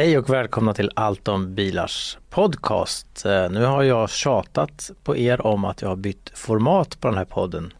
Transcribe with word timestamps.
Hej 0.00 0.18
och 0.18 0.30
välkomna 0.30 0.74
till 0.74 0.90
Allt 0.94 1.28
om 1.28 1.54
bilars 1.54 2.18
podcast. 2.30 3.26
Eh, 3.26 3.50
Nu 3.50 3.64
har 3.64 3.82
jag 3.82 4.10
tjatat 4.10 4.90
på 5.04 5.16
er 5.16 5.46
om 5.46 5.64
att 5.64 5.82
jag 5.82 5.88
har 5.88 5.96
bytt 5.96 6.30
format 6.34 7.00
på 7.00 7.08
den 7.08 7.16
här 7.16 7.24
podden 7.24 7.72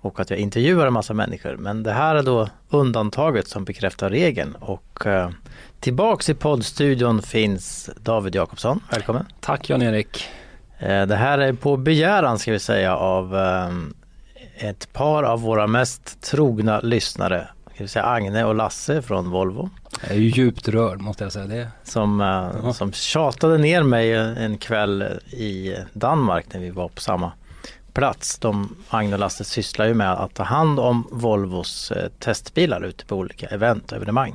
och 0.00 0.20
att 0.20 0.30
jag 0.30 0.38
intervjuar 0.38 0.86
en 0.86 0.92
massa 0.92 1.14
människor. 1.14 1.56
Men 1.56 1.82
det 1.82 1.92
här 1.92 2.14
är 2.14 2.22
då 2.22 2.48
undantaget 2.68 3.48
som 3.48 3.64
bekräftar 3.64 4.10
regeln 4.10 4.54
och 4.54 5.06
eh, 5.06 5.30
tillbaks 5.80 6.28
i 6.28 6.34
poddstudion 6.34 7.22
finns 7.22 7.90
David 8.00 8.34
Jakobsson. 8.34 8.80
Välkommen! 8.90 9.26
Tack 9.40 9.70
Jan-Erik. 9.70 10.28
Eh, 10.78 11.06
Det 11.06 11.16
här 11.16 11.38
är 11.38 11.52
på 11.52 11.76
begäran 11.76 12.38
ska 12.38 12.52
vi 12.52 12.58
säga 12.58 12.96
av 12.96 13.36
ett 14.58 14.92
par 14.92 15.22
av 15.22 15.40
våra 15.40 15.66
mest 15.66 16.22
trogna 16.22 16.80
lyssnare. 16.80 17.48
Ska 17.74 17.84
vi 17.84 17.88
säga 17.88 18.04
Agne 18.04 18.44
och 18.44 18.54
Lasse 18.54 19.02
från 19.02 19.30
Volvo. 19.30 19.70
Jag 20.02 20.10
är 20.10 20.14
ju 20.14 20.28
djupt 20.28 20.68
rörd 20.68 21.00
måste 21.00 21.24
jag 21.24 21.32
säga. 21.32 21.46
Det. 21.46 21.68
som, 21.84 22.20
eh, 22.20 22.72
som 22.72 22.92
tjatade 22.92 23.58
ner 23.58 23.82
mig 23.82 24.12
en 24.14 24.58
kväll 24.58 25.02
i 25.30 25.76
Danmark 25.92 26.46
när 26.52 26.60
vi 26.60 26.70
var 26.70 26.88
på 26.88 27.00
samma 27.00 27.32
plats. 27.92 28.38
De, 28.38 28.76
Agne 28.88 29.12
och 29.12 29.18
Lasse 29.18 29.44
sysslar 29.44 29.86
ju 29.86 29.94
med 29.94 30.12
att 30.12 30.34
ta 30.34 30.42
hand 30.42 30.80
om 30.80 31.08
Volvos 31.10 31.90
eh, 31.90 32.08
testbilar 32.18 32.84
ute 32.84 33.04
på 33.04 33.16
olika 33.16 33.46
event 33.46 33.92
och 33.92 33.96
evenemang. 33.96 34.34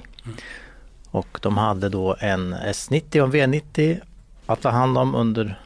Och 1.11 1.39
de 1.42 1.58
hade 1.58 1.89
då 1.89 2.16
en 2.20 2.55
S90 2.55 3.20
och 3.22 3.36
en 3.36 3.53
V90 3.53 3.99
att 4.45 4.61
ta 4.61 4.70
hand 4.70 4.97
om 4.97 5.16
under 5.16 5.59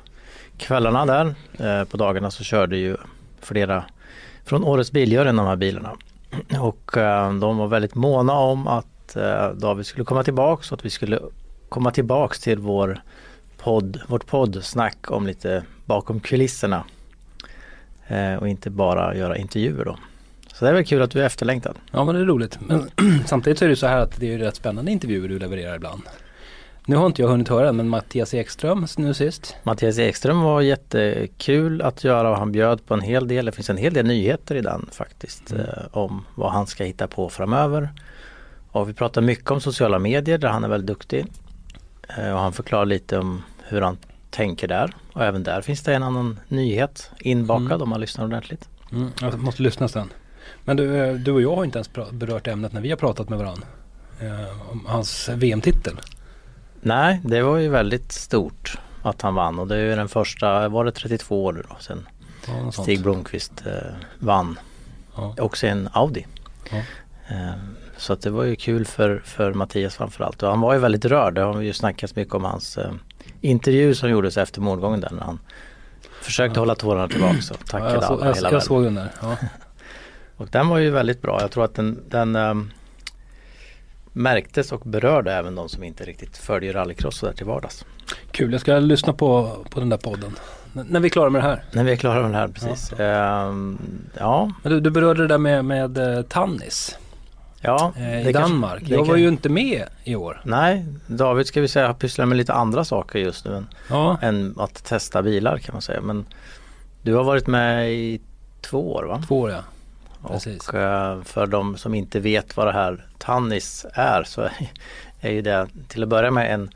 kvällarna 0.57 1.05
där. 1.05 1.35
Eh, 1.59 1.83
På 1.83 1.97
dagarna 1.97 2.31
så 2.31 2.43
körde 2.43 2.77
ju 2.77 2.97
flera 3.41 3.83
från 4.45 4.63
Årets 4.63 4.91
Biljörn 4.91 5.35
de 5.35 5.45
här 5.45 5.55
bilarna. 5.55 5.91
Och 6.59 6.91
de 7.39 7.57
var 7.57 7.67
väldigt 7.67 7.95
måna 7.95 8.33
om 8.33 8.67
att 8.67 8.85
eh, 9.15 9.49
David 9.49 9.85
skulle 9.85 10.05
komma 10.05 10.23
tillbaks 10.23 10.71
och 10.71 10.77
att 10.77 10.85
vi 10.85 10.89
skulle 10.89 11.19
komma 11.69 11.91
tillbaks 11.91 12.39
till 12.39 12.59
vår 12.59 13.01
podd, 13.57 14.01
vårt 14.07 14.25
poddsnack 14.25 15.11
om 15.11 15.27
lite 15.27 15.63
bakom 15.85 16.19
kulisserna. 16.19 16.83
Eh, 18.07 18.35
och 18.35 18.47
inte 18.47 18.69
bara 18.69 19.15
göra 19.15 19.37
intervjuer 19.37 19.85
då. 19.85 19.97
Så 20.53 20.65
det 20.65 20.71
är 20.71 20.73
väl 20.73 20.85
kul 20.85 21.01
att 21.01 21.11
du 21.11 21.21
är 21.21 21.25
efterlängtad. 21.25 21.75
Ja 21.91 22.05
men 22.05 22.15
det 22.15 22.21
är 22.21 22.25
roligt. 22.25 22.59
Men 22.61 22.89
samtidigt 23.25 23.59
så 23.59 23.65
är 23.65 23.69
det 23.69 23.75
så 23.75 23.87
här 23.87 23.99
att 23.99 24.19
det 24.19 24.27
är 24.27 24.31
ju 24.31 24.37
rätt 24.37 24.55
spännande 24.55 24.91
intervjuer 24.91 25.29
du 25.29 25.39
levererar 25.39 25.75
ibland. 25.75 26.01
Nu 26.85 26.95
har 26.95 27.05
inte 27.05 27.21
jag 27.21 27.29
hunnit 27.29 27.47
höra 27.47 27.71
men 27.71 27.89
Mattias 27.89 28.33
Ekström 28.33 28.87
nu 28.97 29.13
sist. 29.13 29.55
Mattias 29.63 29.99
Ekström 29.99 30.41
var 30.41 30.61
jättekul 30.61 31.81
att 31.81 32.03
göra 32.03 32.29
och 32.29 32.37
han 32.37 32.51
bjöd 32.51 32.85
på 32.85 32.93
en 32.93 33.01
hel 33.01 33.27
del. 33.27 33.45
Det 33.45 33.51
finns 33.51 33.69
en 33.69 33.77
hel 33.77 33.93
del 33.93 34.05
nyheter 34.05 34.55
i 34.55 34.61
den 34.61 34.89
faktiskt 34.91 35.53
eh, 35.53 35.59
om 35.91 36.25
vad 36.35 36.51
han 36.51 36.67
ska 36.67 36.83
hitta 36.83 37.07
på 37.07 37.29
framöver. 37.29 37.89
Och 38.79 38.89
vi 38.89 38.93
pratar 38.93 39.21
mycket 39.21 39.51
om 39.51 39.61
sociala 39.61 39.99
medier 39.99 40.37
där 40.37 40.49
han 40.49 40.63
är 40.63 40.67
väldigt 40.67 40.87
duktig. 40.87 41.25
Eh, 42.17 42.31
och 42.33 42.39
han 42.39 42.53
förklarar 42.53 42.85
lite 42.85 43.17
om 43.17 43.43
hur 43.67 43.81
han 43.81 43.97
tänker 44.29 44.67
där. 44.67 44.95
Och 45.13 45.23
även 45.23 45.43
där 45.43 45.61
finns 45.61 45.83
det 45.83 45.95
en 45.95 46.03
annan 46.03 46.39
nyhet 46.47 47.11
inbakad 47.19 47.65
Mm. 47.71 47.81
om 47.81 47.89
man 47.89 48.01
lyssnar 48.01 48.25
ordentligt. 48.25 48.69
Mm, 48.91 49.11
jag 49.21 49.39
måste 49.39 49.61
lyssna 49.61 49.87
sen. 49.87 50.09
Men 50.65 50.77
du, 50.77 50.95
eh, 50.97 51.13
du 51.13 51.31
och 51.31 51.41
jag 51.41 51.55
har 51.55 51.65
inte 51.65 51.77
ens 51.77 51.89
berört 52.11 52.47
ämnet 52.47 52.73
när 52.73 52.81
vi 52.81 52.89
har 52.89 52.97
pratat 52.97 53.29
med 53.29 53.39
varandra. 53.39 53.67
Eh, 54.19 54.71
om 54.71 54.85
hans 54.87 55.29
VM-titel. 55.29 55.99
Nej, 56.81 57.21
det 57.23 57.41
var 57.41 57.57
ju 57.57 57.69
väldigt 57.69 58.11
stort 58.11 58.77
att 59.03 59.21
han 59.21 59.35
vann 59.35 59.59
och 59.59 59.67
det 59.67 59.75
är 59.75 59.79
ju 59.89 59.95
den 59.95 60.09
första, 60.09 60.69
var 60.69 60.85
det 60.85 60.91
32 60.91 61.43
år 61.45 61.53
nu 61.53 61.63
då 61.69 61.75
sen 61.79 62.07
Ja. 62.47 62.71
Stig 62.71 63.01
Blomqvist 63.01 63.63
eh, 63.65 63.71
vann. 64.19 64.59
Ja. 65.15 65.35
Också 65.39 65.67
en 65.67 65.89
Audi. 65.93 66.25
Ja. 66.71 66.77
Eh, 67.27 67.51
så 67.97 68.13
att 68.13 68.21
det 68.21 68.29
var 68.29 68.43
ju 68.43 68.55
kul 68.55 68.85
för, 68.85 69.21
för 69.25 69.53
Mattias 69.53 69.95
framförallt. 69.95 70.43
Och 70.43 70.49
han 70.49 70.61
var 70.61 70.73
ju 70.73 70.79
väldigt 70.79 71.05
rörd. 71.05 71.33
Det 71.33 71.41
har 71.41 71.61
ju 71.61 71.73
snackats 71.73 72.15
mycket 72.15 72.33
om 72.33 72.43
hans 72.43 72.77
eh, 72.77 72.91
intervju 73.41 73.95
som 73.95 74.09
gjordes 74.09 74.37
efter 74.37 74.61
målgången 74.61 75.01
där 75.01 75.09
när 75.11 75.21
han 75.23 75.39
försökte 76.21 76.59
hålla 76.59 76.75
tårarna 76.75 77.07
tillbaka 77.07 77.33
och 77.37 77.43
Ja, 77.49 77.55
tackade 77.71 77.93
jag, 77.93 78.03
så, 78.03 78.13
alla 78.13 78.25
jag, 78.25 78.35
hela 78.35 78.47
jag 78.47 78.51
världen. 78.51 78.61
såg 78.61 78.83
den 78.83 78.95
där. 78.95 79.11
Ja. 79.21 79.35
Och 80.37 80.47
den 80.51 80.67
var 80.67 80.77
ju 80.77 80.89
väldigt 80.89 81.21
bra. 81.21 81.41
Jag 81.41 81.51
tror 81.51 81.63
att 81.65 81.75
den, 81.75 81.99
den 82.09 82.35
ehm, 82.35 82.71
märktes 84.13 84.71
och 84.71 84.79
berörde 84.79 85.33
även 85.33 85.55
de 85.55 85.69
som 85.69 85.83
inte 85.83 86.03
riktigt 86.05 86.37
följer 86.37 86.73
rallycross 86.73 87.17
så 87.17 87.25
där 87.25 87.33
till 87.33 87.45
vardags. 87.45 87.85
Kul, 88.31 88.51
jag 88.51 88.61
ska 88.61 88.79
lyssna 88.79 89.13
på, 89.13 89.57
på 89.69 89.79
den 89.79 89.89
där 89.89 89.97
podden. 89.97 90.35
N- 90.75 90.85
när 90.89 90.99
vi 90.99 91.07
är 91.07 91.09
klara 91.09 91.29
med 91.29 91.41
det 91.43 91.47
här. 91.47 91.63
När 91.71 91.83
vi 91.83 91.91
är 91.91 91.95
klara 91.95 92.21
med 92.21 92.31
det 92.31 92.37
här 92.37 92.47
precis. 92.47 92.93
Ehm, 92.99 93.77
ja, 94.19 94.51
Men 94.63 94.71
du, 94.71 94.79
du 94.79 94.89
berörde 94.89 95.21
det 95.21 95.27
där 95.27 95.37
med, 95.37 95.65
med 95.65 95.97
eh, 96.17 96.21
Tannis 96.21 96.97
ja. 97.61 97.93
eh, 97.97 98.19
i 98.19 98.23
kanske- 98.33 98.41
Danmark. 98.41 98.83
det 98.87 98.95
jag 98.95 99.05
var 99.05 99.15
ju 99.15 99.27
inte 99.27 99.49
med 99.49 99.83
i 100.03 100.15
år. 100.15 100.41
Nej, 100.45 100.85
David 101.07 101.47
ska 101.47 101.61
vi 101.61 101.67
säga 101.67 101.87
har 101.87 101.93
pysslat 101.93 102.27
med 102.27 102.37
lite 102.37 102.53
andra 102.53 102.85
saker 102.85 103.19
just 103.19 103.45
nu 103.45 103.55
än, 103.55 103.67
Ja, 103.89 104.17
än 104.21 104.55
att 104.57 104.83
testa 104.83 105.21
bilar 105.21 105.57
kan 105.57 105.73
man 105.75 105.81
säga. 105.81 106.01
Men 106.01 106.25
du 107.01 107.13
har 107.15 107.23
varit 107.23 107.47
med 107.47 107.91
i 107.93 108.21
två 108.61 108.93
år 108.93 109.03
va? 109.03 109.23
två 109.27 109.39
år 109.39 109.51
ja. 109.51 109.63
Precis. 110.27 110.67
Och 110.69 110.75
eh, 110.75 111.21
för 111.23 111.47
de 111.47 111.77
som 111.77 111.93
inte 111.93 112.19
vet 112.19 112.57
vad 112.57 112.67
det 112.67 112.73
här 112.73 113.05
Tannis 113.17 113.85
är 113.93 114.23
så 114.23 114.41
är, 115.21 115.31
ju 115.31 115.41
det 115.41 115.67
till 115.87 116.03
att 116.03 116.09
börja 116.09 116.31
med 116.31 116.53
en, 116.53 116.69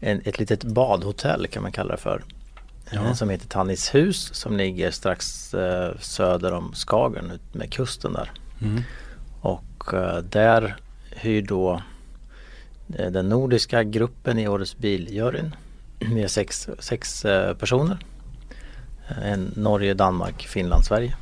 en, 0.00 0.22
ett 0.24 0.38
litet 0.38 0.64
badhotell 0.64 1.46
kan 1.46 1.62
man 1.62 1.72
kalla 1.72 1.90
det 1.94 2.00
för. 2.00 2.22
Ja. 2.92 3.04
Eh, 3.04 3.12
Som 3.12 3.30
heter 3.30 3.48
Tannishus 3.48 4.34
som 4.34 4.56
ligger 4.56 4.90
strax 4.90 5.54
söder 6.00 6.52
om 6.52 6.72
Skagen 6.74 7.30
ut 7.30 7.54
med 7.54 7.72
kusten 7.72 8.12
där. 8.12 8.30
Mm. 8.62 8.82
Och 9.40 9.64
eh, 9.94 10.16
där 10.16 10.76
hyr 11.10 11.42
då 11.42 11.82
eh, 12.98 13.10
den 13.10 13.28
nordiska 13.28 13.82
gruppen 13.82 14.38
i 14.38 14.48
Årets 14.48 14.76
Biljuryn. 14.76 15.54
Vi 15.98 16.22
är 16.22 16.28
sex, 16.28 16.68
sex 16.78 17.24
eh, 17.24 17.54
personer. 17.54 17.98
En 19.22 19.52
Norge, 19.56 19.94
Danmark, 19.94 20.46
Finland, 20.46 20.84
Sverige. 20.84 21.16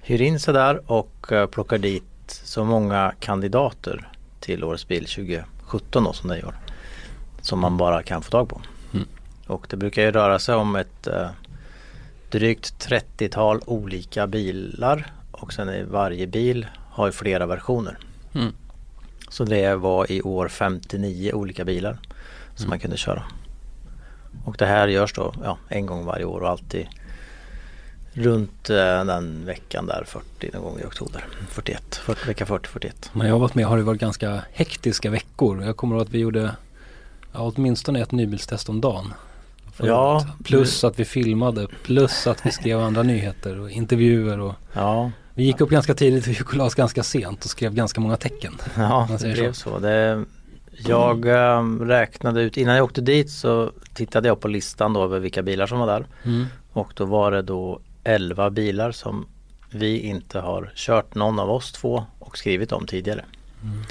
Hyr 0.00 0.22
in 0.22 0.40
sig 0.40 0.54
där 0.54 0.90
och 0.90 1.32
plockar 1.50 1.78
dit 1.78 2.04
så 2.26 2.64
många 2.64 3.14
kandidater 3.20 4.08
till 4.40 4.64
Årets 4.64 4.88
Bil 4.88 5.06
2017 5.06 6.04
då, 6.04 6.12
som 6.12 6.28
det 6.28 6.36
är 6.36 6.40
i 6.40 6.44
år. 6.44 6.54
Som 7.40 7.58
man 7.58 7.76
bara 7.76 8.02
kan 8.02 8.22
få 8.22 8.30
tag 8.30 8.48
på. 8.48 8.60
Mm. 8.94 9.06
Och 9.46 9.66
det 9.70 9.76
brukar 9.76 10.02
ju 10.02 10.10
röra 10.10 10.38
sig 10.38 10.54
om 10.54 10.76
ett 10.76 11.06
eh, 11.06 11.28
drygt 12.30 12.88
30-tal 12.88 13.60
olika 13.66 14.26
bilar 14.26 15.12
och 15.32 15.52
sen 15.52 15.68
är 15.68 15.84
varje 15.84 16.26
bil 16.26 16.66
har 16.92 17.06
ju 17.06 17.12
flera 17.12 17.46
versioner. 17.46 17.98
Mm. 18.34 18.52
Så 19.28 19.44
det 19.44 19.74
var 19.76 20.12
i 20.12 20.22
år 20.22 20.48
59 20.48 21.32
olika 21.32 21.64
bilar 21.64 21.98
som 22.54 22.62
Mm. 22.64 22.70
man 22.70 22.78
kunde 22.78 22.96
köra. 22.96 23.22
Och 24.44 24.56
det 24.58 24.66
här 24.66 24.88
görs 24.88 25.12
då 25.12 25.34
ja, 25.44 25.58
en 25.68 25.86
gång 25.86 26.04
varje 26.04 26.24
år 26.24 26.40
och 26.40 26.48
alltid 26.50 26.86
runt 28.12 28.70
eh, 28.70 29.04
den 29.04 29.42
veckan 29.46 29.86
där 29.86 30.04
40 30.06 30.50
någon 30.52 30.62
gång 30.62 30.80
i 30.80 30.84
oktober. 30.84 31.24
41, 31.48 31.94
40, 32.04 32.26
vecka 32.26 32.44
40-41. 32.44 32.90
När 33.12 33.26
jag 33.26 33.34
har 33.34 33.40
varit 33.40 33.54
med 33.54 33.66
har 33.66 33.76
det 33.76 33.82
varit 33.82 34.00
ganska 34.00 34.42
hektiska 34.52 35.10
veckor. 35.10 35.64
Jag 35.64 35.76
kommer 35.76 35.96
ihåg 35.96 36.02
att 36.06 36.10
vi 36.14 36.18
gjorde 36.18 36.56
ja, 37.32 37.52
åtminstone 37.56 38.00
ett 38.00 38.12
nybilstest 38.12 38.68
om 38.68 38.80
dagen. 38.80 39.12
Ja. 39.76 40.26
Plus 40.44 40.84
att 40.84 40.98
vi 40.98 41.04
filmade, 41.04 41.66
plus 41.84 42.26
att 42.26 42.46
vi 42.46 42.50
skrev 42.50 42.80
andra 42.80 43.02
nyheter 43.02 43.60
och 43.60 43.70
intervjuer. 43.70 44.40
Och 44.40 44.54
Ja, 44.72 45.10
vi 45.34 45.44
gick 45.44 45.60
upp 45.60 45.70
ganska 45.70 45.94
tidigt 45.94 46.26
och 46.26 46.32
gick 46.32 46.54
och 46.54 46.60
oss 46.60 46.74
ganska 46.74 47.02
sent 47.02 47.44
och 47.44 47.50
skrev 47.50 47.74
ganska 47.74 48.00
många 48.00 48.16
tecken. 48.16 48.52
ja 48.76 49.08
det 49.20 49.32
blev 49.32 49.52
så. 49.52 49.78
Det, 49.78 50.24
jag 50.86 51.26
eh, 51.26 51.62
räknade 51.80 52.42
ut, 52.42 52.56
innan 52.56 52.76
jag 52.76 52.84
åkte 52.84 53.00
dit 53.00 53.30
så 53.30 53.72
tittade 53.94 54.28
jag 54.28 54.40
på 54.40 54.48
listan 54.48 54.92
då 54.92 55.04
över 55.04 55.18
vilka 55.18 55.42
bilar 55.42 55.66
som 55.66 55.78
var 55.78 55.86
där. 55.86 56.06
Mm. 56.24 56.46
Och 56.72 56.92
då 56.94 57.04
var 57.04 57.30
det 57.30 57.42
då 57.42 57.80
11 58.04 58.50
bilar 58.50 58.92
som 58.92 59.26
vi 59.70 59.98
inte 59.98 60.40
har 60.40 60.72
kört 60.74 61.14
någon 61.14 61.38
av 61.38 61.50
oss 61.50 61.72
två 61.72 62.04
och 62.18 62.38
skrivit 62.38 62.72
om 62.72 62.86
tidigare. 62.86 63.24
Mm. 63.62 63.82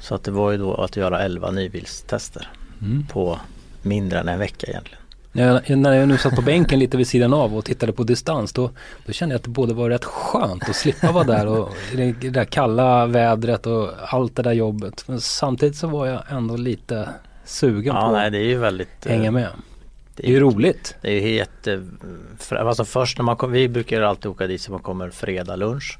Så 0.00 0.14
att 0.14 0.24
det 0.24 0.30
var 0.30 0.50
ju 0.50 0.58
då 0.58 0.74
att 0.74 0.96
göra 0.96 1.22
11 1.22 1.50
nybilstester 1.50 2.48
Mm. 2.82 3.06
på 3.06 3.38
mindre 3.82 4.18
än 4.20 4.28
en 4.28 4.38
vecka 4.38 4.66
egentligen. 4.66 5.01
När 5.32 5.62
jag, 5.66 5.78
när 5.78 5.92
jag 5.92 6.08
nu 6.08 6.18
satt 6.18 6.36
på 6.36 6.42
bänken 6.42 6.78
lite 6.78 6.96
vid 6.96 7.06
sidan 7.08 7.34
av 7.34 7.56
och 7.56 7.64
tittade 7.64 7.92
på 7.92 8.02
distans 8.04 8.52
då, 8.52 8.70
då 9.06 9.12
kände 9.12 9.32
jag 9.32 9.38
att 9.38 9.44
det 9.44 9.50
både 9.50 9.74
var 9.74 9.90
rätt 9.90 10.04
skönt 10.04 10.68
att 10.68 10.76
slippa 10.76 11.12
vara 11.12 11.24
där 11.24 11.46
och 11.46 11.70
det, 11.96 12.12
det 12.12 12.30
där 12.30 12.44
kalla 12.44 13.06
vädret 13.06 13.66
och 13.66 13.90
allt 14.08 14.36
det 14.36 14.42
där 14.42 14.52
jobbet. 14.52 15.04
Men 15.08 15.20
samtidigt 15.20 15.76
så 15.76 15.86
var 15.86 16.06
jag 16.06 16.22
ändå 16.30 16.56
lite 16.56 17.08
sugen 17.44 17.94
Ja, 17.94 18.06
på 18.06 18.12
nej 18.12 18.30
det 18.30 18.38
är 18.38 18.44
ju 18.44 18.58
väldigt... 18.58 19.06
eh, 19.06 19.12
hänga 19.12 19.30
med. 19.30 19.48
Det 20.16 20.22
Det 20.22 20.26
är 20.28 20.30
ju 20.30 20.40
roligt. 20.40 20.94
Det 21.00 21.08
är 21.08 21.20
ju 21.26 21.34
jätte... 21.34 21.86
för- 22.38 22.56
Alltså 22.56 22.84
först 22.84 23.18
när 23.18 23.24
man 23.24 23.36
kommer, 23.36 23.54
vi 23.54 23.68
brukar 23.68 24.02
alltid 24.02 24.26
åka 24.30 24.46
dit 24.46 24.60
så 24.60 24.72
man 24.72 24.80
kommer 24.80 25.10
fredag 25.10 25.56
lunch. 25.56 25.98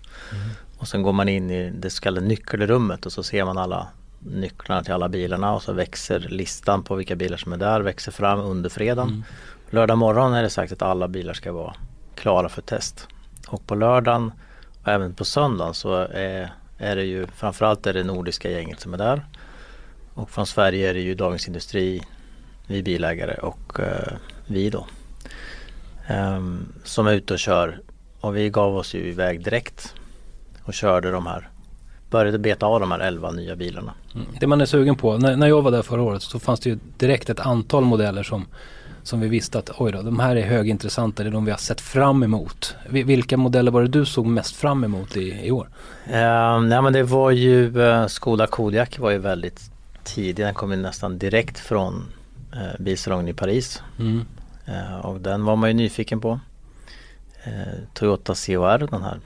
Och 0.78 0.88
sen 0.88 1.02
går 1.02 1.12
man 1.12 1.28
in 1.28 1.50
i 1.50 1.70
det 1.70 1.90
så 1.90 2.02
kallade 2.02 2.26
nyckelrummet 2.26 3.06
och 3.06 3.12
så 3.12 3.22
ser 3.22 3.44
man 3.44 3.58
alla 3.58 3.86
nycklarna 4.24 4.82
till 4.82 4.92
alla 4.92 5.08
bilarna 5.08 5.54
och 5.54 5.62
så 5.62 5.72
växer 5.72 6.20
listan 6.20 6.82
på 6.82 6.94
vilka 6.94 7.16
bilar 7.16 7.36
som 7.36 7.52
är 7.52 7.56
där, 7.56 7.80
växer 7.80 8.12
fram 8.12 8.40
under 8.40 8.70
fredagen. 8.70 9.24
Lördag 9.70 9.98
morgon 9.98 10.34
är 10.34 10.42
det 10.42 10.50
sagt 10.50 10.72
att 10.72 10.82
alla 10.82 11.08
bilar 11.08 11.34
ska 11.34 11.52
vara 11.52 11.74
klara 12.14 12.48
för 12.48 12.62
test. 12.62 13.08
Och 13.48 13.66
på 13.66 13.74
lördagen 13.74 14.32
och 14.82 14.88
även 14.88 15.14
på 15.14 15.24
söndagen 15.24 15.74
så 15.74 15.94
är, 15.94 16.52
är 16.78 16.96
det 16.96 17.04
ju 17.04 17.26
framförallt 17.26 17.86
är 17.86 17.92
det 17.94 18.04
nordiska 18.04 18.50
gänget 18.50 18.80
som 18.80 18.94
är 18.94 18.98
där. 18.98 19.26
Och 20.14 20.30
från 20.30 20.46
Sverige 20.46 20.90
är 20.90 20.94
det 20.94 21.00
ju 21.00 21.14
Dagens 21.14 21.46
Industri, 21.46 22.02
vi 22.66 22.82
bilägare 22.82 23.34
och 23.34 23.80
eh, 23.80 24.12
vi 24.46 24.70
då. 24.70 24.86
Ehm, 26.06 26.72
som 26.84 27.06
är 27.06 27.12
ute 27.12 27.32
och 27.32 27.38
kör. 27.38 27.80
Och 28.20 28.36
vi 28.36 28.50
gav 28.50 28.76
oss 28.76 28.94
ju 28.94 28.98
iväg 28.98 29.44
direkt 29.44 29.94
och 30.62 30.74
körde 30.74 31.10
de 31.10 31.26
här. 31.26 31.48
Började 32.12 32.38
beta 32.38 32.66
av 32.66 32.80
de 32.80 32.90
här 32.90 32.98
11 32.98 33.30
nya 33.30 33.56
bilarna. 33.56 33.92
Mm. 34.14 34.26
Det 34.40 34.46
man 34.46 34.60
är 34.60 34.66
sugen 34.66 34.96
på, 34.96 35.18
när, 35.18 35.36
när 35.36 35.46
jag 35.46 35.62
var 35.62 35.70
där 35.70 35.82
förra 35.82 36.02
året 36.02 36.22
så 36.22 36.38
fanns 36.38 36.60
det 36.60 36.70
ju 36.70 36.78
direkt 36.98 37.30
ett 37.30 37.40
antal 37.40 37.84
modeller 37.84 38.22
som, 38.22 38.46
som 39.02 39.20
vi 39.20 39.28
visste 39.28 39.58
att 39.58 39.70
oj 39.78 39.92
då, 39.92 40.02
de 40.02 40.20
här 40.20 40.36
är 40.36 40.42
högintressanta, 40.46 41.22
det 41.22 41.28
är 41.28 41.32
de 41.32 41.44
vi 41.44 41.50
har 41.50 41.58
sett 41.58 41.80
fram 41.80 42.22
emot. 42.22 42.74
Vi- 42.90 43.02
Vilka 43.02 43.36
modeller 43.36 43.70
var 43.72 43.82
det 43.82 43.88
du 43.88 44.04
såg 44.04 44.26
mest 44.26 44.56
fram 44.56 44.84
emot 44.84 45.16
i, 45.16 45.46
i 45.46 45.50
år? 45.50 45.68
Ehm, 46.12 46.68
nej 46.68 46.82
men 46.82 46.92
det 46.92 47.02
var 47.02 47.30
ju 47.30 47.82
eh, 47.82 48.06
Skoda 48.06 48.46
Kodiaq 48.46 48.98
var 48.98 49.10
ju 49.10 49.18
väldigt 49.18 49.70
tidig. 50.04 50.44
Den 50.46 50.54
kom 50.54 50.70
ju 50.70 50.76
nästan 50.76 51.18
direkt 51.18 51.58
från 51.58 52.04
eh, 52.52 52.80
bilsalongen 52.80 53.28
i 53.28 53.32
Paris. 53.34 53.82
Mm. 53.98 54.24
Eh, 54.66 54.96
och 55.06 55.20
den 55.20 55.44
var 55.44 55.56
man 55.56 55.70
ju 55.70 55.74
nyfiken 55.74 56.20
på. 56.20 56.40
Toyota 57.94 58.34
CHR, 58.34 58.78
den 58.90 59.02
här 59.02 59.20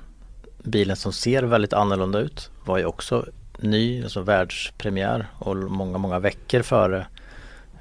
bilen 0.66 0.96
som 0.96 1.12
ser 1.12 1.42
väldigt 1.42 1.72
annorlunda 1.72 2.18
ut, 2.18 2.50
var 2.64 2.78
ju 2.78 2.84
också 2.84 3.26
ny, 3.58 4.02
alltså 4.02 4.20
världspremiär 4.20 5.26
och 5.38 5.56
många, 5.56 5.98
många 5.98 6.18
veckor 6.18 6.62
före 6.62 7.06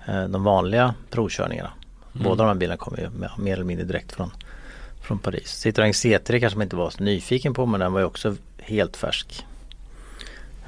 eh, 0.08 0.24
de 0.24 0.44
vanliga 0.44 0.94
provkörningarna. 1.10 1.72
Båda 2.14 2.44
de 2.44 2.48
här 2.48 2.56
bilarna 2.56 2.78
kom 2.78 2.96
ju 2.98 3.10
mer 3.38 3.54
eller 3.54 3.64
mindre 3.64 3.86
direkt 3.86 4.12
från, 4.12 4.32
från 5.02 5.20
Paris. 5.20 5.66
Citroën 5.66 5.92
C3 5.92 6.40
kanske 6.40 6.58
man 6.58 6.64
inte 6.64 6.76
var 6.76 6.90
så 6.90 7.04
nyfiken 7.04 7.54
på 7.54 7.66
men 7.66 7.80
den 7.80 7.94
var 7.94 8.00
ju 8.00 8.06
också 8.06 8.36
helt 8.60 8.98
färsk. 8.98 9.46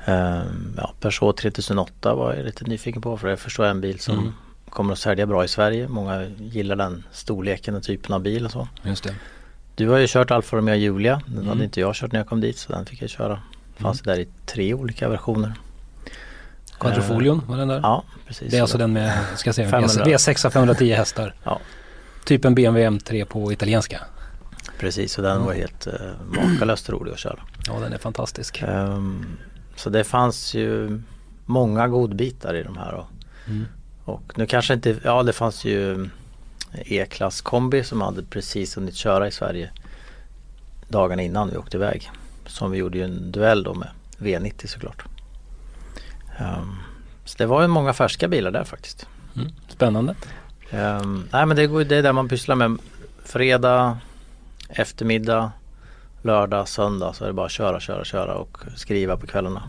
Ehm, 0.05 0.73
ja, 0.77 0.93
Peugeot 0.99 1.37
3008 1.37 2.15
var 2.15 2.33
jag 2.33 2.45
lite 2.45 2.63
nyfiken 2.63 3.01
på 3.01 3.17
för 3.17 3.27
det 3.27 3.37
förstår 3.37 3.65
jag 3.65 3.69
är 3.71 3.75
en 3.75 3.81
bil 3.81 3.99
som 3.99 4.19
Mm. 4.19 4.33
kommer 4.69 4.93
att 4.93 4.99
sälja 4.99 5.25
bra 5.25 5.43
i 5.45 5.47
Sverige. 5.47 5.87
Många 5.87 6.25
gillar 6.39 6.75
den 6.75 7.03
storleken, 7.11 7.73
den 7.73 7.83
typen 7.83 8.13
av 8.13 8.21
bil 8.21 8.45
och 8.45 8.51
så. 8.51 8.67
Just 8.83 9.03
det. 9.03 9.15
Du 9.77 9.89
har 9.89 9.97
ju 9.97 10.07
kört 10.09 10.31
Alfa 10.31 10.57
Romeo 10.57 10.75
Giulia. 10.75 11.21
Den 11.25 11.35
Mm. 11.35 11.47
hade 11.47 11.63
inte 11.63 11.79
jag 11.79 11.95
kört 11.95 12.11
när 12.11 12.19
jag 12.19 12.27
kom 12.27 12.41
dit 12.41 12.57
så 12.57 12.71
den 12.73 12.85
fick 12.85 13.01
jag 13.01 13.09
köra. 13.09 13.39
Fanns 13.77 14.01
där 14.01 14.19
i 14.19 14.27
tre 14.45 14.73
olika 14.73 15.09
versioner. 15.09 15.53
Quadrofolion 16.79 17.41
var 17.47 17.57
den 17.57 17.67
där? 17.67 17.79
Ja, 17.83 18.03
precis. 18.27 18.51
Det 18.51 18.57
är 18.57 18.61
alltså 18.61 18.77
den 18.77 18.93
med, 18.93 19.13
ska 19.35 19.47
jag 19.47 19.55
säga, 19.55 19.69
500. 19.69 20.05
V6 20.05 20.49
510 20.49 20.93
hästar. 20.93 21.35
Ja. 21.43 21.59
Typ 22.25 22.45
en 22.45 22.55
BMW 22.55 22.89
M3 22.89 23.25
på 23.25 23.51
italienska. 23.51 24.01
Precis, 24.79 25.17
och 25.17 25.23
den 25.23 25.43
var 25.45 25.53
helt 25.53 25.87
uh, 25.87 25.93
makalöst 26.43 26.89
rolig 26.89 27.11
att 27.11 27.19
köra. 27.19 27.39
Ja 27.67 27.79
den 27.79 27.93
är 27.93 27.97
fantastisk. 27.97 28.63
Ehm, 28.67 29.25
så 29.75 29.89
det 29.89 30.03
fanns 30.03 30.53
ju 30.53 31.01
många 31.45 31.87
godbitar 31.87 32.53
i 32.55 32.63
de 32.63 32.77
här. 32.77 32.93
Och, 32.93 33.05
Mm. 33.47 33.65
och 34.05 34.21
nu 34.35 34.45
kanske 34.45 34.73
inte, 34.73 34.95
ja 35.03 35.23
det 35.23 35.33
fanns 35.33 35.65
ju 35.65 36.09
E-klass 36.85 37.41
kombi 37.41 37.83
som 37.83 38.01
hade 38.01 38.23
precis 38.23 38.77
hunnit 38.77 38.95
köra 38.95 39.27
i 39.27 39.31
Sverige 39.31 39.69
dagarna 40.87 41.21
innan 41.21 41.49
vi 41.49 41.57
åkte 41.57 41.77
iväg. 41.77 42.11
Som 42.45 42.71
vi 42.71 42.77
gjorde 42.77 42.97
ju 42.97 43.03
en 43.03 43.31
duell 43.31 43.63
då 43.63 43.73
med 43.73 43.89
V90 44.17 44.67
såklart. 44.67 45.05
Ehm, 46.37 46.75
så 47.25 47.37
det 47.37 47.45
var 47.45 47.61
ju 47.61 47.67
många 47.67 47.93
färska 47.93 48.27
bilar 48.27 48.51
där 48.51 48.63
faktiskt. 48.63 49.07
Mm. 49.35 49.47
Spännande. 49.67 50.15
Ehm, 50.71 51.27
nej 51.31 51.45
men 51.45 51.57
det, 51.57 51.67
går, 51.67 51.83
det 51.83 51.95
är 51.95 52.03
där 52.03 52.13
man 52.13 52.29
pysslar 52.29 52.55
med 52.55 52.77
fredag, 53.23 53.97
eftermiddag, 54.69 55.51
lördag, 56.21 56.67
söndag 56.67 57.13
så 57.13 57.23
är 57.23 57.27
det 57.27 57.33
bara 57.33 57.49
köra, 57.49 57.79
köra, 57.79 58.03
köra 58.03 58.35
och 58.35 58.57
skriva 58.75 59.17
på 59.17 59.27
kvällarna. 59.27 59.63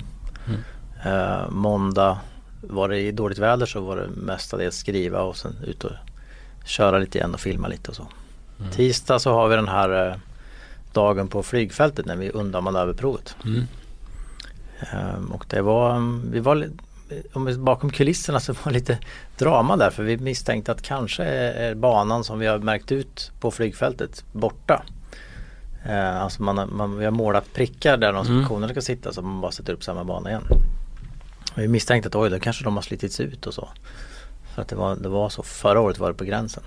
Mm. 0.47 0.61
Ehm, 1.05 1.55
måndag 1.55 2.19
var 2.61 2.89
det 2.89 2.99
i 2.99 3.13
dåligt 3.13 3.39
väder 3.39 3.67
så 3.67 3.81
var 3.81 3.97
det 3.97 4.09
mestadels 4.09 4.77
skriva 4.77 5.21
och 5.21 5.37
sen 5.37 5.57
ut 5.67 5.85
och 5.85 5.93
köra 6.69 6.99
lite 6.99 7.19
igen 7.19 7.35
och 7.35 7.41
filma 7.41 7.69
lite 7.69 7.91
och 7.91 7.97
så. 7.97 8.07
Mm. 8.61 8.71
Tisdag 8.73 9.19
så 9.19 9.33
har 9.33 9.49
vi 9.49 9.57
den 9.57 9.69
här 9.69 10.09
eh, 10.11 10.15
dagen 10.93 11.29
på 11.29 11.43
flygfältet 11.43 12.07
när 12.07 12.17
vi 12.17 12.31
undanmanöverprovet. 12.31 13.37
Mm. 13.45 13.63
Ehm, 14.81 15.27
och 15.33 15.45
det 15.49 15.63
var, 15.63 16.03
vi 16.31 16.41
var 16.41 16.55
li- 16.55 16.71
om 17.33 17.45
vi, 17.45 17.57
bakom 17.57 17.91
kulisserna 17.91 18.41
så 18.41 18.53
var 18.53 18.65
det 18.65 18.71
lite 18.79 18.99
drama 19.39 19.77
där 19.77 19.91
för 19.91 20.03
vi 20.03 20.17
misstänkte 20.17 20.73
att 20.73 20.83
kanske 20.83 21.25
är, 21.25 21.75
banan 21.75 22.25
som 22.25 22.39
vi 22.39 22.47
har 22.47 22.59
märkt 22.59 22.93
ut 22.93 23.33
på 23.41 23.51
flygfältet 23.51 24.25
borta. 24.33 24.83
Eh, 25.87 26.23
alltså 26.23 26.43
man, 26.43 26.69
man, 26.77 26.99
vi 26.99 27.05
har 27.05 27.13
målat 27.13 27.53
prickar 27.55 27.97
där 27.97 28.13
de 28.13 28.27
Mm. 28.27 28.69
ska 28.69 28.81
sitta 28.81 29.13
så 29.13 29.23
man 29.23 29.41
bara 29.41 29.53
sätter 29.53 29.73
upp 29.73 29.85
samma 29.85 30.05
bana 30.05 30.31
igen. 30.31 30.45
Vi 31.55 31.69
misstänkte 31.69 32.09
att 32.09 32.15
oj, 32.15 32.31
då 32.31 32.41
kanske 32.41 32.65
de 32.65 32.75
har 32.75 32.83
slitits 32.83 33.21
ut 33.21 33.47
och 33.47 33.55
så. 33.55 33.69
För 34.59 34.63
att 34.63 34.69
det 34.69 34.77
var, 34.77 34.97
det 34.97 35.09
var 35.09 35.29
så, 35.29 35.43
förra 35.43 35.81
året 35.81 35.99
var 35.99 36.09
det 36.09 36.15
på 36.15 36.25
gränsen. 36.25 36.63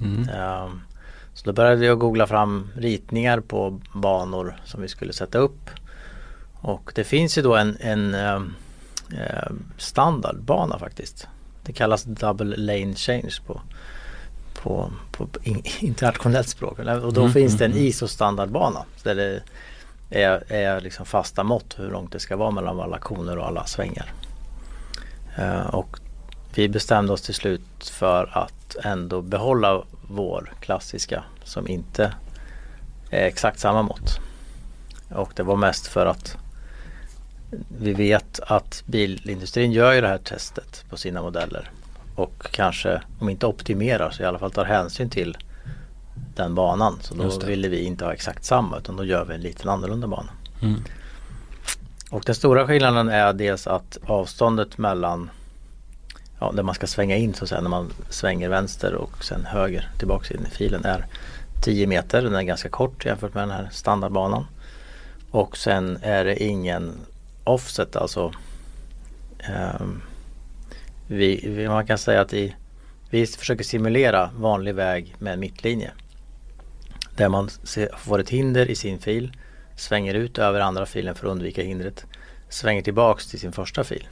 Mm. 0.00 0.28
Ehm, 0.28 0.80
Så 1.34 1.44
då 1.46 1.52
började 1.52 1.86
jag 1.86 1.98
googla 1.98 2.26
fram 2.26 2.68
ritningar 2.76 3.40
på 3.40 3.80
banor 3.94 4.56
som 4.64 4.82
vi 4.82 4.88
skulle 4.88 5.12
sätta 5.12 5.38
upp. 5.38 5.70
Och 6.54 6.92
det 6.94 7.04
finns 7.04 7.38
ju 7.38 7.42
då 7.42 7.56
en, 7.56 7.76
en 7.80 8.14
ehm, 8.14 8.54
standardbana 9.78 10.78
faktiskt. 10.78 11.28
Det 11.64 11.72
kallas 11.72 12.04
double 12.04 12.56
lane 12.56 12.94
change 12.94 13.34
på, 13.46 13.60
på, 14.62 14.90
på 15.12 15.28
in- 15.42 15.62
internationellt 15.80 16.48
språk. 16.48 16.78
Och 16.78 17.12
då 17.12 17.20
Mm, 17.20 17.32
finns 17.32 17.58
det 17.58 17.64
en 17.64 17.70
mm, 17.70 17.78
mm. 17.82 17.88
ISO-standardbana. 17.88 18.84
Där 19.02 19.14
det 19.14 19.42
är, 20.10 20.52
är 20.52 20.80
liksom 20.80 21.06
fasta 21.06 21.42
mått 21.44 21.74
hur 21.78 21.90
långt 21.90 22.12
det 22.12 22.20
ska 22.20 22.36
vara 22.36 22.50
mellan 22.50 22.80
alla 22.80 22.98
koner 22.98 23.38
och 23.38 23.46
alla 23.46 23.66
svängar. 23.66 24.12
Eh, 25.36 25.66
och 25.74 25.98
vi 26.54 26.68
bestämde 26.68 27.12
oss 27.12 27.22
till 27.22 27.34
slut 27.34 27.88
för 27.92 28.38
att 28.38 28.76
ändå 28.84 29.22
behålla 29.22 29.82
vår 30.08 30.52
klassiska 30.60 31.24
som 31.44 31.68
inte 31.68 32.14
är 33.10 33.26
exakt 33.26 33.58
samma 33.58 33.82
mått. 33.82 34.20
Och 35.08 35.32
det 35.36 35.42
var 35.42 35.56
mest 35.56 35.86
för 35.86 36.06
att 36.06 36.36
vi 37.78 37.92
vet 37.92 38.40
att 38.40 38.82
bilindustrin 38.86 39.72
gör 39.72 39.92
ju 39.92 40.00
det 40.00 40.08
här 40.08 40.18
testet 40.18 40.84
på 40.90 40.96
sina 40.96 41.22
modeller. 41.22 41.70
Och 42.16 42.46
kanske, 42.50 43.02
om 43.18 43.28
inte 43.28 43.46
optimerar, 43.46 44.10
så 44.10 44.22
i 44.22 44.26
alla 44.26 44.38
fall 44.38 44.50
tar 44.50 44.64
hänsyn 44.64 45.10
till 45.10 45.36
den 46.34 46.54
banan. 46.54 46.98
Så 47.00 47.14
då 47.14 47.46
ville 47.46 47.68
vi 47.68 47.82
inte 47.82 48.04
ha 48.04 48.12
exakt 48.12 48.44
samma 48.44 48.78
utan 48.78 48.96
då 48.96 49.04
gör 49.04 49.24
vi 49.24 49.34
en 49.34 49.40
liten 49.40 49.68
annorlunda 49.68 50.06
bana. 50.06 50.30
Mm. 50.62 50.82
Och 52.10 52.22
den 52.26 52.34
stora 52.34 52.66
skillnaden 52.66 53.08
är 53.08 53.32
dels 53.32 53.66
att 53.66 53.98
avståndet 54.06 54.78
mellan 54.78 55.30
ja, 56.40 56.52
där 56.52 56.62
man 56.62 56.74
ska 56.74 56.86
svänga 56.86 57.16
in 57.16 57.34
så 57.34 57.44
att 57.44 57.48
säga 57.48 57.60
när 57.60 57.70
man 57.70 57.92
svänger 58.08 58.48
vänster 58.48 58.94
och 58.94 59.24
sen 59.24 59.44
höger 59.44 59.90
tillbaks 59.98 60.30
in 60.30 60.46
i 60.46 60.54
filen 60.54 60.84
är 60.84 61.06
10 61.62 61.86
meter. 61.86 62.22
Den 62.22 62.34
är 62.34 62.42
ganska 62.42 62.68
kort 62.68 63.04
jämfört 63.04 63.34
med 63.34 63.42
den 63.42 63.50
här 63.50 63.68
standardbanan. 63.72 64.46
Och 65.30 65.56
sen 65.56 65.98
är 66.02 66.24
det 66.24 66.42
ingen 66.42 66.92
offset 67.44 67.96
alltså. 67.96 68.32
Eh, 69.38 69.86
vi, 71.06 71.40
vi, 71.48 71.68
man 71.68 71.86
kan 71.86 71.98
säga 71.98 72.20
att 72.20 72.32
i, 72.32 72.56
vi 73.10 73.26
försöker 73.26 73.64
simulera 73.64 74.30
vanlig 74.36 74.74
väg 74.74 75.14
med 75.18 75.38
mittlinje. 75.38 75.90
Där 77.16 77.28
man 77.28 77.48
ser, 77.48 77.88
får 77.98 78.18
ett 78.18 78.30
hinder 78.30 78.70
i 78.70 78.74
sin 78.74 78.98
fil, 78.98 79.36
svänger 79.76 80.14
ut 80.14 80.38
över 80.38 80.60
andra 80.60 80.86
filen 80.86 81.14
för 81.14 81.26
att 81.26 81.30
undvika 81.30 81.62
hindret, 81.62 82.06
svänger 82.48 82.82
tillbaks 82.82 83.26
till 83.26 83.40
sin 83.40 83.52
första 83.52 83.84
fil 83.84 84.06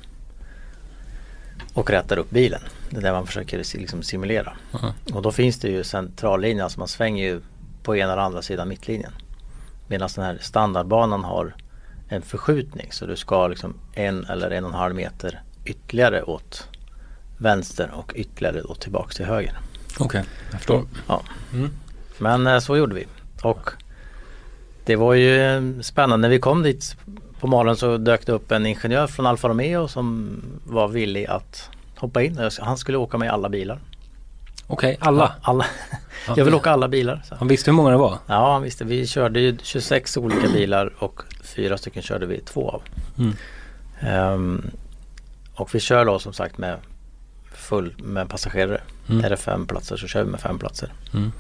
och 1.75 1.91
rättar 1.91 2.19
upp 2.19 2.31
bilen. 2.31 2.61
Det 2.91 2.97
är 2.97 3.03
det 3.03 3.13
man 3.13 3.27
försöker 3.27 3.59
liksom 3.59 4.03
simulera. 4.03 4.57
Aha. 4.73 4.95
Och 5.13 5.23
då 5.23 5.33
finns 5.33 5.59
det 5.59 5.69
ju 5.69 5.85
centrallinjen, 5.85 6.65
alltså 6.65 6.79
man 6.79 6.89
svänger 6.89 7.25
ju 7.25 7.41
på 7.83 7.97
ena 7.97 8.13
eller 8.13 8.23
andra 8.23 8.43
sidan 8.43 8.69
mittlinjen. 8.69 9.13
Medan 9.87 10.09
den 10.15 10.25
här 10.25 10.39
standardbanan 10.41 11.25
har 11.25 11.55
en 12.09 12.23
förskjutning 12.23 12.89
så 12.93 13.07
du 13.07 13.17
ska 13.17 13.49
liksom 13.49 13.75
en 13.95 14.25
eller 14.25 14.51
en 14.51 14.65
och 14.65 14.71
en 14.71 14.77
halv 14.77 14.95
meter 14.95 15.43
ytterligare 15.65 16.23
åt 16.23 16.69
vänster 17.39 17.91
och 17.95 18.13
ytterligare 18.17 18.61
då 18.61 18.75
tillbaks 18.75 19.17
till 19.17 19.27
höger. 19.27 19.59
Okej, 19.99 20.25
jag 20.51 20.61
förstår. 20.61 20.85
Ja. 21.07 21.23
Mm. 21.53 21.71
Men 22.19 22.47
eh, 22.47 22.59
så 22.59 22.77
gjorde 22.77 22.95
vi. 22.95 23.07
Och 23.43 23.71
det 24.85 24.97
var 24.97 25.15
ju 25.15 25.41
eh, 25.41 25.63
spännande. 25.81 26.29
När 26.29 26.29
vi 26.29 26.39
kom 26.39 26.63
dit 26.63 26.97
på 27.41 27.47
morgonen 27.47 27.77
så 27.77 27.97
dök 27.97 28.27
det 28.27 28.33
upp 28.33 28.53
en 28.53 28.67
ingenjör 28.67 29.07
från 29.07 29.27
Alfa 29.27 29.49
Romeo 29.49 29.89
som 29.89 30.37
var 30.65 30.89
villig 30.89 31.27
att 31.27 31.71
hoppa 31.97 32.23
in. 32.23 32.51
Han 32.61 32.79
skulle 32.79 32.99
åka 32.99 33.19
med 33.19 33.31
alla 33.31 33.49
bilar. 33.49 33.79
Okej, 34.67 34.97
alla. 35.01 35.35
alla. 35.43 35.67
Jag 36.37 36.45
vill 36.45 36.55
åka 36.55 36.71
alla 36.71 36.89
bilar. 36.89 37.23
Så. 37.29 37.35
Han 37.35 37.49
visste 37.49 37.71
hur 37.71 37.77
många 37.77 37.91
det 37.91 37.97
var? 37.97 38.19
Ja, 38.27 38.53
han 38.53 38.63
visste. 38.63 38.85
Vi 38.85 39.07
körde 39.07 39.41
ju 39.41 39.57
26 39.63 40.17
olika 40.17 40.49
bilar 40.49 40.93
och 40.99 41.23
fyra 41.43 41.79
stycken 41.79 42.03
körde 42.03 42.27
vi 42.27 42.41
två 42.41 42.71
av. 42.71 42.83
Mm. 43.19 43.35
Ehm, 44.01 44.71
och 45.55 45.75
vi 45.75 45.81
kör 45.81 46.05
då 46.05 46.19
som 46.19 46.33
sagt 46.33 46.59
med 46.59 46.77
full 47.53 47.95
med 47.99 48.29
passagerare. 48.29 48.81
Mm. 49.09 49.25
Är 49.25 49.31
det 49.31 49.37
fem 49.37 49.67
platser 49.67 49.97
så 49.97 50.07
kör 50.07 50.25
vi 50.25 50.31
med 50.31 50.41
fem 50.41 50.59
platser. 50.59 50.93
Mm. 51.15 51.33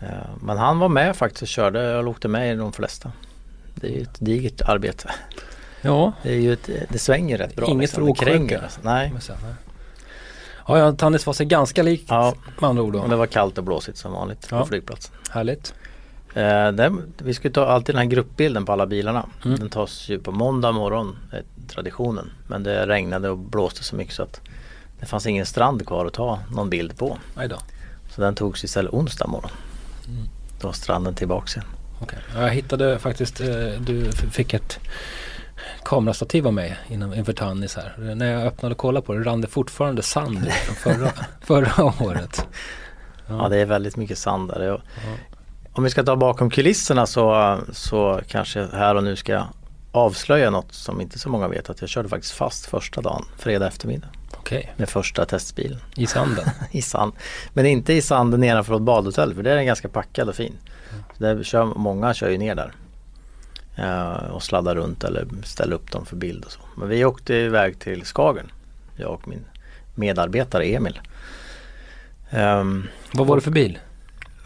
Ehm, 0.00 0.38
men 0.42 0.58
han 0.58 0.78
var 0.78 0.88
med 0.88 1.16
faktiskt 1.16 1.42
och 1.42 1.48
körde. 1.48 1.82
Jag 1.82 2.08
åkte 2.08 2.28
med 2.28 2.54
i 2.54 2.56
de 2.56 2.72
flesta. 2.72 3.12
Det 3.74 3.86
är 3.86 3.90
ju 3.92 4.02
ett 4.02 4.16
digert 4.20 4.60
arbete. 4.60 5.10
Ja, 5.82 6.12
Det, 6.22 6.30
är 6.30 6.40
ju 6.40 6.52
ett, 6.52 6.68
det 6.88 6.98
svänger 6.98 7.38
rätt 7.38 7.56
bra. 7.56 7.66
Inget 7.68 7.90
för 7.90 8.00
Det 8.00 8.06
åksjuka. 8.10 8.60
alltså. 8.60 8.80
Nej. 8.82 9.12
Ja, 10.68 10.78
ja, 10.78 10.92
Tannis 10.92 11.26
var 11.26 11.32
sig 11.32 11.46
ganska 11.46 11.82
lik 11.82 12.04
Ja, 12.08 12.34
med 12.60 12.70
andra 12.70 12.82
ord 12.82 12.96
och 12.96 13.02
då. 13.02 13.08
det 13.08 13.16
var 13.16 13.26
kallt 13.26 13.58
och 13.58 13.64
blåsigt 13.64 13.98
som 13.98 14.12
vanligt 14.12 14.46
Ja. 14.50 14.60
på 14.60 14.66
flygplatsen. 14.66 15.14
Härligt. 15.30 15.74
Eh, 16.34 16.72
den, 16.72 17.12
vi 17.18 17.34
skulle 17.34 17.54
ta 17.54 17.66
alltid 17.66 17.94
den 17.94 17.98
här 18.02 18.06
gruppbilden 18.10 18.64
på 18.66 18.72
alla 18.72 18.86
bilarna. 18.86 19.26
Mm. 19.44 19.58
Den 19.58 19.68
tas 19.70 20.08
ju 20.08 20.18
på 20.18 20.32
måndag 20.32 20.72
morgon, 20.72 21.16
är 21.32 21.42
traditionen. 21.68 22.30
Men 22.48 22.62
det 22.62 22.86
regnade 22.86 23.30
och 23.30 23.38
blåste 23.38 23.84
så 23.84 23.96
mycket 23.96 24.14
så 24.14 24.22
att 24.22 24.40
det 25.00 25.06
fanns 25.06 25.26
ingen 25.26 25.46
strand 25.46 25.86
kvar 25.86 26.06
att 26.06 26.12
ta 26.12 26.38
någon 26.52 26.70
bild 26.70 26.98
på. 26.98 27.18
Så 28.14 28.20
den 28.20 28.34
togs 28.34 28.64
istället 28.64 28.92
onsdag 28.92 29.26
morgon. 29.26 29.50
Mm. 30.08 30.22
Då 30.60 30.66
var 30.68 30.72
stranden 30.72 31.14
tillbaks 31.14 31.56
igen. 31.56 31.66
Ja, 32.34 32.42
Jag 32.42 32.50
hittade 32.50 32.98
faktiskt, 32.98 33.40
eh, 33.40 33.46
du 33.80 34.12
fick 34.12 34.54
ett 34.54 34.78
kamerastativ 35.84 36.46
av 36.46 36.52
mig 36.52 36.76
innan, 36.88 37.14
inför 37.14 37.32
Tannis 37.32 37.76
här. 37.76 38.14
När 38.14 38.32
jag 38.32 38.42
öppnade 38.46 38.72
och 38.74 38.78
kollade 38.78 39.06
på 39.06 39.14
det 39.14 39.24
rann 39.24 39.40
det 39.40 39.46
fortfarande 39.48 40.02
sand 40.02 40.52
från 40.52 40.74
förra, 40.76 41.10
förra 41.40 41.84
året. 42.06 42.46
Ja, 43.28 43.48
det 43.48 43.56
är 43.56 43.66
väldigt 43.66 43.96
mycket 43.96 44.18
sand 44.18 44.48
där. 44.50 44.72
Och 44.72 44.80
Om 45.72 45.84
vi 45.84 45.90
ska 45.90 46.02
ta 46.02 46.16
bakom 46.16 46.50
kulisserna 46.50 47.06
så, 47.06 47.58
så 47.72 48.20
kanske 48.28 48.66
här 48.72 48.94
och 48.94 49.04
nu 49.04 49.16
ska 49.16 49.32
jag 49.32 49.46
avslöja 49.92 50.50
något 50.50 50.72
som 50.72 51.00
inte 51.00 51.18
så 51.18 51.28
många 51.28 51.48
vet. 51.48 51.70
Att 51.70 51.80
jag 51.80 51.90
körde 51.90 52.08
faktiskt 52.08 52.34
fast 52.34 52.66
första 52.66 53.00
dagen, 53.00 53.24
fredag 53.38 53.66
eftermiddag. 53.66 54.08
Okej, 54.38 54.72
Med 54.76 54.88
första 54.88 55.24
testbilen. 55.24 55.78
i 55.96 56.06
sanden. 56.06 56.44
i 56.70 56.82
sand. 56.82 57.12
Men 57.52 57.66
inte 57.66 57.92
i 57.92 58.02
sanden 58.02 58.40
nedanför 58.40 58.76
ett 58.76 58.82
badhotell 58.82 59.34
för 59.34 59.42
det 59.42 59.50
är 59.52 59.56
den 59.56 59.66
ganska 59.66 59.88
packad 59.88 60.28
och 60.28 60.34
fin. 60.34 60.58
Där 61.18 61.42
kör, 61.42 61.64
många 61.64 62.14
kör 62.14 62.28
ju 62.30 62.38
ner 62.38 62.54
där. 62.54 62.72
eh, 63.76 64.30
och 64.30 64.42
sladdar 64.42 64.74
runt 64.74 65.04
eller 65.04 65.26
ställer 65.44 65.74
upp 65.76 65.90
dem 65.92 66.06
för 66.06 66.16
bild 66.16 66.44
och 66.44 66.52
så. 66.52 66.60
Men 66.76 66.88
vi 66.88 67.04
åkte 67.04 67.34
iväg 67.34 67.78
till 67.78 68.04
Skagen. 68.04 68.46
Jag 68.96 69.10
och 69.10 69.28
min 69.28 69.44
medarbetare 69.94 70.64
Emil. 70.64 71.00
Ehm, 72.30 72.86
Vad 73.12 73.26
var 73.26 73.36
det 73.36 73.42
för 73.42 73.50
bil? 73.50 73.78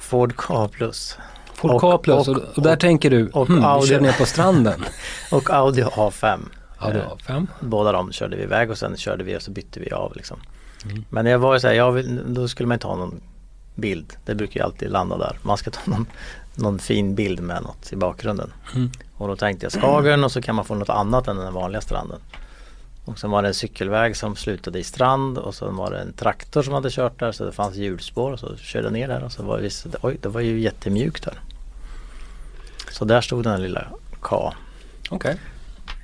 Ford 0.00 0.36
Ka 0.36 0.68
plus. 0.68 1.18
Ford 1.54 1.80
Ka 1.80 1.98
plus 1.98 2.28
och, 2.28 2.36
och- 2.36 2.42
och 2.56 2.62
där 2.62 2.72
och- 2.72 2.80
tänker 2.80 3.10
du, 3.10 3.28
och 3.28 3.46
hmm, 3.46 3.58
vi 3.58 3.64
Audi. 3.64 3.86
kör 3.86 4.00
ner 4.00 4.12
på 4.12 4.26
stranden. 4.26 4.84
Och 5.32 5.50
Audi 5.50 5.82
A5. 5.82 6.40
Ja, 6.80 6.90
du 6.90 6.98
Eh, 6.98 7.08
har 7.08 7.16
fem. 7.16 7.46
Båda 7.60 7.92
de 7.92 8.12
körde 8.12 8.36
vi 8.36 8.42
iväg 8.42 8.70
och 8.70 8.78
sen 8.78 8.96
körde 8.96 9.24
vi 9.24 9.36
och 9.36 9.42
så 9.42 9.50
bytte 9.50 9.80
vi 9.80 9.90
av 9.92 10.12
liksom. 10.16 10.38
Mm. 10.84 11.04
Men 11.10 11.26
jag 11.26 11.38
var 11.38 11.54
ju 11.54 11.60
såhär, 11.60 11.74
jag 11.74 11.92
vill, 11.92 12.34
då 12.34 12.48
skulle 12.48 12.66
man 12.66 12.78
ta 12.78 12.96
någon 12.96 13.20
bild. 13.74 14.12
Det 14.24 14.34
brukar 14.34 14.60
ju 14.60 14.64
alltid 14.64 14.90
landa 14.90 15.18
där. 15.18 15.38
Man 15.42 15.56
ska 15.56 15.70
ta 15.70 15.80
någon, 15.84 16.06
någon 16.58 16.78
fin 16.78 17.14
bild 17.14 17.40
med 17.40 17.62
något 17.62 17.92
i 17.92 17.96
bakgrunden. 17.96 18.52
Mm. 18.74 18.90
Och 19.16 19.28
då 19.28 19.36
tänkte 19.36 19.66
jag 19.66 19.72
Skagen 19.72 20.24
och 20.24 20.32
så 20.32 20.42
kan 20.42 20.54
man 20.54 20.64
få 20.64 20.74
något 20.74 20.88
annat 20.88 21.28
än 21.28 21.36
den 21.36 21.52
vanliga 21.52 21.80
stranden. 21.80 22.20
Och 23.04 23.18
sen 23.18 23.30
var 23.30 23.42
det 23.42 23.48
en 23.48 23.54
cykelväg 23.54 24.16
som 24.16 24.36
slutade 24.36 24.78
i 24.78 24.84
strand 24.84 25.38
och 25.38 25.54
så 25.54 25.70
var 25.70 25.90
det 25.90 26.00
en 26.00 26.12
traktor 26.12 26.62
som 26.62 26.74
hade 26.74 26.90
kört 26.90 27.20
där 27.20 27.32
så 27.32 27.44
det 27.44 27.52
fanns 27.52 27.76
hjulspår 27.76 28.32
och 28.32 28.38
så 28.38 28.56
körde 28.56 28.86
jag 28.86 28.92
ner 28.92 29.08
där 29.08 29.24
och 29.24 29.32
så 29.32 29.42
var 29.42 29.58
det, 29.58 29.84
oj 30.02 30.18
det 30.22 30.28
var 30.28 30.40
ju 30.40 30.60
jättemjukt 30.60 31.24
där. 31.24 31.40
Så 32.90 33.04
där 33.04 33.20
stod 33.20 33.44
den 33.44 33.62
lilla 33.62 33.86
K. 34.20 34.52
Okej. 35.10 35.38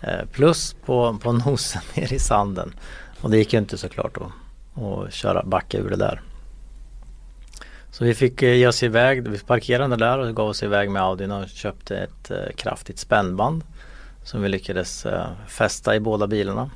Eh, 0.01 0.25
Plus 0.33 0.77
på, 0.87 1.19
på 1.23 1.33
nosen 1.33 1.83
ner 1.95 2.13
i 2.13 2.19
sanden. 2.19 2.75
Och 3.21 3.31
det 3.31 3.37
gick 3.37 3.53
ju 3.53 3.59
inte 3.59 3.79
såklart 3.79 4.17
att, 4.17 4.83
att 4.83 5.13
köra 5.13 5.43
backa 5.43 5.79
ur 5.79 5.91
det 5.91 5.97
där. 5.97 6.21
Så 7.95 8.05
vi 8.05 8.15
fick 8.15 8.43
eh, 8.43 8.55
ge 8.55 8.67
oss 8.67 8.83
iväg, 8.83 9.29
vi 9.29 9.39
parkerade 9.39 9.97
där 9.97 10.19
och 10.19 10.37
gav 10.37 10.49
oss 10.49 10.63
iväg 10.63 10.91
med 10.91 11.03
Audin 11.03 11.31
och 11.31 11.49
köpte 11.49 11.97
ett 11.97 12.31
eh, 12.31 12.55
kraftigt 12.57 12.99
spännband. 12.99 13.65
Som 14.25 14.43
vi 14.43 14.49
lyckades 14.49 15.07
eh, 15.07 15.27
fästa 15.49 15.97
i 15.97 16.01
båda 16.01 16.27
bilarna. 16.27 16.71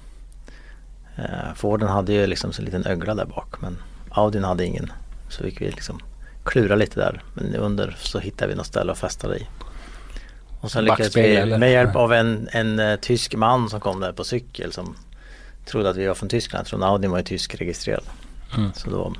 Forden 1.54 1.88
hade 1.88 2.12
ju 2.12 2.26
liksom 2.26 2.52
en 2.58 2.64
liten 2.64 2.86
ögla 2.86 3.14
där 3.14 3.24
bak 3.24 3.60
men 3.60 3.78
Audin 4.10 4.44
hade 4.44 4.64
ingen. 4.64 4.92
Så 5.28 5.42
fick 5.42 5.60
vi 5.60 5.70
liksom 5.70 6.00
klura 6.44 6.76
lite 6.76 7.00
där. 7.00 7.22
Men 7.34 7.54
under 7.54 7.96
så 7.98 8.18
hittade 8.18 8.50
vi 8.50 8.54
något 8.56 8.66
ställe 8.66 8.92
att 8.92 8.98
fästa 8.98 9.28
det 9.28 9.36
i. 9.36 9.46
Och 10.60 10.70
sen 10.70 10.84
lyckades 10.84 11.16
vi 11.16 11.46
med 11.58 11.72
hjälp 11.72 11.96
av 11.96 12.12
en, 12.12 12.48
en 12.52 12.98
tysk 12.98 13.34
man 13.34 13.70
som 13.70 13.80
kom 13.80 14.00
där 14.00 14.12
på 14.12 14.24
cykel 14.24 14.72
som 14.72 14.96
trodde 15.66 15.90
att 15.90 15.96
vi 15.96 16.06
var 16.06 16.14
från 16.14 16.28
Tyskland. 16.28 16.60
Jag 16.60 16.66
trodde 16.66 16.86
Audin 16.86 17.10
var 17.10 17.18
ju 17.18 17.24
tyskregistrerad. 17.24 18.04
Mm. 18.56 18.72
Så 18.72 18.90
då, 18.90 19.14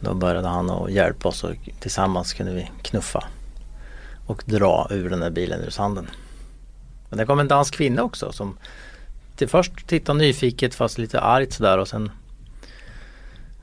då 0.00 0.14
började 0.14 0.48
han 0.48 0.70
att 0.70 0.90
hjälpa 0.90 1.28
oss 1.28 1.44
och 1.44 1.54
tillsammans 1.80 2.32
kunde 2.32 2.52
vi 2.52 2.70
knuffa 2.82 3.24
och 4.26 4.42
dra 4.46 4.86
ur 4.90 5.10
den 5.10 5.20
där 5.20 5.30
bilen 5.30 5.60
ur 5.60 5.70
sanden. 5.70 6.10
Men 7.08 7.18
det 7.18 7.26
kom 7.26 7.40
en 7.40 7.48
dansk 7.48 7.74
kvinna 7.74 8.02
också 8.02 8.32
som 8.32 8.58
till 9.36 9.48
först 9.48 9.86
tittade 9.86 10.18
nyfiket 10.18 10.74
fast 10.74 10.98
lite 10.98 11.20
argt 11.20 11.52
sådär 11.52 11.78
och 11.78 11.88
sen 11.88 12.10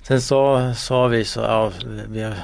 Sen 0.08 0.22
så 0.22 0.74
sa 0.76 1.08
vi 1.08 1.26
så, 1.26 1.40
ja, 1.40 1.72
vi, 2.10 2.24
har, 2.24 2.36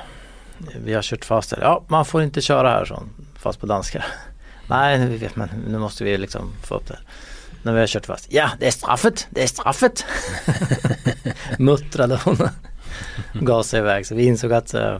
vi 0.83 0.93
har 0.93 1.01
kört 1.01 1.25
fast 1.25 1.51
här. 1.51 1.61
Ja, 1.61 1.83
man 1.87 2.05
får 2.05 2.23
inte 2.23 2.41
köra 2.41 2.69
här 2.69 2.85
så, 2.85 3.03
fast 3.35 3.59
på 3.59 3.65
danska. 3.65 4.03
Nej, 4.67 5.07
vi 5.07 5.17
vet 5.17 5.35
men 5.35 5.49
nu 5.67 5.79
måste 5.79 6.03
vi 6.03 6.17
liksom 6.17 6.51
få 6.63 6.75
upp 6.75 6.87
det. 6.87 6.99
När 7.63 7.73
vi 7.73 7.79
har 7.79 7.87
kört 7.87 8.05
fast. 8.05 8.33
Ja, 8.33 8.49
det 8.59 8.67
är 8.67 8.71
straffet, 8.71 9.27
det 9.29 9.43
är 9.43 9.47
straffet. 9.47 10.05
Muttrade 11.59 12.19
hon. 12.23 12.37
Sig 13.63 13.79
iväg. 13.79 14.05
Så 14.05 14.15
vi 14.15 14.25
insåg 14.25 14.53
att 14.53 14.75
uh, 14.75 14.97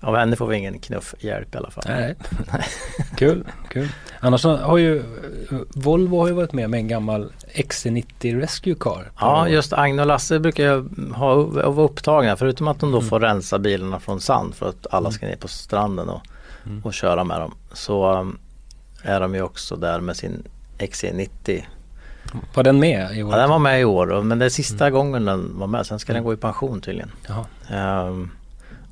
av 0.00 0.16
henne 0.16 0.36
får 0.36 0.46
vi 0.46 0.56
ingen 0.56 0.78
knuffhjälp 0.78 1.54
i 1.54 1.58
alla 1.58 1.70
fall. 1.70 1.84
Nej. 1.86 2.16
kul, 3.16 3.44
kul. 3.68 3.88
Annars 4.20 4.44
har 4.44 4.78
ju 4.78 4.98
eh, 4.98 5.04
Volvo 5.74 6.20
har 6.20 6.28
ju 6.28 6.32
varit 6.32 6.52
med 6.52 6.70
med 6.70 6.78
en 6.80 6.88
gammal 6.88 7.32
XC90 7.54 8.40
Rescue 8.40 8.74
Car. 8.74 9.12
Ja, 9.20 9.48
just 9.48 9.72
Agne 9.72 10.02
och 10.02 10.08
Lasse 10.08 10.38
brukar 10.38 10.64
ju 10.64 10.88
ha, 11.14 11.34
vara 11.42 11.84
upptagna 11.84 12.36
förutom 12.36 12.68
att 12.68 12.80
de 12.80 12.92
då 12.92 13.00
får 13.00 13.20
rensa 13.20 13.58
bilarna 13.58 14.00
från 14.00 14.20
sand 14.20 14.54
för 14.54 14.68
att 14.68 14.86
alla 14.90 15.10
ska 15.10 15.26
ner 15.26 15.36
på 15.36 15.48
stranden 15.48 16.08
och, 16.08 16.22
och 16.82 16.94
köra 16.94 17.24
med 17.24 17.40
dem. 17.40 17.54
Så 17.72 18.18
um, 18.18 18.38
är 19.02 19.20
de 19.20 19.34
ju 19.34 19.42
också 19.42 19.76
där 19.76 20.00
med 20.00 20.16
sin 20.16 20.42
XC90. 20.78 21.62
Var 22.54 22.62
den 22.62 22.80
med 22.80 23.16
i 23.16 23.22
år? 23.22 23.32
Ja, 23.32 23.38
den 23.38 23.50
var 23.50 23.58
med 23.58 23.80
i 23.80 23.84
år 23.84 24.22
men 24.22 24.38
det 24.38 24.44
är 24.44 24.50
sista 24.50 24.90
gången 24.90 25.24
den 25.24 25.58
var 25.58 25.66
med. 25.66 25.86
Sen 25.86 25.98
ska 25.98 26.12
den 26.12 26.24
gå 26.24 26.32
i 26.32 26.36
pension 26.36 26.80
tydligen. 26.80 27.10
Ehm, 27.70 28.30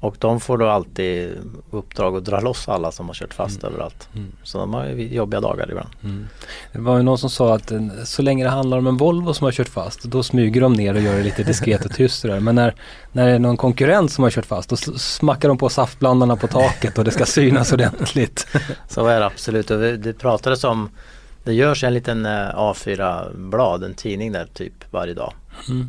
och 0.00 0.16
de 0.18 0.40
får 0.40 0.58
då 0.58 0.68
alltid 0.68 1.30
uppdrag 1.70 2.16
att 2.16 2.24
dra 2.24 2.40
loss 2.40 2.68
alla 2.68 2.92
som 2.92 3.06
har 3.06 3.14
kört 3.14 3.34
fast 3.34 3.64
överallt. 3.64 4.08
Mm. 4.14 4.32
Så 4.42 4.58
de 4.58 4.74
har 4.74 4.86
ju 4.86 5.14
jobbiga 5.14 5.40
dagar 5.40 5.70
ibland. 5.70 5.88
Det 6.72 6.78
var 6.78 6.96
ju 6.96 7.02
någon 7.02 7.18
som 7.18 7.30
sa 7.30 7.54
att 7.54 7.70
eh, 7.70 7.80
så 8.04 8.22
länge 8.22 8.44
det 8.44 8.50
handlar 8.50 8.78
om 8.78 8.86
en 8.86 8.96
Volvo 8.96 9.34
som 9.34 9.44
har 9.44 9.52
kört 9.52 9.68
fast 9.68 10.02
då 10.02 10.22
smyger 10.22 10.60
de 10.60 10.72
ner 10.72 10.94
och 10.94 11.00
gör 11.00 11.16
det 11.16 11.22
lite 11.22 11.42
diskret 11.42 11.84
och 11.84 11.94
tyst 11.94 12.24
och 12.24 12.30
där. 12.30 12.40
Men 12.40 12.54
när, 12.54 12.74
när 13.12 13.26
det 13.26 13.32
är 13.32 13.38
någon 13.38 13.56
konkurrent 13.56 14.12
som 14.12 14.24
har 14.24 14.30
kört 14.30 14.46
fast 14.46 14.70
då 14.70 14.76
smackar 14.76 15.48
de 15.48 15.58
på 15.58 15.68
saftblandarna 15.68 16.36
på 16.36 16.46
taket 16.46 16.98
och 16.98 17.04
det 17.04 17.10
ska 17.10 17.26
synas 17.26 17.72
ordentligt. 17.72 18.46
Så 18.88 19.06
är 19.06 19.20
det 19.20 19.26
absolut. 19.26 19.70
Och 19.70 19.78
det 19.78 20.12
pratades 20.12 20.64
om 20.64 20.90
Det 21.48 21.54
görs 21.54 21.84
en 21.84 21.94
liten 21.94 22.26
eh, 22.26 22.54
A4-blad, 22.54 23.84
en 23.84 23.94
tidning 23.94 24.32
där 24.32 24.46
typ 24.46 24.92
varje 24.92 25.14
dag. 25.14 25.32
Mm. 25.68 25.88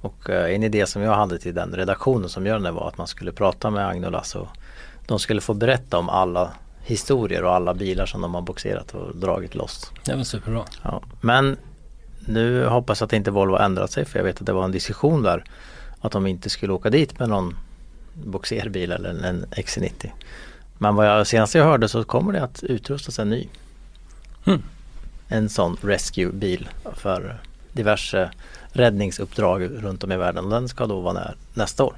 Och 0.00 0.30
eh, 0.30 0.54
en 0.54 0.62
idé 0.62 0.86
som 0.86 1.02
jag 1.02 1.14
hade 1.14 1.38
till 1.38 1.54
den 1.54 1.72
redaktionen 1.72 2.28
som 2.28 2.46
gör 2.46 2.58
den 2.58 2.74
var 2.74 2.88
att 2.88 2.98
man 2.98 3.06
skulle 3.06 3.32
prata 3.32 3.70
med 3.70 3.88
Agne 3.88 4.06
och 4.06 4.12
Lasse 4.12 4.38
och 4.38 4.48
de 5.06 5.18
skulle 5.18 5.40
få 5.40 5.54
berätta 5.54 5.98
om 5.98 6.08
alla 6.08 6.50
historier 6.82 7.44
och 7.44 7.54
alla 7.54 7.74
bilar 7.74 8.06
som 8.06 8.20
de 8.20 8.34
har 8.34 8.42
boxerat 8.42 8.94
och 8.94 9.16
dragit 9.16 9.54
loss. 9.54 9.90
Det 10.04 10.14
var 10.14 10.24
superbra. 10.24 10.64
Ja. 10.82 11.02
Men 11.20 11.56
nu 12.26 12.66
hoppas 12.66 13.00
jag 13.00 13.06
att 13.06 13.12
inte 13.12 13.30
Volvo 13.30 13.56
ändrat 13.56 13.90
sig 13.90 14.04
för 14.04 14.18
jag 14.18 14.24
vet 14.24 14.40
att 14.40 14.46
det 14.46 14.52
var 14.52 14.64
en 14.64 14.72
diskussion 14.72 15.22
där 15.22 15.44
att 16.00 16.12
de 16.12 16.26
inte 16.26 16.50
skulle 16.50 16.72
åka 16.72 16.90
dit 16.90 17.18
med 17.18 17.28
någon 17.28 17.56
boxerbil 18.24 18.92
eller 18.92 19.24
en 19.24 19.46
XC90. 19.46 20.10
Men 20.78 20.94
vad 20.94 21.06
jag 21.06 21.26
senast 21.26 21.54
jag 21.54 21.64
hörde 21.64 21.88
så 21.88 22.04
kommer 22.04 22.32
det 22.32 22.42
att 22.42 22.62
utrustas 22.62 23.18
en 23.18 23.30
ny. 23.30 23.48
Mm. 24.44 24.62
En 25.32 25.48
sån 25.48 25.76
rescue-bil 25.82 26.68
för 26.96 27.40
diverse 27.72 28.30
räddningsuppdrag 28.72 29.62
runt 29.82 30.04
om 30.04 30.12
i 30.12 30.16
världen. 30.16 30.50
Den 30.50 30.68
ska 30.68 30.86
då 30.86 31.00
vara 31.00 31.12
nä- 31.14 31.34
nästa 31.54 31.84
år. 31.84 31.94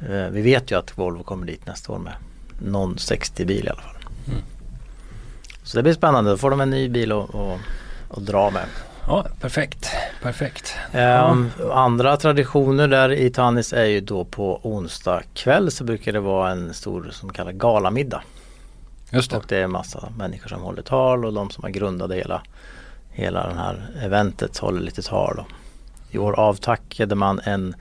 Eh, 0.00 0.26
Vi 0.30 0.42
vet 0.42 0.70
ju 0.70 0.78
att 0.78 0.98
Volvo 0.98 1.22
kommer 1.22 1.46
dit 1.46 1.66
nästa 1.66 1.92
år 1.92 1.98
med 1.98 2.12
någon 2.58 2.96
60-bil 2.96 3.66
i 3.66 3.68
alla 3.68 3.80
fall. 3.82 3.96
Så 5.64 5.76
det 5.76 5.82
blir 5.82 5.92
spännande. 5.94 6.30
Då 6.30 6.36
får 6.36 6.50
de 6.50 6.60
en 6.60 6.70
ny 6.70 6.88
bil 6.88 7.12
att 7.12 8.26
dra 8.26 8.50
med. 8.50 8.64
Ja, 9.06 9.26
perfekt. 9.40 9.90
Perfekt. 10.22 10.74
Ehm, 10.92 11.50
Andra 11.72 12.16
traditioner 12.16 12.88
där 12.88 13.12
i 13.12 13.30
Tannis 13.30 13.72
är 13.72 13.84
ju 13.84 14.00
då 14.00 14.24
på 14.24 14.60
onsdag 14.62 15.22
kväll 15.34 15.70
så 15.70 15.84
brukar 15.84 16.12
det 16.12 16.20
vara 16.20 16.50
en 16.50 16.74
stor 16.74 17.08
som 17.12 17.32
kallas 17.32 17.54
galamiddag. 17.54 18.22
Just 19.12 19.30
det. 19.30 19.36
Och 19.36 19.44
det 19.48 19.56
är 19.56 19.66
massa 19.66 20.12
människor 20.18 20.48
som 20.48 20.62
håller 20.62 20.82
tal 20.82 21.24
och 21.24 21.32
de 21.32 21.50
som 21.50 21.64
har 21.64 21.70
grundat 21.70 22.12
hela, 22.12 22.42
hela 23.10 23.48
det 23.48 23.54
här 23.54 23.90
eventet 24.02 24.58
håller 24.58 24.80
lite 24.80 25.02
tal. 25.02 25.36
Då. 25.36 25.46
I 26.10 26.18
år 26.18 26.32
avtackade 26.32 27.14
man 27.14 27.40
en 27.44 27.74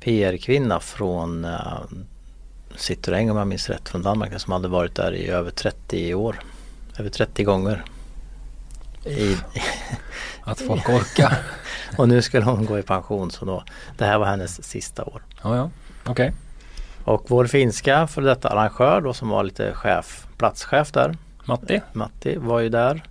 PR-kvinna 0.00 0.80
från 0.80 1.44
uh, 1.44 1.82
Citroën 2.76 3.30
om 3.30 3.36
jag 3.36 3.46
minns 3.46 3.68
rätt 3.68 3.88
från 3.88 4.02
Danmark 4.02 4.40
som 4.40 4.52
hade 4.52 4.68
varit 4.68 4.94
där 4.94 5.14
i 5.14 5.28
över 5.28 5.50
30 5.50 6.14
år. 6.14 6.40
Över 6.98 7.10
30 7.10 7.44
gånger. 7.44 7.84
I, 9.04 9.36
Att 10.42 10.60
folk 10.60 10.88
orkar. 10.88 11.38
och 11.96 12.08
nu 12.08 12.22
skulle 12.22 12.44
hon 12.44 12.66
gå 12.66 12.78
i 12.78 12.82
pension 12.82 13.30
så 13.30 13.44
då, 13.44 13.64
det 13.98 14.04
här 14.04 14.18
var 14.18 14.26
hennes 14.26 14.64
sista 14.64 15.04
år. 15.04 15.22
ja, 15.42 15.56
ja. 15.56 15.70
Okej. 16.04 16.32
Och 17.04 17.24
vår 17.28 17.46
finska 17.46 18.06
för 18.06 18.22
detta 18.22 18.48
arrangör 18.48 19.00
då 19.00 19.12
som 19.12 19.28
var 19.28 19.44
lite 19.44 19.72
chef, 19.74 20.26
platschef 20.36 20.92
där 20.92 21.16
Matti? 21.44 21.80
Matti 21.92 22.36
var 22.36 22.60
ju 22.60 22.68
där. 22.68 23.02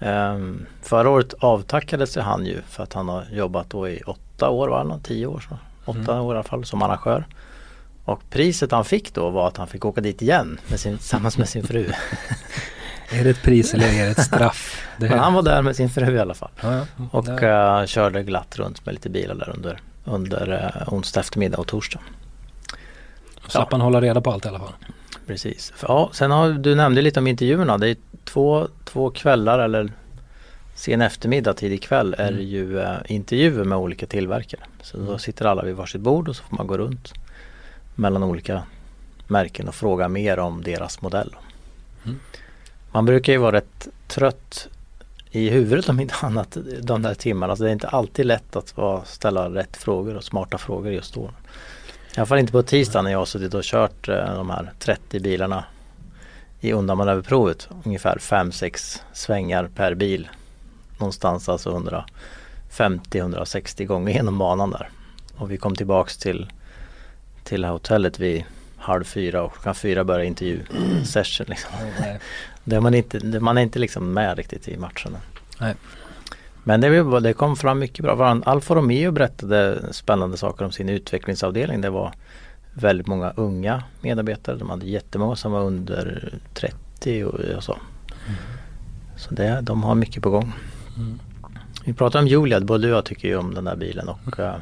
Um, 0.00 0.66
förra 0.82 1.10
året 1.10 1.34
avtackades 1.40 2.16
han 2.16 2.46
ju 2.46 2.62
för 2.68 2.82
att 2.82 2.92
han 2.92 3.08
har 3.08 3.24
jobbat 3.32 3.70
då 3.70 3.88
i 3.88 4.02
åtta 4.06 4.48
år, 4.50 4.68
var 4.68 4.84
det 4.84 5.00
tio 5.02 5.26
år? 5.26 5.44
Så. 5.48 5.58
Åtta 5.84 6.12
Mm. 6.12 6.24
år 6.24 6.34
i 6.34 6.36
alla 6.38 6.42
fall 6.48 6.64
som 6.64 6.82
arrangör. 6.82 7.26
Och 8.04 8.22
priset 8.30 8.72
han 8.72 8.84
fick 8.84 9.14
då 9.14 9.30
var 9.30 9.48
att 9.48 9.56
han 9.56 9.66
fick 9.66 9.84
åka 9.84 10.00
dit 10.00 10.22
igen 10.22 10.60
med 10.68 10.80
sin, 10.80 10.96
tillsammans 10.98 11.38
med 11.38 11.48
sin 11.48 11.66
fru. 11.66 11.92
Är 13.10 13.24
det 13.24 13.30
ett 13.30 13.42
pris 13.42 13.74
eller 13.74 13.86
är 13.88 14.04
det 14.04 14.10
ett 14.10 14.24
straff? 14.24 14.88
Det 14.98 15.08
Men 15.08 15.18
han 15.18 15.34
var 15.34 15.42
där 15.42 15.62
med 15.62 15.76
sin 15.76 15.90
fru 15.90 16.14
i 16.16 16.18
alla 16.18 16.34
fall. 16.34 16.50
ja, 16.62 16.72
ja. 16.72 16.84
Och 17.10 17.42
eh, 17.42 17.86
körde 17.86 18.22
glatt 18.22 18.58
runt 18.58 18.86
med 18.86 18.94
lite 18.94 19.08
bilar 19.10 19.34
där 19.34 19.50
under, 19.56 19.80
under 20.04 20.52
uh, 20.52 20.94
onsdag 20.94 21.20
eftermiddag 21.20 21.58
och 21.58 21.66
torsdag. 21.66 22.00
Slapp 23.48 23.72
han 23.72 23.80
hålla 23.80 24.00
reda 24.00 24.20
på 24.20 24.30
allt 24.30 24.44
i 24.44 24.48
alla 24.48 24.58
fall. 24.58 24.72
Precis. 25.26 25.72
Ja, 25.82 26.10
sen 26.12 26.30
har 26.30 26.50
du 26.50 26.74
nämnde 26.74 27.02
lite 27.02 27.20
om 27.20 27.26
intervjuerna. 27.26 27.78
Det 27.78 27.88
är 27.88 27.96
två, 28.24 28.68
två 28.84 29.10
kvällar 29.10 29.58
eller 29.58 29.92
sen 30.74 31.02
eftermiddag, 31.02 31.54
tidig 31.54 31.82
kväll 31.82 32.14
är 32.18 32.32
det 32.32 32.42
ju 32.42 32.80
eh, 32.80 32.96
intervjuer 33.06 33.64
med 33.64 33.78
olika 33.78 34.06
tillverkare. 34.06 34.60
Så 34.82 34.98
då 34.98 35.18
sitter 35.18 35.44
alla 35.44 35.62
vid 35.62 35.74
varsitt 35.74 36.00
bord 36.00 36.28
och 36.28 36.36
så 36.36 36.42
får 36.42 36.56
man 36.56 36.66
gå 36.66 36.78
runt 36.78 37.12
mellan 37.94 38.22
olika 38.22 38.62
märken 39.26 39.68
och 39.68 39.74
fråga 39.74 40.08
mer 40.08 40.38
om 40.38 40.62
deras 40.62 41.02
modell. 41.02 41.36
Mm. 42.04 42.18
Man 42.92 43.04
brukar 43.04 43.32
ju 43.32 43.38
vara 43.38 43.52
rätt 43.52 43.88
trött 44.08 44.68
i 45.30 45.50
huvudet 45.50 45.88
om 45.88 46.00
inte 46.00 46.14
annat 46.22 46.56
de 46.82 47.02
där 47.02 47.14
timmarna. 47.14 47.56
Så 47.56 47.62
det 47.62 47.70
är 47.70 47.72
inte 47.72 47.88
alltid 47.88 48.26
lätt 48.26 48.56
att 48.56 48.76
vara, 48.76 49.04
ställa 49.04 49.50
rätt 49.50 49.76
frågor 49.76 50.16
och 50.16 50.24
smarta 50.24 50.58
frågor 50.58 50.92
just 50.92 51.14
då. 51.14 51.30
I 52.18 52.20
alla 52.20 52.26
fall 52.26 52.38
inte 52.38 52.52
på 52.52 52.62
tisdag 52.62 53.02
när 53.02 53.10
jag 53.10 53.18
har 53.18 53.26
suttit 53.26 53.54
och 53.54 53.62
kört 53.64 54.08
eh, 54.08 54.34
de 54.34 54.50
här 54.50 54.72
30 54.78 55.20
bilarna 55.20 55.64
i 56.60 56.72
undanmanöverprovet. 56.72 57.68
Ungefär 57.84 58.16
5-6 58.16 59.00
svängar 59.12 59.68
per 59.74 59.94
bil. 59.94 60.28
Någonstans 60.98 61.48
alltså 61.48 61.82
150-160 62.70 63.84
gånger 63.84 64.12
genom 64.12 64.38
banan 64.38 64.70
där. 64.70 64.88
Och 65.36 65.50
vi 65.50 65.56
kom 65.56 65.74
tillbaks 65.74 66.16
till, 66.16 66.52
till 67.44 67.64
hotellet 67.64 68.18
vid 68.18 68.44
halv 68.76 69.04
fyra 69.04 69.42
och 69.42 69.52
klockan 69.52 69.74
fyra 69.74 70.04
började 70.04 70.26
intervjusession. 70.26 71.46
Liksom. 71.48 71.70
Är 72.76 72.80
man, 72.80 72.94
inte, 72.94 73.40
man 73.40 73.58
är 73.58 73.62
inte 73.62 73.78
liksom 73.78 74.12
med 74.12 74.36
riktigt 74.36 74.68
i 74.68 74.76
matchen. 74.76 75.16
Nej. 75.58 75.74
Men 76.68 76.80
det, 76.80 77.20
det 77.20 77.32
kom 77.32 77.56
fram 77.56 77.78
mycket 77.78 78.04
bra. 78.04 78.40
Alfa 78.44 78.74
Romeo 78.74 79.12
berättade 79.12 79.84
spännande 79.92 80.36
saker 80.36 80.64
om 80.64 80.72
sin 80.72 80.88
utvecklingsavdelning. 80.88 81.80
Det 81.80 81.90
var 81.90 82.12
väldigt 82.74 83.06
många 83.06 83.32
unga 83.36 83.82
medarbetare. 84.00 84.56
De 84.56 84.70
hade 84.70 84.86
jättemånga 84.86 85.36
som 85.36 85.52
var 85.52 85.60
under 85.60 86.32
30 86.54 87.24
och, 87.24 87.64
så. 87.64 87.78
Så 89.16 89.34
det, 89.34 89.60
de 89.62 89.82
har 89.82 89.94
mycket 89.94 90.22
på 90.22 90.30
gång. 90.30 90.52
Mm. 90.96 91.18
Vi 91.84 91.92
pratade 91.92 92.22
om 92.22 92.28
Julia, 92.28 92.60
både 92.60 92.86
du 92.86 92.92
och 92.92 92.96
jag 92.96 93.04
tycker 93.04 93.28
ju 93.28 93.36
om 93.36 93.54
den 93.54 93.64
där 93.64 93.76
bilen 93.76 94.08
och 94.08 94.40
eh, 94.40 94.56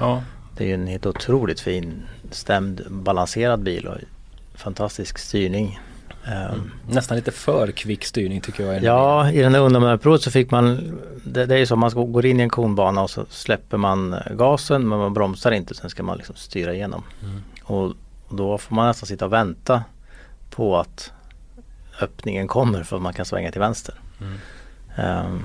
Ja, 0.00 0.22
det 0.56 0.64
är 0.64 0.68
ju 0.68 0.74
en 0.74 0.86
helt 0.86 1.06
otroligt 1.06 1.60
fin 1.60 2.02
stämd 2.30 2.82
balanserad 2.90 3.62
bil 3.62 3.86
och 3.86 3.96
fantastisk 4.54 5.18
styrning. 5.18 5.80
Ehm, 6.24 6.70
nästan 6.88 7.16
lite 7.16 7.30
för 7.30 7.70
kvick 7.70 8.04
styrning 8.04 8.40
tycker 8.40 8.72
jag. 8.72 8.82
Ja, 8.82 9.30
i 9.30 9.38
den 9.42 9.52
där 9.52 9.60
undanmanöverprovet 9.60 10.22
så 10.22 10.30
fick 10.30 10.50
man, 10.50 10.98
det, 11.24 11.46
det 11.46 11.54
är 11.54 11.58
ju 11.58 11.66
så 11.66 11.76
man 11.76 11.90
ska- 11.90 12.02
går 12.04 12.26
in 12.26 12.40
i 12.40 12.42
en 12.42 12.50
konbana 12.50 13.02
och 13.02 13.10
så 13.10 13.24
släpper 13.30 13.76
man 13.76 14.12
eh, 14.14 14.32
gasen 14.34 14.88
men 14.88 14.98
man 14.98 15.14
bromsar 15.14 15.52
inte 15.52 15.74
sen 15.74 15.90
ska 15.90 16.02
man 16.02 16.16
liksom 16.16 16.36
styra 16.36 16.74
igenom. 16.74 17.02
Mm. 17.22 17.42
Och, 17.64 17.92
då 18.30 18.58
får 18.58 18.74
man 18.74 18.86
nästan 18.86 19.06
sitta 19.06 19.24
och 19.24 19.32
vänta 19.32 19.84
på 20.50 20.78
att 20.78 21.12
öppningen 22.00 22.48
kommer 22.48 22.82
för 22.82 22.96
att 22.96 23.02
man 23.02 23.12
kan 23.12 23.24
svänga 23.24 23.50
till 23.50 23.60
vänster. 23.60 23.94
Mm. 24.20 24.38
Ehm, 24.96 25.42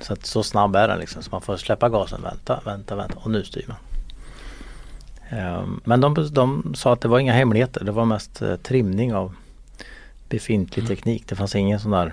så 0.00 0.12
att 0.12 0.26
så 0.26 0.42
snabb 0.42 0.76
är 0.76 0.88
den 0.88 0.98
liksom 0.98 1.22
så 1.22 1.30
man 1.30 1.40
får 1.40 1.56
släppa 1.56 1.88
gasen, 1.88 2.22
vänta, 2.22 2.60
vänta, 2.64 2.96
vänta 2.96 3.14
och 3.18 3.30
nu 3.30 3.44
styr 3.44 3.64
man. 3.68 3.76
Ehm, 5.38 5.80
men 5.84 6.00
de, 6.00 6.28
de 6.32 6.74
sa 6.76 6.92
att 6.92 7.00
det 7.00 7.08
var 7.08 7.18
inga 7.18 7.32
hemligheter, 7.32 7.84
det 7.84 7.92
var 7.92 8.04
mest 8.04 8.42
eh, 8.42 8.56
trimning 8.56 9.14
av 9.14 9.34
befintlig 10.32 10.86
teknik. 10.88 11.26
Det 11.26 11.36
fanns 11.36 11.54
ingen 11.54 11.80
sån 11.80 11.90
där 11.90 12.12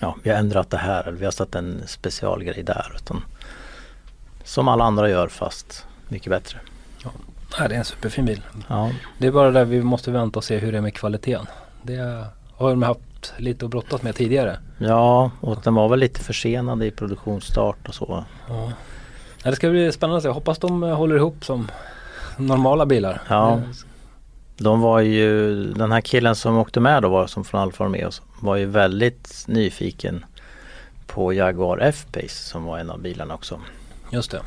Ja, 0.00 0.16
vi 0.22 0.30
har 0.30 0.36
ändrat 0.36 0.70
det 0.70 0.76
här 0.76 1.02
eller 1.08 1.18
vi 1.18 1.24
har 1.24 1.32
satt 1.32 1.54
en 1.54 1.82
specialgrej 1.86 2.62
där. 2.62 2.92
Utan 2.96 3.24
som 4.44 4.68
alla 4.68 4.84
andra 4.84 5.10
gör 5.10 5.28
fast 5.28 5.86
mycket 6.08 6.30
bättre. 6.30 6.58
Nej, 7.58 7.68
det 7.68 7.74
är 7.74 7.78
en 7.78 7.84
superfin 7.84 8.24
bil. 8.24 8.42
Ja, 8.68 8.90
Det 9.18 9.26
är 9.26 9.30
bara 9.32 9.50
där 9.50 9.64
vi 9.64 9.82
måste 9.82 10.10
vänta 10.10 10.38
och 10.38 10.44
se 10.44 10.58
hur 10.58 10.72
det 10.72 10.78
är 10.78 10.82
med 10.82 10.94
kvaliteten. 10.94 11.46
Det 11.82 12.26
har 12.56 12.70
de 12.70 12.82
haft 12.82 13.32
lite 13.36 13.64
att 13.64 13.70
brottas 13.70 14.02
med 14.02 14.14
tidigare. 14.14 14.58
ja 14.78 15.30
och 15.40 15.60
den 15.64 15.74
var 15.74 15.88
väl 15.88 15.98
lite 15.98 16.20
försenad 16.20 16.82
i 16.82 16.90
produktionsstart 16.90 17.88
och 17.88 17.94
så. 17.94 18.24
Ja. 18.48 18.72
Ja, 19.42 19.50
det 19.50 19.56
ska 19.56 19.70
bli 19.70 19.92
spännande 19.92 20.16
att 20.16 20.22
se. 20.22 20.28
Jag 20.28 20.34
hoppas 20.34 20.58
de 20.58 20.82
håller 20.82 21.16
ihop 21.16 21.44
som 21.44 21.70
normala 22.36 22.86
bilar. 22.86 23.22
Ja. 23.28 23.60
De 24.56 24.80
var 24.80 25.00
ju, 25.00 25.54
den 25.72 25.92
här 25.92 26.00
killen 26.00 26.36
som 26.36 26.58
åkte 26.58 26.80
med 26.80 27.02
då 27.02 27.08
var 27.08 27.26
som 27.26 27.44
från 27.44 27.60
Alfa 27.60 27.84
Romeo 27.84 28.10
var 28.40 28.56
ju 28.56 28.66
väldigt 28.66 29.44
nyfiken 29.46 30.24
på 31.06 31.32
Jaguar 31.32 31.78
F-Pace 31.78 32.48
som 32.48 32.64
var 32.64 32.78
en 32.78 32.90
av 32.90 33.00
bilarna 33.00 33.34
också. 33.34 33.60
Just 34.10 34.30
det. 34.30 34.42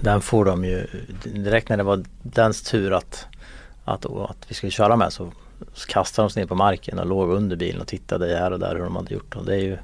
Den 0.00 0.20
får 0.20 0.44
de 0.44 0.64
ju 0.64 0.86
direkt 1.24 1.68
när 1.68 1.76
det 1.76 1.82
var 1.82 2.04
dens 2.22 2.62
tur 2.62 2.92
att, 2.92 3.26
att, 3.84 4.06
att 4.06 4.46
vi 4.48 4.54
skulle 4.54 4.70
köra 4.70 4.96
med 4.96 5.12
så 5.12 5.32
kastade 5.88 6.28
de 6.28 6.30
sig 6.30 6.42
ner 6.42 6.48
på 6.48 6.54
marken 6.54 6.98
och 6.98 7.06
låg 7.06 7.30
under 7.30 7.56
bilen 7.56 7.80
och 7.80 7.86
tittade 7.86 8.36
här 8.36 8.50
och 8.50 8.58
där 8.58 8.74
hur 8.74 8.84
de 8.84 8.96
hade 8.96 9.14
gjort. 9.14 9.36
Och 9.36 9.44
det 9.44 9.54
är 9.54 9.60
ju 9.60 9.76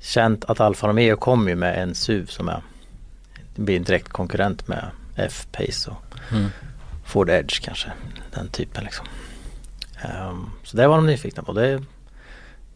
känt 0.00 0.44
att 0.44 0.60
Alfa 0.60 0.88
Romeo 0.88 1.16
kom 1.16 1.48
ju 1.48 1.54
med 1.54 1.82
en 1.82 1.94
SUV 1.94 2.26
som 2.26 2.48
är 2.48 2.62
blir 3.56 3.76
en 3.76 3.84
direkt 3.84 4.08
konkurrent 4.08 4.68
med 4.68 4.84
F-Pace 5.16 5.90
och 5.90 6.06
Mm. 6.32 6.50
Ford 7.04 7.30
Edge 7.30 7.60
kanske. 7.62 7.92
Den 8.36 8.48
typen 8.48 8.84
liksom. 8.84 9.06
Ehm, 10.02 10.50
så 10.62 10.76
det 10.76 10.88
var 10.88 10.96
de 10.96 11.06
nyfikna 11.06 11.42
på. 11.42 11.52
Det 11.52 11.82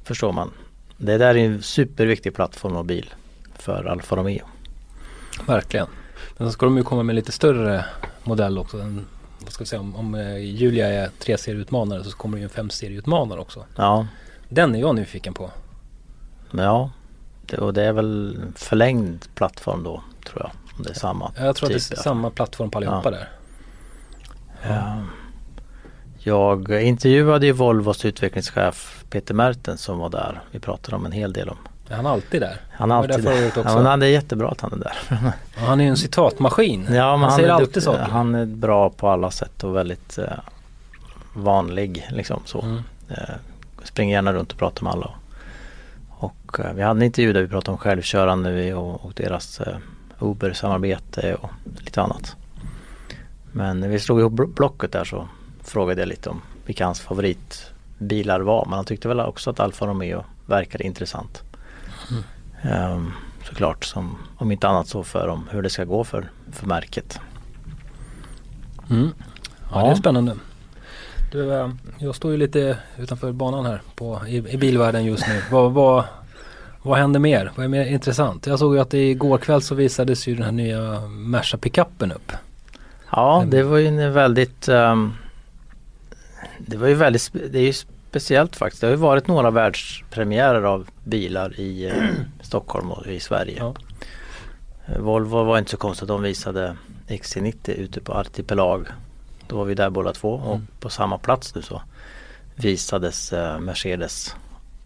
förstår 0.05 0.33
man. 0.33 0.51
Det 0.97 1.19
där 1.19 1.35
är 1.35 1.45
en 1.45 1.63
superviktig 1.63 2.35
plattform 2.35 2.77
och 2.77 2.85
bil 2.85 3.15
för 3.55 3.85
Alfa 3.85 4.17
Romeo. 4.17 4.45
Verkligen. 5.47 5.87
Men 6.37 6.49
så 6.49 6.53
ska 6.53 6.67
de 6.67 6.77
ju 6.77 6.83
komma 6.83 7.03
med 7.03 7.15
lite 7.15 7.33
större 7.33 7.85
modell 8.25 8.59
också. 8.59 8.81
En, 8.81 9.07
vad 9.41 9.53
ska 9.53 9.65
vi 9.65 9.69
säga, 9.69 9.81
om, 9.81 9.97
om 9.97 10.15
eh, 10.15 10.37
Julia 10.39 10.89
är 10.89 11.11
tre 11.19 11.39
serieutmanare 11.39 12.05
så 12.05 12.17
kommer 12.17 12.37
det 12.37 12.41
ju 12.41 12.45
en 12.45 12.51
fem 12.51 12.71
serieutmanare 12.71 13.41
också. 13.41 13.65
Ja, 13.77 14.07
Den 14.49 14.75
är 14.75 14.81
jag 14.81 14.95
nyfiken 14.95 15.35
på. 15.35 15.51
ja. 16.51 16.91
Det, 17.47 17.59
och 17.59 17.75
det 17.75 17.83
är 17.85 17.93
väl 17.93 18.41
förlängd 18.57 19.27
plattform 19.35 19.83
då 19.83 20.03
tror 20.27 20.41
jag. 20.43 20.51
Om 20.77 20.83
det 20.83 20.91
är 20.91 20.95
samma. 20.95 21.33
Jag 21.37 21.57
tror 21.57 21.69
att 21.69 21.75
typ, 21.77 21.89
det 21.89 21.95
är 21.95 21.99
ja. 21.99 22.03
samma 22.03 22.31
plattform 22.31 22.71
på 22.71 22.79
allihopa 22.79 23.03
Ja. 23.05 23.11
där. 23.11 23.29
Ehm, 24.63 25.07
Jag 26.23 26.83
intervjuade 26.83 27.47
ju 27.47 27.53
Volvos 27.53 28.05
utvecklingschef 28.05 29.05
Peter 29.11 29.35
Mertens 29.35 29.81
som 29.81 29.99
var 29.99 30.09
där. 30.11 30.41
Vi 30.51 30.59
pratade 30.59 30.97
om 30.97 31.07
en 31.07 31.13
hel 31.13 31.33
del 31.33 31.49
om. 31.49 31.57
Är 31.89 31.97
han 31.97 32.07
alltid 32.07 32.41
där? 32.41 32.57
Han 32.73 32.91
är 32.91 33.09
där 33.09 33.15
alltid 33.15 33.29
året 33.29 33.57
också. 33.57 33.71
Ja, 33.77 33.83
men 33.83 34.01
det 34.01 34.07
är 34.07 34.11
jättebra 34.11 34.49
att 34.49 34.61
han 34.61 34.73
är 34.73 34.77
där. 34.77 34.97
Ja, 35.57 35.67
Han 35.67 35.81
är 35.81 35.85
ju 35.85 35.91
en 35.91 35.97
citatmaskin. 35.97 36.87
Ja, 36.91 37.17
men 37.17 37.29
han, 37.29 37.39
säger 37.39 37.49
alltid 37.49 37.67
duktig. 37.67 37.83
saker. 37.83 38.03
Han 38.03 38.35
är 38.35 38.47
bra 38.47 38.91
på 38.91 39.09
alla 39.09 39.31
sätt 39.31 39.65
och 39.65 39.77
väldigt 39.77 40.19
eh, 40.19 40.25
vanlig 41.35 42.07
liksom 42.11 42.43
så. 42.45 42.63
Mm. 42.63 42.83
Eh, 43.09 43.35
springer 43.85 44.15
gärna 44.15 44.33
runt 44.33 44.53
och 44.53 44.59
pratar 44.59 44.83
med 44.85 44.93
alla. 44.93 45.11
Och 46.09 46.61
eh, 46.61 46.73
vi 46.75 46.83
hade 46.83 46.99
en 46.99 47.03
intervju 47.03 47.33
där 47.33 47.41
vi 47.43 47.49
pratade 47.49 47.73
om 47.73 47.79
självkörande 47.79 48.75
och, 48.75 49.05
och 49.05 49.13
deras 49.17 49.61
eh, 49.61 49.77
Uber-samarbete 50.19 51.35
och 51.35 51.51
lite 51.85 52.03
annat. 52.03 52.37
Men 53.53 53.81
när 53.81 53.89
vi 53.89 53.99
slog 53.99 54.21
ihop 54.21 54.33
bl- 54.33 54.55
blocket 54.55 54.93
där 54.93 55.05
så 55.05 55.29
frågade 55.71 56.01
jag 56.01 56.09
lite 56.09 56.31
om 56.31 56.43
vilka 56.67 56.85
hans 56.85 57.01
favoritbilar 57.01 58.41
var. 58.41 58.65
Men 58.65 58.75
han 58.75 58.85
tyckte 58.85 59.09
väl 59.09 59.21
också 59.21 59.51
att 59.51 59.61
Alfa 59.61 59.87
Romeo 59.87 60.25
verkade 60.47 60.85
intressant. 60.85 61.43
Ehm, 62.63 63.13
såklart, 63.49 63.85
som, 63.85 64.17
om 64.37 64.53
inte 64.53 64.69
annat 64.69 64.89
så 64.89 65.05
för 65.05 65.29
om 65.29 65.49
hur 65.51 65.63
det 65.63 65.71
ska 65.71 65.85
gå 65.85 66.05
för, 66.05 66.31
för 66.53 66.67
märket. 66.67 67.21
Mm. 68.91 69.09
Ja, 69.73 69.81
Ja. 69.81 69.85
det 69.85 69.91
är 69.91 69.95
spännande. 69.95 70.37
Du, 71.33 71.55
eh, 71.55 71.71
jag 71.99 72.15
står 72.15 72.31
ju 72.31 72.37
lite 72.37 72.79
utanför 72.99 73.33
banan 73.33 73.67
här 73.67 73.81
på, 73.95 74.21
i, 74.29 74.37
i 74.37 74.57
bilvärlden 74.57 75.05
just 75.05 75.29
nu. 75.29 75.43
vad, 75.51 75.73
vad, 75.73 76.05
vad 76.83 76.99
händer 76.99 77.21
mer? 77.21 77.53
Vad 77.57 77.65
är 77.65 77.69
mer 77.69 77.87
intressant? 77.87 78.47
Jag 78.47 78.59
såg 78.59 78.75
ju 78.75 78.81
att 78.81 78.95
igår 78.95 79.39
kväll 79.39 79.63
så 79.63 79.75
visades 79.75 80.27
ju 80.29 80.35
den 80.35 80.45
här 80.45 80.53
nya 80.53 81.01
Merca 81.09 81.57
pickupen 81.59 82.13
upp. 82.13 82.33
Ja, 83.11 83.45
det 83.49 83.63
var 83.63 83.79
ju 83.79 83.87
en 83.87 84.13
väldigt 84.13 84.69
ehm, 84.69 85.13
Det 86.59 86.77
var 86.77 86.89
ju 86.89 86.95
väldigt, 86.95 87.31
det 87.33 87.59
är 87.59 87.63
ju 87.63 87.73
speciellt 87.73 88.57
faktiskt. 88.57 88.81
Det 88.81 88.87
har 88.87 88.91
ju 88.93 88.97
varit 88.97 89.27
några 89.27 89.51
världspremiärer 89.51 90.63
av 90.63 90.89
bilar 91.05 91.61
i 91.61 91.87
eh, 91.87 92.05
Stockholm 92.41 92.91
och 92.91 93.07
i 93.07 93.21
Sverige. 93.21 93.57
Ja. 93.59 93.75
Eh, 94.87 94.99
Volvo 94.99 95.45
var 95.45 95.59
inte 95.59 95.71
så 95.71 95.77
konstigt, 95.77 96.09
de 96.09 96.23
visade 96.23 96.77
XC90 97.09 97.71
ute 97.71 98.01
på 98.01 98.13
Artipelag. 98.13 98.87
Då 99.49 99.57
var 99.57 99.65
vi 99.65 99.75
där 99.75 99.91
båda 99.91 100.13
två 100.13 100.33
och 100.35 100.55
Mm. 100.55 100.67
på 100.81 100.91
samma 100.91 101.19
plats 101.19 101.55
nu 101.55 101.63
så 101.63 101.83
visades 102.55 103.33
eh, 103.33 103.59
Mercedes 103.61 104.35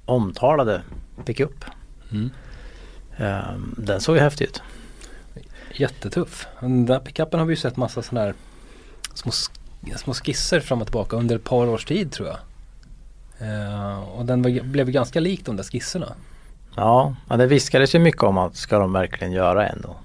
omtalade 0.05 0.83
pickup. 1.25 1.65
Mm. 2.13 2.31
Ehm, 3.17 3.75
den 3.79 4.01
såg 4.01 4.17
ju 4.17 4.23
häftig 4.23 4.45
ut. 4.45 4.63
Jättetuff. 5.73 6.47
Den 6.61 6.87
där 6.87 6.99
pickupen 6.99 7.41
har 7.41 7.47
vi 7.47 7.53
ju 7.53 7.57
sett 7.57 7.77
massa 7.77 8.03
sådana 8.03 8.27
här 8.27 8.35
små, 9.15 9.33
små 9.97 10.15
skisser 10.15 10.61
fram 10.61 10.81
och 10.81 10.87
tillbaka 10.87 11.17
under 11.17 11.37
ett 11.37 11.45
par 11.45 11.67
års 11.67 11.85
tid 11.85 12.13
tror 12.13 12.29
jag. 12.29 12.39
Eh, 13.39 13.99
och 13.99 14.25
den 14.25 14.43
var, 14.43 14.63
blev 14.63 14.91
ganska 14.91 15.21
lik 15.21 15.45
de 15.45 15.57
där 15.57 15.65
skisserna. 15.65 16.13
Ja, 16.77 17.17
ja, 17.29 17.37
det 17.37 17.47
viskades 17.47 17.95
ju 17.95 17.99
mycket 17.99 18.23
om 18.23 18.39
att 18.39 18.57
ska 18.57 18.79
de 18.79 18.93
verkligen 18.93 19.33
göra 19.33 19.69
en 19.69 19.85
och 19.85 19.97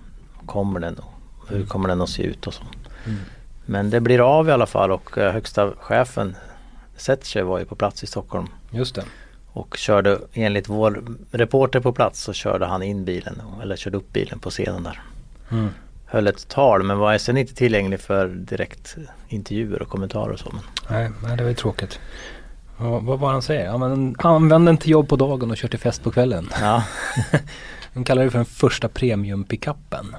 kommer 0.46 0.80
den 0.80 0.96
och 0.96 1.50
hur 1.50 1.66
kommer 1.66 1.90
den 1.90 2.02
att 2.02 2.10
se 2.10 2.24
ut 2.24 2.48
och 2.48 2.54
så. 2.54 2.64
Mm. 3.06 3.20
Men 3.66 3.90
det 3.90 4.02
blir 4.02 4.40
av 4.40 4.50
i 4.50 4.52
alla 4.52 4.66
fall 4.66 4.92
och 4.92 5.18
eh, 5.18 5.34
högsta 5.34 5.72
chefen 5.80 6.36
Setcher 6.98 7.42
var 7.42 7.60
ju 7.60 7.66
på 7.66 7.76
plats 7.76 8.04
i 8.04 8.08
Stockholm 8.08 8.48
Just 8.72 8.96
det. 8.96 9.04
och 9.48 9.78
körde 9.78 10.20
enligt 10.34 10.70
vår 10.70 11.04
reporter 11.32 11.80
på 11.80 11.94
plats 11.94 12.22
så 12.22 12.34
körde 12.34 12.66
han 12.66 12.84
in 12.84 13.06
bilen 13.06 13.42
eller 13.62 13.76
körde 13.76 13.98
upp 13.98 14.14
bilen 14.14 14.40
på 14.40 14.50
scenen 14.50 14.84
där. 14.84 15.02
Mm. 15.52 15.70
Höll 16.12 16.28
ett 16.28 16.48
tal 16.48 16.84
men 16.84 16.98
var 16.98 17.18
sen 17.18 17.38
inte 17.38 17.56
tillgänglig 17.56 18.00
för 18.00 18.28
direkt 18.28 18.96
intervjuer 19.28 19.82
och 19.82 19.90
kommentarer 19.90 20.32
och 20.34 20.40
så. 20.40 20.50
Men, 20.54 20.62
Nej, 20.90 21.12
nej, 21.24 21.38
det 21.38 21.44
var 21.44 21.50
ju 21.50 21.56
tråkigt. 21.56 22.00
Vad, 22.78 23.04
vad 23.04 23.20
var 23.20 23.32
han 23.32 23.42
säger? 23.42 23.66
Ja, 23.66 23.78
men, 23.78 24.16
använd 24.20 24.66
den 24.66 24.78
till 24.78 24.92
jobb 24.92 25.10
på 25.10 25.16
dagen 25.16 25.52
och 25.52 25.58
kör 25.58 25.68
till 25.68 25.80
fest 25.80 26.04
på 26.04 26.12
kvällen. 26.12 26.50
ja, 26.62 26.84
De 27.94 28.04
kallar 28.04 28.24
det 28.24 28.32
för 28.32 28.38
den 28.38 28.46
första 28.46 28.88
premium-pickupen. 28.88 30.16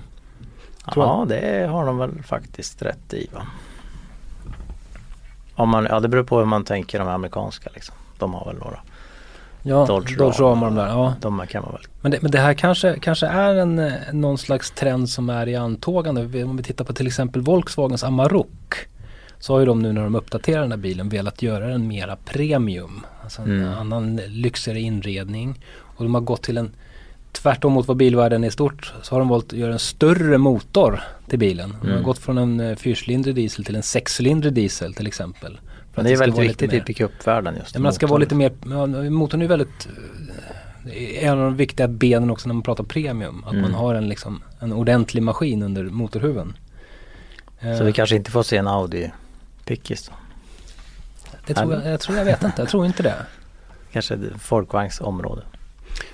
Ja 0.96 1.26
det 1.28 1.66
har 1.70 1.86
de 1.86 1.98
väl 1.98 2.22
faktiskt 2.22 2.82
rätt 2.82 3.14
i 3.14 3.28
va. 3.34 3.46
Om 5.54 5.68
man, 5.68 5.84
ja 5.90 6.00
det 6.00 6.08
beror 6.08 6.24
på 6.24 6.38
hur 6.38 6.46
man 6.46 6.64
tänker 6.64 6.98
de 6.98 7.08
amerikanska 7.08 7.70
liksom. 7.74 7.94
De 8.18 8.34
har 8.34 8.44
väl 8.44 8.56
några. 8.56 8.80
Ja, 9.62 9.86
Dodge 9.86 10.16
Dodge, 10.18 10.40
Ram. 10.40 10.62
Och 10.62 10.68
de 10.68 10.74
där. 10.74 10.86
Ja. 10.88 11.14
De 11.20 11.46
kan 11.48 11.62
man 11.62 11.72
väl. 11.72 11.80
Men, 12.00 12.10
det, 12.12 12.22
men 12.22 12.30
det 12.30 12.38
här 12.38 12.54
kanske, 12.54 12.98
kanske 13.00 13.26
är 13.26 13.54
en, 13.54 13.78
eh, 13.78 13.92
någon 14.12 14.38
slags 14.38 14.70
trend 14.70 15.08
som 15.10 15.30
är 15.30 15.48
i 15.48 15.56
antågande. 15.56 16.44
Om 16.44 16.56
vi 16.56 16.62
tittar 16.62 16.84
på 16.84 16.92
till 16.92 17.06
exempel 17.06 17.42
Volkswagens 17.42 18.04
Amarok. 18.04 18.74
Så 19.38 19.52
har 19.52 19.60
ju 19.60 19.66
de 19.66 19.82
nu 19.82 19.92
när 19.92 20.02
de 20.02 20.14
uppdaterar 20.14 20.60
den 20.60 20.70
här 20.70 20.78
bilen 20.78 21.08
velat 21.08 21.42
göra 21.42 21.66
den 21.68 21.88
mera 21.88 22.16
premium. 22.24 23.06
Alltså 23.22 23.42
en 23.42 23.50
Mm. 23.62 23.78
annan 23.78 24.16
lyxigare 24.16 24.80
inredning. 24.80 25.60
Och 25.96 26.04
de 26.04 26.14
har 26.14 26.20
gått 26.20 26.42
till 26.42 26.56
en 26.58 26.70
Tvärtom 27.32 27.72
mot 27.72 27.88
vad 27.88 27.96
bilvärlden 27.96 28.44
är 28.44 28.48
i 28.48 28.50
stort 28.50 28.92
så 29.02 29.14
har 29.14 29.18
de 29.18 29.28
valt 29.28 29.46
att 29.52 29.58
göra 29.58 29.72
en 29.72 29.78
större 29.78 30.38
motor 30.38 31.00
till 31.28 31.38
bilen. 31.38 31.70
De 31.80 31.86
har 31.86 31.92
Mm. 31.92 32.02
gått 32.04 32.18
från 32.18 32.38
en 32.38 32.60
eh, 32.60 32.76
fyrcylindrig 32.76 33.34
diesel 33.34 33.64
till 33.64 33.76
en 33.76 33.82
sexcylindrig 33.82 34.52
diesel 34.52 34.94
till 34.94 35.06
exempel. 35.06 35.60
För 35.92 36.02
det 36.02 36.10
är 36.12 36.16
väldigt 36.16 36.40
viktigt 36.40 36.72
i 36.72 36.80
pickupvärlden 36.80 37.56
just. 37.58 37.74
Ja, 37.74 37.80
men 37.80 37.88
det 37.90 37.94
ska 37.94 38.06
vara 38.06 38.18
lite 38.18 38.34
mer, 38.34 39.10
motorn 39.10 39.42
är 39.42 39.48
väldigt 39.48 39.88
eh, 40.86 41.24
en 41.24 41.30
av 41.38 41.44
de 41.44 41.56
viktiga 41.56 41.88
benen 41.88 42.30
också 42.30 42.48
när 42.48 42.54
man 42.54 42.62
pratar 42.62 42.84
premium. 42.84 43.44
Att 43.46 43.50
Mm. 43.52 43.62
man 43.62 43.74
har 43.74 43.94
en, 43.94 44.08
liksom, 44.08 44.42
en 44.60 44.72
ordentlig 44.72 45.22
maskin 45.22 45.62
under 45.62 45.84
motorhuven. 45.84 46.56
Eh, 47.60 47.78
Så 47.78 47.84
vi 47.84 47.92
kanske 47.92 48.16
inte 48.16 48.30
får 48.30 48.42
se 48.42 48.56
en 48.56 48.66
Audi 48.68 49.10
Pickis 49.64 50.08
då. 50.08 50.12
det 51.46 51.54
tror 51.54 51.74
jag, 51.74 51.86
jag 51.92 52.00
tror, 52.00 52.18
jag 52.18 52.24
vet 52.24 52.42
inte, 52.44 52.62
jag 52.62 52.68
tror 52.68 52.86
inte 52.86 53.02
det. 53.02 53.14
Kanske 53.92 54.18
folkvagnsområde. 54.38 55.42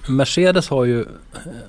Mercedes 0.08 0.68
har 0.68 0.84
ju, 0.84 1.04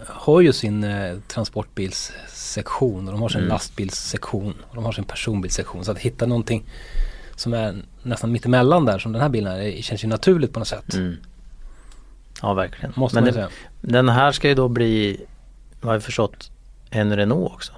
har 0.08 0.42
ju 0.42 0.54
sin 0.54 0.84
eh, 0.84 1.18
transportbilssektion 1.28 3.08
och 3.08 3.12
de 3.14 3.22
har 3.22 3.30
sin 3.30 3.38
Mm. 3.40 3.50
lastbilssektion 3.50 4.54
och 4.70 4.76
de 4.76 4.86
har 4.86 4.92
sin 4.92 5.04
personbilssektion. 5.04 5.86
Så 5.86 5.92
att 5.92 5.98
hitta 6.00 6.26
någonting 6.26 6.64
som 7.38 7.54
är 7.54 7.76
nästan 8.04 8.32
mittemellan 8.32 8.86
där 8.86 9.00
som 9.00 9.12
den 9.12 9.22
här 9.22 9.30
bilen 9.30 9.54
är, 9.54 9.58
det 9.60 9.82
känns 9.84 10.04
ju 10.04 10.08
naturligt 10.08 10.54
på 10.54 10.60
något 10.60 10.68
sätt. 10.68 10.94
Mm. 10.94 11.18
Ja 12.42 12.54
verkligen. 12.54 12.94
Måste 12.96 13.16
men 13.16 13.24
man 13.24 13.28
det, 13.28 13.34
säga. 13.34 13.50
den 13.82 14.10
här 14.10 14.32
ska 14.32 14.48
ju 14.50 14.56
då 14.56 14.68
bli, 14.68 15.22
vad 15.82 15.96
jag 15.96 16.04
förstått, 16.04 16.52
en 16.90 17.16
Renault 17.16 17.54
också. 17.54 17.74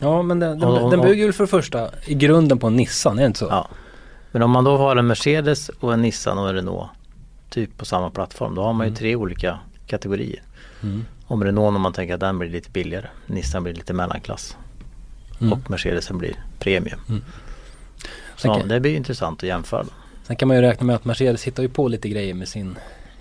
Ja 0.00 0.22
men 0.22 0.40
den, 0.40 0.58
den, 0.60 0.68
och- 0.68 0.90
den 0.90 1.00
bygger 1.00 1.24
ju 1.24 1.32
för 1.32 1.44
det 1.44 1.48
första 1.48 1.90
i 2.06 2.14
grunden 2.14 2.58
på 2.58 2.66
en 2.66 2.76
Nissan, 2.76 3.18
är 3.18 3.22
det 3.22 3.26
inte 3.26 3.38
så? 3.38 3.46
Ja. 3.50 3.68
Men 4.32 4.42
om 4.42 4.50
man 4.50 4.64
då 4.64 4.76
har 4.76 4.96
en 4.96 5.06
Mercedes 5.06 5.68
och 5.68 5.92
en 5.94 6.02
Nissan 6.02 6.38
och 6.38 6.48
en 6.48 6.54
Renault 6.54 6.90
typ 7.50 7.78
på 7.78 7.84
samma 7.84 8.10
plattform. 8.10 8.54
Då 8.54 8.62
har 8.62 8.72
man 8.72 8.86
ju 8.86 8.88
Mm. 8.88 8.96
tre 8.98 9.16
olika 9.16 9.58
kategorier. 9.86 10.42
Mm. 10.82 11.04
Om 11.26 11.44
Renault 11.44 11.76
om 11.76 11.80
man 11.82 11.92
tänker 11.92 12.14
att 12.14 12.20
den 12.20 12.38
blir 12.38 12.50
lite 12.50 12.70
billigare. 12.70 13.06
Nissan 13.26 13.62
blir 13.62 13.74
lite 13.74 13.92
mellanklass. 13.92 14.56
Mm. 15.40 15.52
Och 15.52 15.70
Mercedesen 15.70 16.18
blir 16.18 16.34
premium. 16.58 17.00
Mm. 17.08 17.22
Så 18.36 18.48
kan- 18.54 18.68
det 18.68 18.80
blir 18.80 18.96
intressant 18.96 19.42
att 19.42 19.48
jämföra. 19.48 19.82
då. 19.82 19.88
Sen 20.26 20.36
kan 20.36 20.48
man 20.48 20.56
ju 20.56 20.62
räkna 20.62 20.86
med 20.86 20.96
att 20.96 21.04
Mercedes 21.04 21.44
hittar 21.44 21.62
ju 21.62 21.68
på 21.68 21.88
lite 21.88 22.08
grejer 22.08 22.34
med 22.34 22.48
sin, 22.48 22.78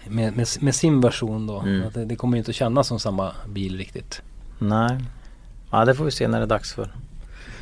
med, 0.07 0.37
med, 0.37 0.47
med 0.59 0.75
sin 0.75 1.01
version 1.01 1.47
då. 1.47 1.59
Mm. 1.59 1.89
Det, 1.93 2.05
det 2.05 2.15
kommer 2.15 2.37
ju 2.37 2.39
inte 2.39 2.49
att 2.51 2.55
kännas 2.55 2.87
som 2.87 2.99
samma 2.99 3.31
bil 3.47 3.77
riktigt. 3.77 4.21
Nej. 4.59 4.97
Ja 5.71 5.85
det 5.85 5.95
får 5.95 6.05
vi 6.05 6.11
se 6.11 6.27
när 6.27 6.39
det 6.39 6.45
är 6.45 6.47
dags 6.47 6.73
för. 6.73 6.95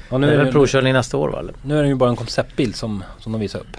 Och 0.09 0.19
Nu 0.21 0.27
det 0.27 0.33
är 0.33 0.37
väl 0.37 0.51
provkörning 0.51 0.93
nästa 0.93 1.17
år 1.17 1.29
va? 1.29 1.39
Eller? 1.39 1.53
nu 1.61 1.77
är 1.79 1.81
det 1.83 1.87
ju 1.89 1.95
bara 1.95 2.09
en 2.09 2.15
konceptbil 2.15 2.73
som, 2.73 3.03
som 3.19 3.31
de 3.31 3.41
visar 3.41 3.59
upp. 3.59 3.77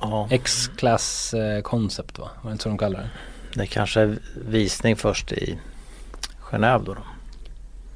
Ja. 0.00 0.28
X-Class 0.30 1.34
eh, 1.34 1.60
Concept 1.62 2.18
va? 2.18 2.28
Var 2.42 2.50
det 2.50 2.52
inte 2.52 2.62
så 2.62 2.68
de 2.68 2.78
kallar 2.78 3.00
det? 3.00 3.08
Det 3.60 3.66
kanske 3.66 4.00
är 4.00 4.18
visning 4.48 4.96
först 4.96 5.32
i 5.32 5.58
Genève 6.50 6.84
då. 6.84 6.94
då. 6.94 7.00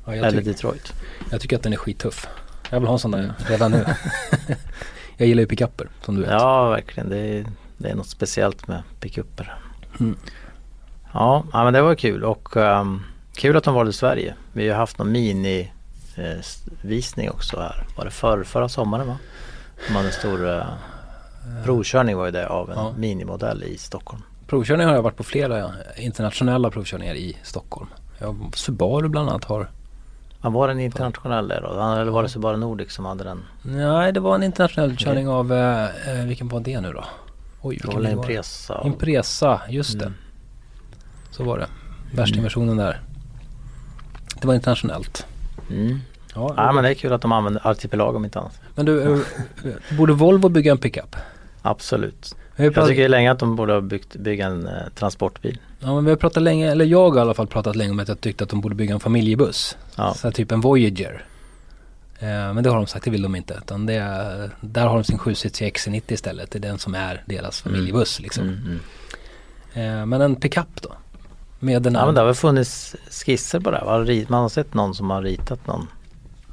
Ja, 0.07 0.17
jag, 0.17 0.27
Eller 0.27 0.43
Detroit. 0.43 0.93
jag 1.31 1.41
tycker 1.41 1.57
att 1.57 1.63
den 1.63 1.73
är 1.73 1.77
skittuff. 1.77 2.29
Jag 2.71 2.81
vill 2.81 2.87
ha 2.87 2.95
en 2.95 2.99
sån 2.99 3.11
där 3.11 3.33
redan 3.49 3.71
nu. 3.71 3.85
jag 5.17 5.29
gillar 5.29 5.41
ju 5.41 5.47
pickuper 5.47 5.89
som 6.05 6.15
du 6.15 6.21
vet. 6.21 6.31
Ja 6.31 6.69
verkligen. 6.71 7.09
Det 7.11 7.17
är, 7.19 7.47
det 7.79 7.89
är 7.91 7.95
något 7.95 8.07
speciellt 8.09 8.69
med 8.69 8.83
pickuper. 9.01 9.55
Mm. 10.01 10.17
Ja, 11.13 11.45
ja 11.53 11.65
men 11.65 11.73
det 11.73 11.83
var 11.83 11.95
kul 11.95 12.25
och 12.25 12.57
ehm, 12.57 13.03
kul 13.37 13.57
att 13.57 13.65
de 13.65 13.75
valde 13.75 13.93
Sverige. 13.93 14.35
Vi 14.53 14.69
har 14.69 14.77
haft 14.77 14.99
någon 14.99 15.13
mini 15.13 15.73
eh, 16.17 16.45
visning 16.83 17.31
också 17.31 17.61
här. 17.61 17.87
Var 17.97 18.05
det 18.05 18.11
för, 18.11 18.45
förra 18.45 18.69
sommaren 18.69 19.07
va? 19.07 19.17
De 19.89 19.95
hade 19.95 20.07
en 20.09 20.13
stor 20.13 20.49
eh, 20.51 20.65
provkörning 21.65 22.17
var 22.17 22.25
ju 22.25 22.31
det 22.31 22.49
av 22.49 22.71
en 22.71 22.77
Ja. 22.79 22.93
minimodell 22.97 23.63
i 23.63 23.79
Stockholm. 23.79 24.23
Provkörning 24.47 24.87
har 24.87 24.95
jag 24.95 25.03
varit 25.03 25.17
på 25.17 25.25
flera 25.25 25.71
internationella 25.97 26.71
provkörningar 26.71 27.15
i 27.15 27.37
Stockholm. 27.43 27.89
Jag, 28.19 28.51
Subaru 28.55 29.09
bland 29.09 29.29
annat 29.31 29.45
har 29.45 29.71
Ja, 30.45 30.51
var 30.51 30.69
det 30.69 30.73
en 30.73 30.81
internationell 30.81 31.49
då? 31.49 31.55
Eller 31.55 32.05
var 32.11 32.23
det 32.23 32.29
Subaru 32.29 32.57
Nordic 32.57 32.93
som 32.93 33.05
hade 33.05 33.25
den? 33.25 33.45
Nej, 33.63 34.13
det 34.13 34.21
var 34.21 34.35
en 34.35 34.43
internationell 34.43 34.97
körning 34.97 35.29
av, 35.29 35.53
eh, 35.53 35.85
eh, 35.85 36.27
vilken 36.27 36.49
var 36.49 36.61
det 36.61 36.81
nu 36.81 36.93
då? 36.93 37.05
Oj, 37.61 37.79
Det 37.83 37.87
var 37.89 37.95
vilken 37.95 38.11
bil 38.11 38.17
var 38.17 38.27
det? 38.27 38.33
Impresa? 38.33 38.83
Impresa, 38.85 39.61
just 39.69 39.99
det. 39.99 40.05
Mm. 40.05 40.19
Så 41.31 41.45
var 41.45 41.59
det. 41.59 41.67
Värstingversionen 42.13 42.77
där. 42.77 43.01
Det 44.41 44.47
var 44.47 44.55
internationellt. 44.55 45.27
Mm. 45.71 46.01
Ja, 46.35 46.55
Ja 46.57 46.73
men 46.73 46.85
det 46.85 46.91
är 46.91 46.95
kul 46.95 47.13
att 47.13 47.23
de 47.23 47.33
använder 47.33 47.67
Artipelag 47.67 48.17
om 48.17 48.25
inte 48.25 48.39
annat. 48.39 48.61
men 48.75 48.87
du, 48.87 49.03
eh, 49.03 49.19
eh, 49.65 49.97
borde 49.99 50.13
Volvo 50.13 50.49
bygga 50.49 50.73
en 50.73 50.79
pickup? 50.79 51.17
Absolut. 51.63 52.37
Jag 52.57 52.75
pratat, 52.75 52.89
tycker 52.89 53.09
länge 53.09 53.33
att 53.33 53.39
de 53.39 53.57
borde 53.57 53.73
ha 53.73 53.81
byggt, 53.81 54.17
bygga 54.17 54.47
en 54.47 54.67
eh, 54.67 54.73
transportbil. 54.95 55.59
ja, 55.81 55.95
men 55.95 56.05
vi 56.05 56.11
har 56.11 56.17
pratat 56.17 56.43
länge, 56.43 56.71
eller 56.71 56.85
jag 56.85 57.11
har 57.11 57.17
i 57.17 57.21
alla 57.21 57.35
fall 57.35 57.47
pratat 57.47 57.77
länge 57.77 57.91
om 57.91 57.99
att 57.99 58.09
jag 58.09 58.21
tyckte 58.21 58.45
att 58.45 58.51
de 58.51 58.61
borde 58.61 58.75
bygga 58.75 58.95
en 58.95 59.01
familjebuss. 59.01 59.77
Ja. 59.97 60.15
Så 60.15 60.31
typ 60.33 60.53
en 60.53 60.61
Voyager. 60.61 61.25
Eh, 62.19 62.27
men 62.29 62.65
det 62.65 62.71
har 62.71 62.77
de 62.77 62.87
sagt, 62.87 63.05
det 63.05 63.11
vill 63.11 63.23
de 63.23 63.35
inte. 63.35 63.55
Utan 63.65 63.87
det 63.87 63.95
är, 63.95 64.51
där 64.61 64.87
har 64.87 64.95
de 64.95 65.05
sin 65.05 65.19
7-sitsig 65.19 65.73
XC90 65.73 66.13
istället. 66.13 66.51
Det 66.51 66.59
är 66.59 66.61
den 66.61 66.79
som 66.79 66.95
är 66.95 67.23
deras 67.27 67.61
familjebuss 67.61 68.21
liksom. 68.21 68.45
Mm, 68.49 68.81
mm. 69.75 70.01
Eh, 70.01 70.07
men 70.07 70.21
en 70.21 70.37
pickup 70.37 70.83
då? 70.83 70.93
Med 71.59 71.83
den 71.83 71.93
Ja 71.93 71.99
här 71.99 72.07
men 72.07 72.15
det 72.15 72.21
har 72.21 72.27
väl 72.27 72.35
funnits 72.35 72.97
skisser 73.11 73.61
på 73.61 73.71
det 73.71 73.77
här. 73.77 74.31
Man 74.31 74.43
har 74.43 74.49
sett 74.49 74.75
någon 74.75 74.95
som 74.95 75.11
har 75.11 75.23
ritat 75.23 75.67
någon 75.67 75.89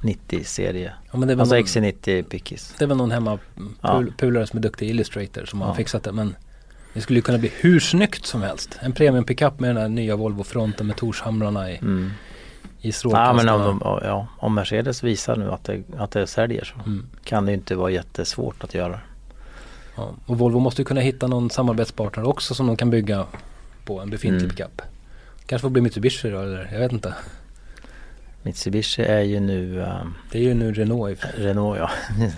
90-serie. 0.01 0.93
Ja, 1.11 1.17
men 1.17 1.27
det 1.27 1.33
Alltså 1.39 1.55
någon, 1.55 1.63
XC90 1.63 2.23
Pickis. 2.23 2.75
det 2.79 2.85
väl 2.85 2.97
någon 2.97 3.11
hemma 3.11 3.39
Ja. 3.81 3.97
pul, 3.99 4.13
pulare 4.17 4.47
som 4.47 4.57
är 4.57 4.61
duktig 4.63 4.89
illustrator 4.89 5.45
som 5.45 5.61
har 5.61 5.67
Ja. 5.67 5.73
fixat 5.73 6.03
det. 6.03 6.11
Men 6.11 6.35
Det 6.93 7.01
skulle 7.01 7.17
ju 7.19 7.23
kunna 7.23 7.37
bli 7.37 7.51
hur 7.59 7.79
snyggt 7.79 8.25
som 8.25 8.41
helst. 8.41 8.77
En 8.81 8.91
premium 8.93 9.23
pickup 9.23 9.59
med 9.59 9.69
den 9.69 9.77
här 9.77 9.89
nya 9.89 10.15
Volvo-fronten 10.15 10.87
med 10.87 10.95
Torshamrarna 10.95 11.71
i, 11.71 11.77
Mm. 11.77 12.11
i 12.81 12.87
Ja, 12.87 12.93
strålkastarna. 12.93 13.33
men 13.33 13.49
om, 13.49 13.79
de, 13.79 13.99
ja, 14.03 14.27
om 14.39 14.55
Mercedes 14.55 15.03
visar 15.03 15.35
nu 15.35 15.51
att 15.51 15.63
det, 15.63 15.83
att 15.97 16.11
det 16.11 16.27
säljer 16.27 16.63
så 16.63 16.75
Mm. 16.85 17.05
kan 17.23 17.45
det 17.45 17.51
ju 17.51 17.57
inte 17.57 17.75
vara 17.75 17.89
jättesvårt 17.91 18.63
att 18.63 18.73
göra. 18.73 18.99
Ja. 19.95 20.09
Och 20.25 20.37
Volvo 20.37 20.59
måste 20.59 20.81
ju 20.81 20.85
kunna 20.85 21.01
hitta 21.01 21.27
någon 21.27 21.49
samarbetspartner 21.49 22.27
också 22.27 22.53
som 22.55 22.67
de 22.67 22.77
kan 22.77 22.89
bygga 22.89 23.25
på 23.85 23.99
en 23.99 24.09
befintlig 24.09 24.43
Mm. 24.43 24.49
pickup. 24.55 24.81
Kanske 25.45 25.61
får 25.63 25.69
bli 25.69 25.81
Mitsubishi 25.81 26.29
då 26.29 26.39
eller 26.39 26.69
jag 26.71 26.79
vet 26.79 26.91
inte. 26.91 27.13
Mitsubishi 28.43 29.01
är 29.03 29.21
ju 29.21 29.39
nu 29.39 29.83
ehm, 29.83 30.13
Det 30.31 30.37
är 30.37 30.41
ju 30.43 30.53
nu 30.53 30.73
Renault. 30.73 31.19
Renault 31.37 31.79
ja. 31.79 31.89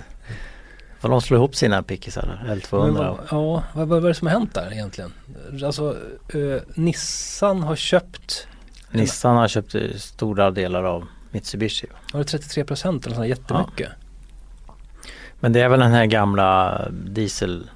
Får 1.00 1.10
de 1.10 1.22
slå 1.22 1.38
ihop 1.38 1.56
sina 1.56 1.84
pickisar 1.84 2.44
L200? 2.48 2.84
Men 2.86 2.94
vad, 2.94 3.18
ja, 3.32 3.64
vad, 3.74 3.88
vad 3.88 4.04
är 4.04 4.08
det 4.08 4.14
som 4.14 4.28
har 4.28 4.34
hänt 4.34 4.54
där 4.54 4.72
egentligen? 4.74 5.14
Alltså 5.66 5.98
eh, 6.34 6.62
Nissan 6.76 7.64
har 7.64 7.76
köpt, 7.76 8.48
Nissan 8.92 9.36
har 9.36 9.48
köpt 9.48 9.76
eh, 9.76 9.82
stora 9.98 10.52
delar 10.52 10.84
av 10.84 11.08
Mitsubishi. 11.32 11.88
var 12.14 12.20
det 12.20 12.24
33 12.26 12.64
procent 12.64 13.06
eller 13.06 13.16
sånt 13.16 13.28
jättemycket? 13.28 13.90
Men 15.40 15.54
det 15.54 15.62
är 15.62 15.70
väl 15.70 15.80
den 15.80 15.92
här 15.92 16.06
gamla 16.06 16.82
diesel 16.92 17.70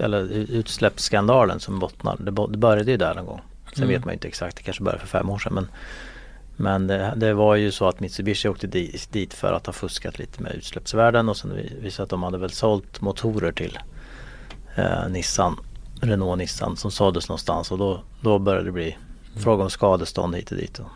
eller 0.00 0.22
utsläppsskandalen 0.32 1.60
som 1.60 1.78
bottnar. 1.78 2.16
Det, 2.20 2.30
bo- 2.30 2.46
det 2.46 2.58
började 2.58 2.90
ju 2.90 2.96
där 2.96 3.14
någon 3.14 3.26
gång. 3.26 3.40
Sen 3.74 3.84
Mm. 3.84 3.88
vet 3.88 4.04
man 4.04 4.12
ju 4.12 4.14
inte 4.14 4.28
exakt, 4.28 4.56
det 4.56 4.62
kanske 4.62 4.82
började 4.82 5.00
för 5.00 5.06
fem 5.18 5.30
år 5.30 5.38
sedan. 5.38 5.54
Men, 5.54 5.68
men 6.56 6.86
det, 6.86 7.12
det 7.16 7.34
var 7.34 7.54
ju 7.54 7.70
så 7.72 7.88
att 7.88 8.00
Mitsubishi 8.00 8.48
åkte 8.48 8.66
di, 8.66 8.96
dit 9.10 9.34
för 9.34 9.52
att 9.52 9.66
ha 9.66 9.72
fuskat 9.72 10.18
lite 10.18 10.42
med 10.42 10.54
utsläppsvärden 10.54 11.28
och 11.28 11.36
sen 11.36 11.54
vi- 11.56 11.76
visade 11.80 12.02
att 12.04 12.10
de 12.10 12.22
hade 12.22 12.38
väl 12.38 12.50
sålt 12.50 13.00
motorer 13.00 13.52
till 13.52 13.78
eh, 14.76 15.08
Nissan, 15.08 15.56
Renault 16.00 16.38
Nissan 16.38 16.76
som 16.76 16.90
såldes 16.90 17.28
någonstans 17.28 17.70
och 17.70 17.78
då, 17.78 18.02
då 18.20 18.38
började 18.38 18.64
det 18.64 18.72
bli 18.72 18.96
fråga 19.36 19.64
om 19.64 19.70
skadestånd 19.70 20.34
hit 20.36 20.50
och 20.50 20.56
dit. 20.56 20.78
Och 20.78 20.86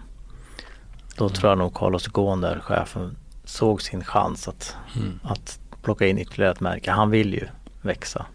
då 1.16 1.28
tror 1.28 1.50
jag 1.50 1.58
nog 1.58 1.74
Carlos 1.74 2.06
Ghosn 2.06 2.40
där, 2.40 2.58
chefen, 2.60 3.16
såg 3.44 3.82
sin 3.82 4.04
chans 4.04 4.48
att, 4.48 4.76
Mm. 4.96 5.20
att 5.22 5.58
plocka 5.82 6.06
in 6.06 6.18
ytterligare 6.18 6.52
ett 6.52 6.60
märke. 6.60 6.90
Han 6.90 7.10
vill 7.10 7.34
ju 7.34 7.46
växa. 7.82 8.26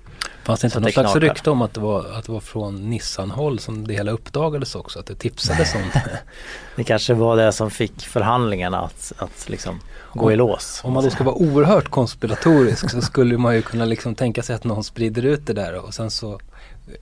Fanns 0.46 0.60
det 0.62 0.66
inte 0.68 0.80
något 0.80 0.88
det 0.88 0.92
slags 0.94 1.16
rykte 1.16 1.50
om 1.50 1.62
att 1.62 1.74
det, 1.74 1.80
var, 1.80 2.06
att 2.06 2.26
det 2.26 2.32
var 2.32 2.40
från 2.40 2.90
Nissan-håll 2.90 3.60
som 3.60 3.88
det 3.88 3.94
hela 3.94 4.12
uppdagades 4.12 4.76
också? 4.76 5.00
Att 5.00 5.06
det 5.06 5.16
tipsades 5.16 5.76
om 5.76 5.82
Det 6.76 6.84
kanske 6.84 7.14
var 7.14 7.38
det 7.38 7.52
som 7.52 7.72
fick 7.72 8.02
förhandlingarna 8.02 8.80
att, 8.82 9.14
att 9.18 9.50
liksom 9.50 9.80
gå 10.14 10.32
i 10.32 10.36
lås. 10.36 10.82
Om 10.84 10.94
man 10.94 11.04
då 11.04 11.10
ska 11.10 11.24
vara 11.24 11.36
oerhört 11.36 11.90
konspiratorisk 11.90 12.90
så 12.90 13.02
skulle 13.02 13.38
man 13.38 13.56
ju 13.56 13.62
kunna 13.62 13.86
liksom 13.86 14.16
tänka 14.16 14.44
sig 14.44 14.56
att 14.56 14.64
någon 14.64 14.84
sprider 14.84 15.26
ut 15.26 15.48
det 15.48 15.54
där 15.54 15.76
och 15.86 15.94
sen 15.94 16.12
så 16.12 16.40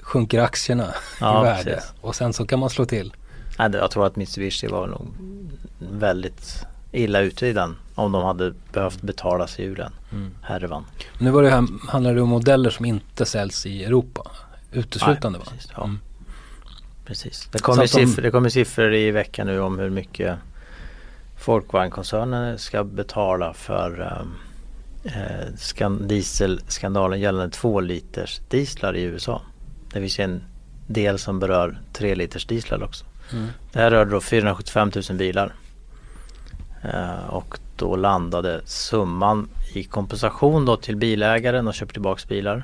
sjunker 0.02 0.40
aktierna 0.40 0.94
Ja, 1.20 1.42
i 1.42 1.44
värde 1.44 1.64
precis. 1.64 1.94
och 2.02 2.16
sen 2.16 2.34
så 2.34 2.46
kan 2.46 2.60
man 2.60 2.70
slå 2.70 2.86
till. 2.86 3.14
Nej, 3.60 3.70
det- 3.70 3.78
jag 3.78 3.92
tror 3.92 4.06
att 4.08 4.16
Mitsubishi 4.16 4.68
var 4.68 4.88
nog 4.88 5.08
väldigt 5.80 6.66
illa 6.94 7.20
ute 7.20 7.48
i 7.48 7.54
den. 7.54 7.76
Om 7.96 8.12
de 8.12 8.24
hade 8.24 8.54
behövt 8.74 9.02
betala 9.02 9.48
sig 9.48 9.66
ur 9.66 9.76
den 9.76 9.92
härvan. 10.42 10.86
Nu 11.18 11.32
var 11.32 11.44
det 11.44 11.50
här, 11.50 11.68
handlar 11.90 12.16
det 12.16 12.22
om 12.22 12.30
modeller 12.30 12.70
som 12.70 12.86
inte 12.86 13.26
säljs 13.26 13.66
i 13.66 13.84
Europa 13.84 14.32
uteslutande 14.72 15.40
Nej, 15.40 15.46
va? 15.46 15.52
precis, 15.52 15.72
ja. 15.76 15.84
Mm. 15.84 16.00
Precis. 17.06 17.50
Det 17.52 17.60
kommer, 17.60 17.86
siffror, 17.86 18.22
det 18.22 18.32
kommer 18.32 18.50
siffror 18.50 18.94
i 18.94 19.12
veckan 19.12 19.48
nu 19.48 19.60
om 19.60 19.80
hur 19.80 19.90
mycket 19.90 20.38
Volkswagen-koncernen 21.46 22.60
ska 22.60 22.84
betala 22.84 23.54
för 23.54 24.20
um, 24.22 24.36
eh, 25.04 25.56
skan, 25.58 26.08
dieselskandalen 26.08 27.20
gällande 27.20 27.56
två 27.56 27.80
liters 27.80 28.42
dieslar 28.50 28.96
i 28.96 29.02
USA. 29.02 29.42
Det 29.94 30.00
finns 30.00 30.20
en 30.20 30.44
del 30.88 31.20
som 31.20 31.40
berör 31.40 31.82
tre 31.94 32.16
liters 32.16 32.46
dieslar 32.46 32.84
också. 32.84 33.06
Mm. 33.32 33.48
Det 33.72 33.80
här 33.80 33.92
rörde 33.92 34.12
då 34.12 34.22
475 34.22 34.92
000 35.10 35.18
bilar. 35.18 35.54
Eh, 36.84 37.28
och 37.30 37.60
då 37.76 37.96
landade 37.96 38.62
summan 38.66 39.50
i 39.74 39.84
kompensation 39.84 40.66
då 40.66 40.78
till 40.78 40.96
bilägare 40.96 41.60
och 41.60 41.74
köper 41.74 41.94
tillbaks 41.94 42.28
bilar. 42.28 42.64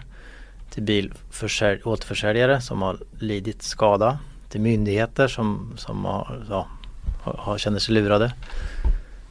Till 0.70 0.84
bilförsälj- 0.84 1.84
återförsäljare 1.84 2.62
som 2.62 2.82
har 2.82 2.98
lidit 3.20 3.64
skada. 3.64 4.20
Till 4.50 4.62
myndigheter 4.62 5.28
som, 5.28 5.74
som 5.78 6.06
har, 6.06 6.46
ja, 6.50 6.68
har, 7.24 7.58
känner 7.58 7.80
sig 7.80 7.96
lurade. 7.96 8.34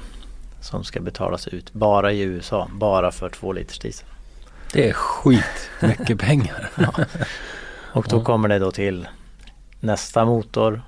som 0.60 0.84
ska 0.84 1.00
betalas 1.00 1.48
ut 1.48 1.72
bara 1.72 2.12
i 2.12 2.20
USA, 2.20 2.68
bara 2.72 3.12
för 3.12 3.28
två 3.28 3.52
liters 3.52 3.78
diesel. 3.78 4.06
Det 4.72 4.88
är 4.88 4.92
skit 4.92 5.70
mycket 5.80 6.18
pengar. 6.18 6.70
Och 7.92 8.06
då 8.10 8.24
kommer 8.24 8.48
det 8.48 8.58
då 8.58 8.70
till 8.70 9.08
nästa 9.80 10.24
motor, 10.24 10.82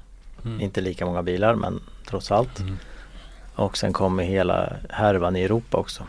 Mm. 0.44 0.60
inte 0.60 0.80
lika 0.80 1.06
många 1.06 1.22
bilar 1.22 1.54
men 1.54 1.80
trots 2.06 2.32
allt. 2.32 2.60
Mm. 2.60 2.76
Och 3.54 3.76
sen 3.78 3.92
kommer 3.92 4.22
hela 4.24 4.72
härvan 4.90 5.36
i 5.36 5.42
Europa 5.42 5.76
också. 5.76 6.02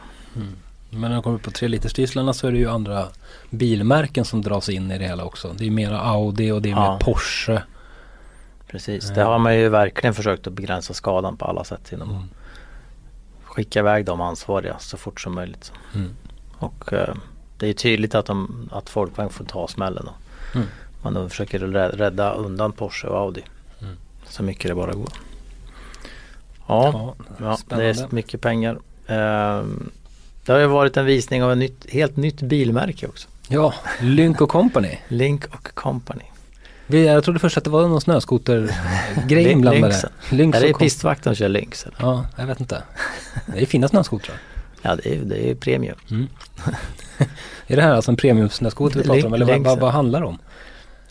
Men 0.90 1.02
när 1.12 1.16
det 1.16 1.22
kommer 1.22 1.38
på 1.38 1.52
3 1.52 1.68
liters 1.68 1.94
dieslarna 1.94 2.34
så 2.34 2.48
är 2.48 2.52
det 2.52 2.58
ju 2.58 2.70
andra 2.70 3.08
bilmärken 3.50 4.26
som 4.26 4.42
dras 4.42 4.70
in 4.70 4.92
i 4.92 4.98
det 4.98 5.06
hela 5.06 5.24
också. 5.24 5.54
Det 5.58 5.68
är 5.68 5.72
mera 5.72 6.00
Audi 6.00 6.52
och 6.52 6.62
det 6.62 6.70
är 6.70 6.72
Ja. 6.72 6.92
mer 6.94 7.00
Porsche. 7.00 7.62
Precis, 8.68 9.08
Ja. 9.10 9.16
det 9.16 9.24
har 9.24 9.40
man 9.40 9.58
ju 9.58 9.70
verkligen 9.70 10.14
försökt 10.14 10.48
att 10.48 10.54
begränsa 10.54 10.94
skadan 10.94 11.38
på 11.38 11.46
alla 11.46 11.64
sätt 11.64 11.92
genom 11.92 12.10
Mm. 12.10 12.22
att 12.24 13.46
skicka 13.56 13.80
iväg 13.80 14.06
de 14.06 14.22
ansvariga 14.22 14.76
så 14.80 14.98
fort 14.98 15.22
som 15.22 15.36
möjligt. 15.36 15.72
Mm. 15.96 16.16
Och 16.58 16.94
eh, 16.94 17.16
det 17.58 17.68
är 17.68 17.74
tydligt 17.74 18.16
att, 18.16 18.26
de, 18.26 18.70
att 18.72 18.96
Volkswagen 18.96 19.30
får 19.30 19.46
ta 19.46 19.68
smällen. 19.68 20.06
Då. 20.06 20.14
Mm. 21.08 21.14
Man 21.14 21.24
då 21.24 21.30
försöker 21.30 21.60
rä- 21.60 21.98
rädda 21.98 22.34
undan 22.34 22.72
Porsche 22.72 23.08
och 23.08 23.20
Audi. 23.20 23.44
Mm. 23.82 23.96
Så 24.28 24.44
mycket 24.44 24.68
det 24.68 24.76
bara 24.76 24.94
går. 24.94 25.10
Ja, 26.68 27.16
ja 27.40 27.52
det 27.52 27.58
spännande. 27.58 27.90
är 27.90 28.08
mycket 28.10 28.42
pengar. 28.42 28.80
Ehm, 29.08 29.90
det 30.46 30.52
har 30.52 30.60
ju 30.60 30.68
varit 30.68 30.98
en 30.98 31.06
visning 31.06 31.44
av 31.44 31.52
ett 31.52 31.58
nytt, 31.58 31.86
helt 31.90 32.18
nytt 32.18 32.42
bilmärke 32.42 33.08
också. 33.08 33.28
Ja, 33.48 33.74
Lynk 34.02 34.38
Company. 34.38 34.98
Link 35.08 35.46
och 35.46 35.74
Company. 35.74 36.24
Vi, 36.88 37.06
jag 37.06 37.24
trodde 37.24 37.40
först 37.40 37.58
att 37.58 37.64
det 37.64 37.70
var 37.70 37.88
någon 37.88 38.02
snöskotergrej. 38.02 39.44
Lynx 40.30 40.58
Är 40.58 40.62
det 40.62 40.74
pistvakten 40.74 41.36
som 41.36 41.36
kör 41.36 41.50
Lynx? 41.50 41.86
Eller? 41.86 41.98
Ja, 42.00 42.26
jag 42.38 42.46
vet 42.46 42.60
inte. 42.60 42.84
Det 43.46 43.62
är 43.62 43.66
fina 43.66 43.88
snöskotrar. 43.88 44.38
Ja 44.82 44.96
det 44.96 45.16
är, 45.16 45.20
det 45.20 45.52
är 45.52 45.56
premium. 45.56 45.96
Är 47.68 47.76
det 47.76 47.82
här 47.82 47.92
alltså 47.92 48.12
en 48.12 48.18
premiumsnöskoter 48.18 48.98
vi 49.00 49.06
pratar 49.06 49.26
om? 49.28 49.34
Eller 49.34 49.46
vad, 49.46 49.64
vad, 49.64 49.80
vad 49.80 49.92
handlar 49.92 50.20
det 50.20 50.26
om? 50.26 50.40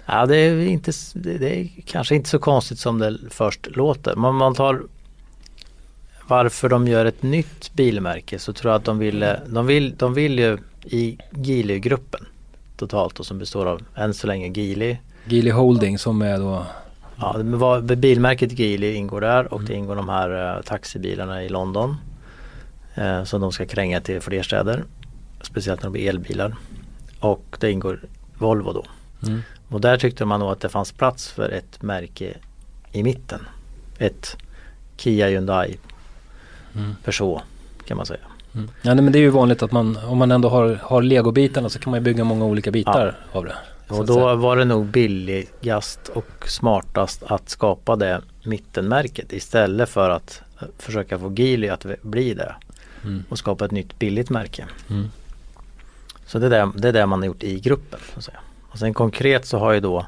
Ja 0.07 0.27
det 0.27 0.37
är, 0.37 0.61
inte, 0.61 0.93
det 1.14 1.61
är 1.61 1.69
kanske 1.87 2.14
inte 2.14 2.29
så 2.29 2.38
konstigt 2.38 2.79
som 2.79 2.99
det 2.99 3.19
först 3.31 3.77
låter. 3.77 4.17
Men 4.17 4.25
om 4.25 4.37
man 4.37 4.55
tar 4.55 4.83
varför 6.27 6.69
de 6.69 6.88
gör 6.88 7.05
ett 7.05 7.23
nytt 7.23 7.75
bilmärke 7.75 8.38
så 8.38 8.53
tror 8.53 8.73
jag 8.73 8.79
att 8.79 8.85
de 8.85 8.99
ville, 8.99 9.40
de 9.47 9.67
vill, 9.67 9.95
de 9.97 10.14
vill 10.14 10.38
ju 10.38 10.59
i 10.85 11.19
Geely-gruppen 11.31 12.27
totalt 12.77 13.21
och 13.21 13.27
som 13.27 13.38
består 13.38 13.67
av 13.67 13.83
än 13.95 14.14
så 14.14 14.27
länge 14.27 14.61
Geely. 14.61 14.97
Geely 15.25 15.51
Holding 15.51 15.99
som 15.99 16.23
är 16.23 16.38
då 16.38 16.67
Ja, 17.17 17.81
bilmärket 17.81 18.59
Geely 18.59 18.95
ingår 18.95 19.21
där 19.21 19.55
och 19.55 19.62
det 19.62 19.75
ingår 19.75 19.97
de 19.97 20.09
här 20.09 20.57
eh, 20.57 20.62
taxibilarna 20.62 21.45
i 21.45 21.49
London. 21.49 21.97
Eh, 22.95 23.25
som 23.25 23.40
de 23.40 23.53
ska 23.53 23.67
kränga 23.67 24.01
till 24.01 24.21
fler 24.21 24.43
städer. 24.43 24.85
Speciellt 25.43 25.83
när 25.83 25.88
det 25.88 25.93
blir 25.93 26.09
elbilar. 26.09 26.57
Och 27.21 27.57
det 27.61 27.71
ingår 27.71 28.01
Volvo 28.38 28.73
då. 28.73 28.85
Mm. 29.27 29.43
Och 29.68 29.81
där 29.81 29.96
tyckte 29.98 30.24
man 30.24 30.40
nog 30.40 30.50
att 30.50 30.61
det 30.61 30.68
fanns 30.68 30.92
plats 30.92 31.29
för 31.29 31.48
ett 31.48 31.83
märke 31.83 32.35
i 32.92 33.03
mitten. 33.03 33.40
Ett 33.98 34.37
Kia 34.96 35.29
Hyundai 35.29 35.79
Mm. 36.77 36.94
Peugeot 37.05 37.42
kan 37.85 37.96
man 37.96 38.07
säga. 38.07 38.20
Mm. 38.55 38.70
Ja, 38.83 38.94
nej, 38.94 39.05
men 39.05 39.12
det 39.12 39.18
är 39.18 39.20
ju 39.20 39.31
vanligt 39.31 39.62
att 39.62 39.72
man, 39.72 39.96
om 39.96 40.18
man 40.18 40.31
ändå 40.31 40.48
har, 40.48 40.79
har 40.83 41.03
legobitarna 41.03 41.68
så 41.68 41.79
kan 41.79 41.90
man 41.90 42.03
bygga 42.03 42.24
många 42.24 42.44
olika 42.44 42.70
bitar 42.70 43.16
av 43.33 43.44
det. 43.44 43.55
Och 43.88 44.07
då 44.07 44.14
säga. 44.14 44.35
var 44.35 44.57
det 44.57 44.64
nog 44.64 44.87
billigast 44.87 46.09
och 46.09 46.48
smartast 46.48 47.22
att 47.22 47.48
skapa 47.48 47.96
det 47.96 48.20
mittenmärket 48.42 49.33
istället 49.33 49.88
för 49.88 50.11
att 50.11 50.42
försöka 50.79 51.18
få 51.18 51.33
Geely 51.33 51.68
att 51.68 51.87
bli 52.03 52.35
det. 52.35 52.55
Mm. 53.05 53.24
Och 53.29 53.38
skapa 53.38 53.64
ett 53.64 53.70
nytt 53.70 53.98
billigt 53.98 54.31
märke. 54.31 54.64
Mm. 54.90 55.11
Så 56.27 56.38
det 56.38 56.46
är 56.46 56.50
det, 56.50 56.72
det 56.77 56.88
är 56.88 56.92
det 56.92 57.07
man 57.07 57.18
har 57.18 57.27
gjort 57.27 57.42
i 57.42 57.61
gruppen. 57.61 58.00
Så 58.12 58.18
att 58.18 58.24
säga. 58.24 58.38
Och 58.75 58.81
sen 58.81 58.95
konkret 58.95 59.47
så 59.47 59.59
har 59.59 59.73
ju 59.73 59.81
då 59.81 60.07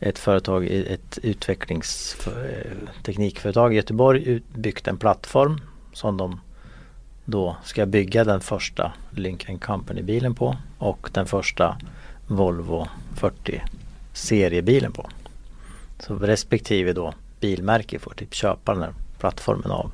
ett 0.00 0.18
företag, 0.18 0.66
ett 0.66 1.18
utvecklingsteknikföretag 1.22 3.70
eh, 3.70 3.72
i 3.72 3.76
Göteborg 3.76 4.42
byggt 4.54 4.88
en 4.88 4.98
plattform 4.98 5.60
som 5.92 6.16
de 6.16 6.40
då 7.24 7.56
ska 7.64 7.86
bygga 7.86 8.24
den 8.24 8.40
första 8.40 8.92
Link 9.10 9.60
Company 9.60 10.02
bilen 10.02 10.34
på 10.34 10.56
och 10.78 11.10
den 11.12 11.26
första 11.26 11.78
Volvo 12.26 12.88
40 13.16 13.62
seriebilen 14.12 14.92
på. 14.92 15.08
Så 15.98 16.14
respektive 16.14 16.92
då 16.92 17.14
bilmärke 17.40 17.98
får 17.98 18.14
typ 18.14 18.34
köpa 18.34 18.74
den 18.74 18.82
här 18.82 18.94
plattformen 19.18 19.70
av 19.70 19.90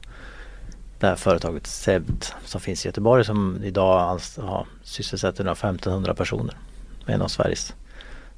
det 0.98 1.06
här 1.06 1.16
företaget 1.16 1.66
SEBT 1.66 2.34
som 2.44 2.60
finns 2.60 2.84
i 2.84 2.88
Göteborg 2.88 3.24
som 3.24 3.60
idag 3.64 4.20
har, 4.38 4.66
sysselsätter 4.82 5.44
några 5.44 5.54
1500 5.54 6.14
personer. 6.14 6.56
Med 7.06 7.14
en 7.14 7.22
av 7.22 7.28
Sveriges 7.28 7.74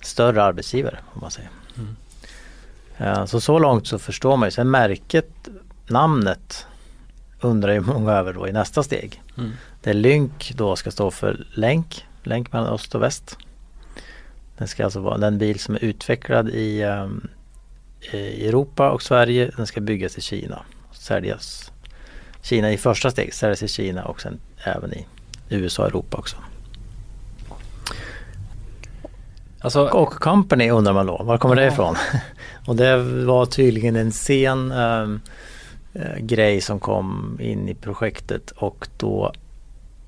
större 0.00 0.42
arbetsgivare 0.42 0.98
om 1.14 1.20
man 1.20 1.30
säger. 1.30 1.50
Eh, 2.98 3.24
Så 3.24 3.40
så 3.40 3.58
långt 3.58 3.86
så 3.86 3.98
förstår 3.98 4.36
man 4.36 4.46
ju. 4.46 4.50
Sen 4.50 4.70
märket, 4.70 5.48
namnet 5.86 6.66
undrar 7.40 7.72
ju 7.72 7.80
många 7.80 8.12
över 8.12 8.32
då 8.32 8.48
i 8.48 8.52
nästa 8.52 8.82
steg. 8.82 9.22
Mm. 9.38 9.52
Där 9.82 9.94
Lynk 9.94 10.52
då 10.56 10.76
ska 10.76 10.90
stå 10.90 11.10
för 11.10 11.46
länk, 11.54 12.06
länk 12.22 12.52
mellan 12.52 12.68
öst 12.74 12.94
och 12.94 13.02
väst. 13.02 13.38
Den 14.58 14.68
ska 14.68 14.84
alltså 14.84 15.00
vara 15.00 15.18
den 15.18 15.38
bil 15.38 15.58
som 15.58 15.74
är 15.74 15.84
utvecklad 15.84 16.48
i, 16.48 16.82
ehm, 16.82 17.28
i 18.12 18.48
Europa 18.48 18.90
och 18.90 19.02
Sverige. 19.02 19.50
Den 19.56 19.66
ska 19.66 19.80
byggas 19.80 20.18
i 20.18 20.20
Kina. 20.20 20.62
Säljas 20.92 21.72
Kina 22.42 22.72
i 22.72 22.76
första 22.76 23.10
steg, 23.10 23.34
säljas 23.34 23.62
i 23.62 23.68
Kina 23.68 24.04
och 24.04 24.20
sen 24.20 24.40
även 24.64 24.92
i 24.94 25.06
USA 25.48 25.82
och 25.82 25.88
Europa 25.88 26.16
också. 26.16 26.36
Alltså, 29.66 29.88
Och 29.88 30.12
Company 30.12 30.70
undrar 30.70 30.92
man 30.92 31.06
då, 31.06 31.22
var 31.22 31.38
kommer 31.38 31.56
det 31.56 31.66
ifrån? 31.66 31.96
och 32.66 32.76
det 32.76 32.96
var 33.24 33.46
tydligen 33.46 33.96
en 33.96 34.12
sen 34.12 34.72
eh, 34.72 35.08
grej 36.18 36.60
som 36.60 36.80
kom 36.80 37.38
in 37.40 37.68
i 37.68 37.74
projektet 37.74 38.50
och 38.50 38.88
då 38.96 39.32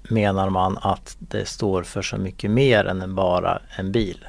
menar 0.03 0.51
man 0.51 0.79
att 0.81 1.17
det 1.19 1.49
står 1.49 1.83
för 1.83 2.03
så 2.03 2.17
mycket 2.17 2.51
mer 2.51 2.85
än 2.85 3.15
bara 3.15 3.59
en 3.77 3.93
bil. 3.93 4.27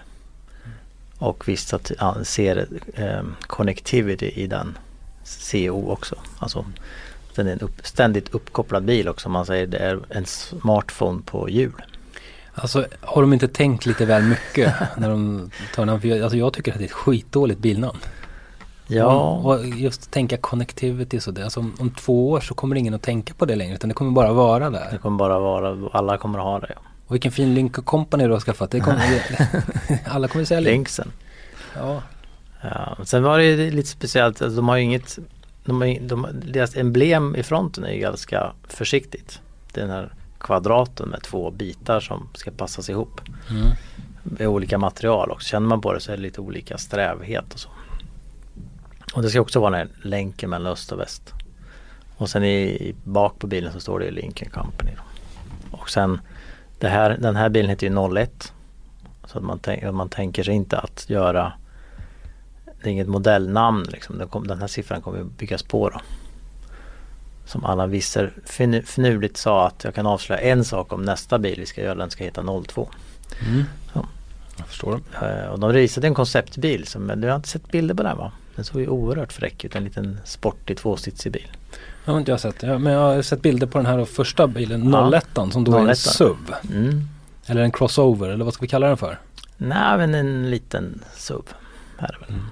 Och 1.18 1.48
visst 1.48 1.74
att 1.74 1.92
ja, 2.00 2.16
ser 2.24 2.68
eh, 2.94 3.24
connectivity 3.42 4.32
i 4.36 4.48
den 4.48 4.78
CO 5.52 5.92
också. 5.92 6.16
Alltså 6.40 6.66
den 7.36 7.48
är 7.48 7.52
en 7.52 7.60
upp, 7.60 7.82
ständigt 7.84 8.30
uppkopplad 8.30 8.84
bil 8.84 9.08
också. 9.08 9.30
Man 9.30 9.46
säger 9.46 9.68
det 9.68 9.78
är 9.78 10.00
en 10.10 10.26
smartphone 10.26 11.22
på 11.26 11.50
hjul. 11.50 11.82
Alltså 12.54 12.86
har 13.02 13.22
de 13.22 13.34
inte 13.34 13.48
tänkt 13.48 13.86
lite 13.86 14.06
väl 14.06 14.24
mycket 14.24 14.74
när 14.98 15.10
de 15.10 15.52
tar 15.76 15.86
namn? 15.86 16.02
För 16.02 16.08
jag, 16.08 16.22
alltså 16.22 16.38
jag 16.38 16.54
tycker 16.54 16.72
att 16.72 16.78
det 16.78 16.84
är 16.84 16.88
ett 16.88 16.92
skitdåligt 16.92 17.60
bilnamn. 17.60 17.98
Ja, 18.88 19.06
Och, 19.06 19.46
och 19.46 19.66
just 19.66 20.12
tänka 20.12 20.38
connectivity 20.38 21.20
så 21.20 21.32
det. 21.32 21.44
Alltså 21.44 21.60
om, 21.60 21.74
om 21.80 21.90
två 21.90 22.30
år 22.30 22.40
så 22.40 22.54
kommer 22.54 22.76
ingen 22.76 22.94
att 22.94 23.02
tänka 23.02 23.34
på 23.34 23.46
det 23.46 23.56
längre 23.56 23.76
utan 23.76 23.88
det 23.88 23.94
kommer 23.94 24.12
bara 24.12 24.34
vara 24.34 24.70
det 24.70 24.80
där. 24.80 24.98
kommer 24.98 25.18
bara 25.18 25.40
vara, 25.40 25.90
alla 25.92 26.18
kommer 26.18 26.40
ha 26.40 26.60
det. 26.60 26.76
Och 27.08 27.14
vilken 27.14 27.32
fin 27.32 27.54
Link 27.54 27.86
Company 27.86 28.24
du 28.24 28.32
har 28.32 28.40
skaffat. 28.40 28.72
Det 28.72 28.80
kommer, 28.80 29.24
alla 30.06 30.28
kommer 30.28 30.46
säga 30.46 30.60
Link. 30.60 30.74
Linksen. 30.74 31.12
Ja. 31.76 32.02
Ja, 32.62 32.98
sen 33.04 33.24
var 33.24 33.40
det 33.40 33.72
lite 33.72 33.90
speciellt, 33.90 34.42
alltså, 34.42 34.56
de 34.56 34.68
har 34.68 34.78
ju 34.78 34.84
inget, 34.84 35.20
de 35.66 35.82
har, 35.82 36.00
de, 36.02 36.28
deras 36.32 36.76
emblem 36.76 37.36
i 37.36 37.44
fronten 37.44 37.84
är 37.84 37.92
ju 37.92 38.00
ganska 38.00 38.52
försiktigt. 38.68 39.42
Det 39.74 39.82
den 39.82 39.90
här 39.90 40.14
kvadraten 40.40 41.10
med 41.10 41.22
två 41.22 41.52
bitar 41.52 42.00
som 42.00 42.30
ska 42.34 42.52
passas 42.52 42.90
ihop. 42.90 43.22
Mm. 43.50 43.68
Med 44.24 44.48
olika 44.48 44.78
material 44.78 45.32
också. 45.32 45.48
Känner 45.48 45.68
man 45.68 45.82
på 45.82 45.94
det 45.94 46.00
så 46.00 46.12
är 46.12 46.16
det 46.16 46.22
lite 46.22 46.42
olika 46.42 46.78
strävhet 46.78 47.54
och 47.54 47.60
så. 47.60 47.70
Och 49.14 49.22
det 49.22 49.30
ska 49.30 49.42
också 49.42 49.60
vara 49.60 49.72
den 49.72 49.80
här 49.80 50.10
länken 50.10 50.50
mellan 50.50 50.72
öst 50.72 50.92
och 50.92 51.00
väst. 51.00 51.34
Och 52.18 52.30
sen 52.30 52.44
i, 52.44 52.96
bak 53.04 53.40
på 53.40 53.48
bilen 53.48 53.74
så 53.74 53.80
står 53.80 54.00
det 54.00 54.12
Lincoln 54.12 54.52
Company. 54.52 54.92
Och 55.72 55.90
sen 55.90 56.22
det 56.80 56.88
här, 56.90 57.18
den 57.20 57.36
här 57.36 57.50
bilen 57.50 57.70
heter 57.70 57.88
ju 57.88 58.18
01. 58.18 58.54
Så 59.26 59.38
att 59.38 59.44
man, 59.44 59.60
tänk, 59.60 59.94
man 59.94 60.10
tänker 60.10 60.44
sig 60.44 60.54
inte 60.54 60.78
att 60.78 61.10
göra 61.10 61.54
det 62.84 62.90
är 62.90 62.92
inget 62.92 63.08
modellnamn 63.08 63.84
liksom. 63.84 64.18
Den, 64.18 64.28
kom, 64.28 64.48
den 64.48 64.60
här 64.60 64.68
siffran 64.68 65.02
kommer 65.02 65.24
byggas 65.24 65.64
på 65.64 65.90
då. 65.90 66.00
Som 67.50 67.66
alla 67.66 67.88
visser 67.88 68.34
fin- 68.46 68.84
finurligt 68.84 69.38
sa 69.38 69.68
att 69.68 69.84
jag 69.84 69.96
kan 69.96 70.06
avslöja 70.06 70.42
en 70.42 70.66
sak 70.66 70.94
om 70.94 71.02
nästa 71.02 71.40
bil 71.40 71.60
vi 71.60 71.66
ska 71.66 71.82
göra. 71.82 71.96
Den 71.96 72.10
ska 72.10 72.24
heta 72.24 72.44
02. 72.68 72.90
Mm. 73.50 73.64
Ja. 73.94 74.06
Jag 74.58 74.68
förstår. 74.68 75.02
Eh, 75.22 75.46
Och 75.52 75.60
de 75.60 75.72
visade 75.74 76.08
en 76.08 76.14
konceptbil. 76.14 76.88
Som, 76.88 77.02
men 77.04 77.22
du 77.22 77.28
har 77.28 77.36
inte 77.36 77.50
sett 77.50 77.72
bilder 77.72 77.96
på 77.96 78.04
den 78.04 78.18
va? 78.18 78.32
Den 78.56 78.66
såg 78.66 78.82
ju 78.82 78.88
oerhört 78.88 79.34
fräck 79.34 79.66
ut. 79.66 79.76
En 79.76 79.84
liten 79.84 80.20
sportig 80.26 80.78
tvåsitsig 80.78 81.32
bil. 81.32 81.48
Jag 82.06 82.14
har 82.14 82.20
inte 82.20 82.32
jag 82.32 82.40
sett. 82.40 82.64
Ja, 82.64 82.78
men 82.78 82.94
jag 82.94 83.00
har 83.16 83.22
sett 83.22 83.42
bilder 83.42 83.68
på 83.68 83.78
den 83.78 83.86
här 83.86 84.06
första 84.06 84.48
bilen, 84.48 84.90
Ja. 84.94 85.12
01 85.12 85.52
som 85.54 85.64
då 85.64 85.76
är 85.76 85.80
en 85.80 85.88
01. 85.90 85.98
SUV. 85.98 86.36
Mm. 86.72 87.02
Eller 87.46 87.62
en 87.62 87.72
crossover 87.72 88.30
eller 88.30 88.46
vad 88.46 88.54
ska 88.54 88.62
vi 88.62 88.68
kalla 88.68 88.88
den 88.88 88.98
för? 88.98 89.20
Nej 89.58 89.98
men 89.98 90.16
en 90.16 90.50
liten 90.52 91.02
SUV. 91.16 91.42
Här 91.98 92.08
är 92.08 92.18
det 92.20 92.34
väl. 92.34 92.36
Är 92.36 92.44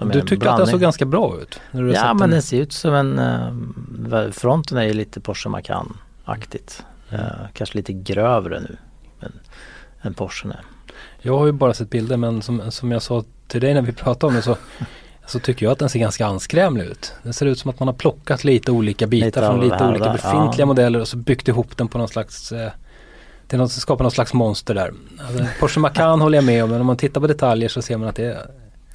du 0.00 0.22
tyckte 0.22 0.50
att 0.50 0.58
den 0.58 0.66
såg 0.66 0.80
ganska 0.80 1.04
bra 1.04 1.38
ut? 1.42 1.60
Ja 1.72 1.78
men 1.80 2.16
den. 2.16 2.30
den 2.30 2.42
ser 2.42 2.60
ut 2.60 2.72
som 2.72 2.94
en, 2.94 3.18
eh, 3.18 4.30
fronten 4.30 4.78
är 4.78 4.82
ju 4.82 4.92
lite 4.92 5.20
Porsche 5.20 5.48
Macan-aktigt. 5.48 6.84
Eh, 7.10 7.20
kanske 7.52 7.76
lite 7.76 7.92
grövre 7.92 8.60
nu 8.60 8.76
än, 9.20 9.32
än 10.02 10.14
Porschen 10.14 10.50
är. 10.50 10.60
Jag 11.20 11.38
har 11.38 11.46
ju 11.46 11.52
bara 11.52 11.74
sett 11.74 11.90
bilder 11.90 12.16
men 12.16 12.42
som, 12.42 12.70
som 12.70 12.92
jag 12.92 13.02
sa 13.02 13.24
till 13.46 13.60
dig 13.60 13.74
när 13.74 13.82
vi 13.82 13.92
pratade 13.92 14.26
om 14.26 14.34
det 14.34 14.42
så, 14.42 14.56
så 15.26 15.38
tycker 15.38 15.66
jag 15.66 15.72
att 15.72 15.78
den 15.78 15.88
ser 15.88 15.98
ganska 15.98 16.26
anskrämlig 16.26 16.84
ut. 16.84 17.12
Den 17.22 17.32
ser 17.32 17.46
ut 17.46 17.58
som 17.58 17.70
att 17.70 17.80
man 17.80 17.88
har 17.88 17.94
plockat 17.94 18.44
lite 18.44 18.72
olika 18.72 19.06
bitar 19.06 19.26
Lite 19.26 19.40
från 19.40 19.60
lite 19.60 19.84
olika 19.84 20.04
där, 20.04 20.12
befintliga 20.12 20.62
ja. 20.62 20.66
modeller 20.66 21.00
och 21.00 21.08
så 21.08 21.16
byggt 21.16 21.48
ihop 21.48 21.76
den 21.76 21.88
på 21.88 21.98
någon 21.98 22.08
slags 22.08 22.52
eh, 22.52 22.70
till 23.48 23.58
något, 23.58 23.72
skapa 23.72 24.02
någon 24.02 24.10
slags 24.10 24.34
monster 24.34 24.74
där. 24.74 24.92
Alltså, 25.28 25.44
Porsche 25.60 25.80
Macan 25.80 26.20
håller 26.20 26.38
jag 26.38 26.44
med 26.44 26.64
om 26.64 26.70
men 26.70 26.80
om 26.80 26.86
man 26.86 26.96
tittar 26.96 27.20
på 27.20 27.26
detaljer 27.26 27.68
så 27.68 27.82
ser 27.82 27.96
man 27.96 28.08
att 28.08 28.16
det 28.16 28.24
är 28.24 28.46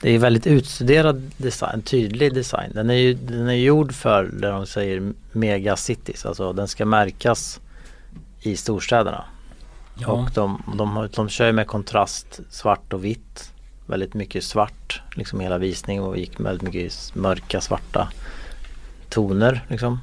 Det 0.01 0.09
är 0.09 0.19
väldigt 0.19 0.47
utstuderad 0.47 1.31
design, 1.37 1.81
tydlig 1.81 2.33
design. 2.33 2.71
Den 2.73 2.89
är 2.89 2.93
ju 2.93 3.13
den 3.13 3.49
är 3.49 3.53
gjord 3.53 3.93
för 3.93 4.23
det 4.23 4.47
de 4.47 4.65
säger 4.65 5.13
megacities. 5.31 6.25
Alltså 6.25 6.53
den 6.53 6.67
ska 6.67 6.85
märkas 6.85 7.59
i 8.41 8.55
storstäderna. 8.55 9.25
ja, 9.95 10.07
Och 10.07 10.29
de, 10.33 10.63
de, 10.77 11.09
de 11.15 11.29
kör 11.29 11.51
med 11.51 11.67
kontrast 11.67 12.39
svart 12.49 12.93
och 12.93 13.05
vitt. 13.05 13.53
Väldigt 13.85 14.13
mycket 14.13 14.43
svart, 14.43 15.01
liksom 15.15 15.39
hela 15.39 15.57
visningen 15.57 16.03
och 16.03 16.17
gick 16.17 16.39
väldigt 16.39 16.61
mycket 16.61 17.15
mörka 17.15 17.61
svarta 17.61 18.09
toner 19.09 19.65
liksom. 19.67 19.99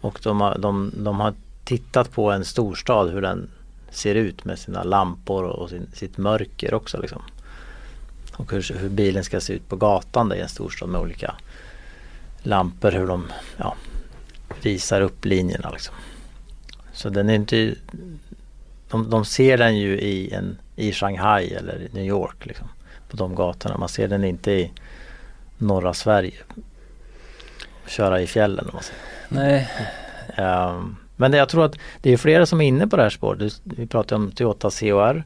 Och 0.00 0.20
de 0.22 0.40
har, 0.40 0.58
de, 0.58 0.92
de 0.96 1.20
har 1.20 1.34
tittat 1.64 2.12
på 2.12 2.30
en 2.30 2.44
storstad 2.44 3.10
hur 3.10 3.22
den 3.22 3.50
ser 3.90 4.14
ut 4.14 4.44
med 4.44 4.58
sina 4.58 4.82
lampor 4.82 5.44
och 5.44 5.70
sin, 5.70 5.86
sitt 5.92 6.18
mörker 6.18 6.74
också 6.74 7.00
liksom. 7.00 7.22
Och 8.38 8.52
hur, 8.52 8.78
hur 8.78 8.88
bilen 8.88 9.24
ska 9.24 9.40
se 9.40 9.52
ut 9.52 9.68
på 9.68 9.76
gatan 9.76 10.28
där 10.28 10.36
i 10.36 10.40
en 10.40 10.48
storstad 10.48 10.88
med 10.88 11.00
olika 11.00 11.34
lampor, 12.42 12.90
hur 12.90 13.06
de 13.06 13.32
ja, 13.56 13.74
visar 14.62 15.00
upp 15.00 15.24
linjerna 15.24 15.70
liksom. 15.70 15.94
Så 16.92 17.08
den 17.08 17.30
är 17.30 17.34
inte 17.34 17.74
de, 18.90 19.10
de 19.10 19.24
ser 19.24 19.58
den 19.58 19.78
ju 19.78 19.98
i, 19.98 20.32
en, 20.32 20.58
i 20.76 20.92
Shanghai 20.92 21.54
eller 21.54 21.82
i 21.82 21.88
New 21.92 22.04
York 22.04 22.46
liksom, 22.46 22.68
på 23.10 23.16
de 23.16 23.34
gatorna. 23.34 23.76
Man 23.78 23.88
ser 23.88 24.08
den 24.08 24.24
inte 24.24 24.52
i 24.52 24.72
norra 25.58 25.94
Sverige. 25.94 26.34
Köra 27.86 28.20
i 28.20 28.26
fjällen 28.26 28.64
om 28.64 28.70
man 28.72 28.82
säger. 28.82 29.02
nej, 29.28 29.68
Ehm, 30.38 30.96
men 31.16 31.32
jag 31.32 31.48
tror 31.48 31.64
att 31.64 31.78
det 32.02 32.12
är 32.12 32.16
flera 32.16 32.46
som 32.46 32.60
är 32.60 32.66
inne 32.66 32.86
på 32.86 32.96
det 32.96 33.02
här 33.02 33.10
spåret. 33.10 33.60
Vi 33.64 33.86
pratar 33.86 34.16
om 34.16 34.30
Toyota 34.30 34.70
CHR 34.70 35.24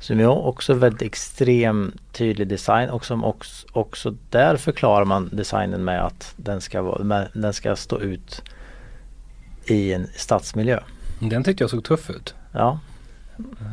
som 0.00 0.20
är 0.20 0.26
också 0.28 0.74
väldigt 0.74 1.02
extrem 1.02 1.92
tydlig 2.12 2.48
design 2.48 2.90
och 2.90 3.04
som 3.04 3.24
också, 3.24 3.66
också 3.72 4.14
där 4.30 4.56
förklarar 4.56 5.04
man 5.04 5.28
designen 5.32 5.84
med 5.84 6.04
att 6.04 6.32
den 6.36 6.60
ska, 6.60 6.82
vara, 6.82 7.04
med, 7.04 7.28
den 7.32 7.52
ska 7.52 7.76
stå 7.76 8.00
ut 8.00 8.42
i 9.64 9.92
en 9.92 10.06
stadsmiljö. 10.16 10.80
den 11.18 11.44
tyckte 11.44 11.62
jag 11.64 11.70
såg 11.70 11.84
tuff 11.84 12.10
ut. 12.10 12.34
Ja, 12.52 12.78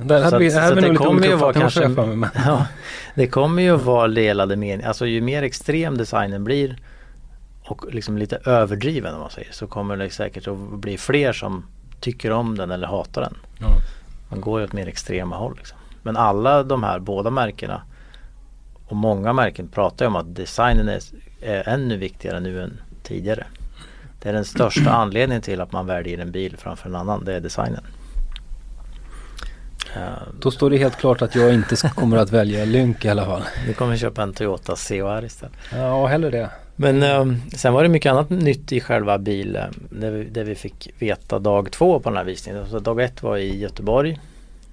Där 0.03 0.17
Så 0.19 0.23
hade 0.23 0.37
vi, 0.37 0.47
att- 0.47 0.53
här 0.53 0.69
så 0.69 0.75
vi 0.75 0.81
det 0.81 0.95
kommer 0.95 1.27
ju 1.27 1.35
vara 1.35 1.53
kanske- 1.53 1.83
jag 1.83 2.17
men- 2.17 2.29
Ja, 2.45 2.67
det 3.15 3.27
kommer 3.27 3.61
ju 3.61 3.75
vara 3.77 4.07
delade 4.07 4.55
meningar. 4.55 4.87
Alltså 4.87 5.05
ju 5.05 5.21
mer 5.21 5.43
extrem 5.43 5.97
designen 5.97 6.43
blir 6.43 6.77
och 7.63 7.93
liksom 7.93 8.17
lite 8.17 8.35
överdriven 8.45 9.13
om 9.13 9.19
man 9.21 9.29
säger 9.29 9.51
så 9.51 9.67
kommer 9.67 9.97
det 9.97 10.09
säkert 10.09 10.47
att 10.47 10.57
bli 10.57 10.97
fler 10.97 11.33
som 11.33 11.65
tycker 11.99 12.31
om 12.31 12.57
den 12.57 12.71
eller 12.71 12.87
hatar 12.87 13.21
den. 13.21 13.37
Ja. 13.59 13.67
Man 14.29 14.41
går 14.41 14.59
ju 14.59 14.65
åt 14.65 14.73
mer 14.73 14.87
extrema 14.87 15.35
håll. 15.35 15.53
Liksom. 15.57 15.77
Men 16.03 16.17
alla 16.17 16.63
de 16.63 16.83
här 16.83 16.99
båda 16.99 17.29
märkena 17.29 17.81
och 18.85 18.95
många 18.95 19.33
märken 19.33 19.67
pratar 19.67 20.05
ju 20.05 20.07
om 20.07 20.15
att 20.15 20.35
designen 20.35 20.89
är, 20.89 20.99
är 21.41 21.69
ännu 21.69 21.97
viktigare 21.97 22.39
nu 22.39 22.63
än 22.63 22.79
tidigare. 23.03 23.45
Det 24.21 24.29
är 24.29 24.33
den 24.33 24.45
största 24.45 24.91
anledningen 24.91 25.41
till 25.41 25.61
att 25.61 25.71
man 25.71 25.85
väljer 25.85 26.17
en 26.17 26.31
bil 26.31 26.57
framför 26.57 26.89
en 26.89 26.95
annan. 26.95 27.25
Det 27.25 27.33
är 27.35 27.39
designen. 27.39 27.83
Eh, 29.95 30.01
Då 30.39 30.51
står 30.51 30.69
det 30.69 30.77
helt 30.77 30.97
klart 30.97 31.21
att 31.21 31.35
jag 31.35 31.53
inte 31.53 31.75
kommer 31.95 32.17
att 32.17 32.31
välja 32.31 32.65
Lynk 32.65 33.05
i 33.05 33.09
alla 33.09 33.25
fall. 33.25 33.43
Nu 33.67 33.73
kommer 33.73 33.97
köpa 33.97 34.23
en 34.23 34.33
Toyota 34.33 34.75
CHR 34.75 35.25
istället. 35.25 35.55
Ja, 35.71 36.07
hellre 36.07 36.29
det. 36.29 36.49
Men 36.75 37.03
eh, 37.03 37.25
sen 37.55 37.73
var 37.73 37.83
det 37.83 37.89
mycket 37.89 38.11
annat 38.11 38.29
nytt 38.29 38.71
i 38.71 38.79
själva 38.79 39.17
bilen. 39.17 39.87
Det 39.89 40.09
vi, 40.11 40.23
det 40.23 40.43
vi 40.43 40.55
fick 40.55 40.89
veta 40.99 41.39
dag 41.39 41.71
två 41.71 41.99
på 41.99 42.09
den 42.09 42.17
här 42.17 42.23
visningen. 42.23 42.65
Så 42.69 42.79
dag 42.79 43.01
ett 43.01 43.23
var 43.23 43.37
i 43.37 43.59
Göteborg. 43.59 44.19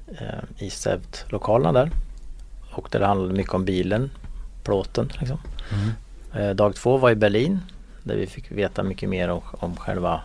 Eh, 0.09 0.64
I 0.66 0.70
SEVT-lokalerna 0.70 1.72
där. 1.72 1.90
Och 2.72 2.88
där 2.90 3.00
det 3.00 3.07
handlade 3.07 3.34
mycket 3.34 3.55
om 3.55 3.64
bilen. 3.64 4.11
Plåten 4.62 5.11
liksom. 5.20 5.38
Mm. 5.72 6.48
Eh, 6.48 6.55
dag 6.55 6.74
två 6.74 6.96
var 6.96 7.11
i 7.11 7.14
Berlin. 7.14 7.61
Där 8.02 8.16
vi 8.16 8.26
fick 8.26 8.50
veta 8.50 8.82
mycket 8.82 9.09
mer 9.09 9.28
om, 9.28 9.40
om 9.50 9.76
själva 9.76 10.20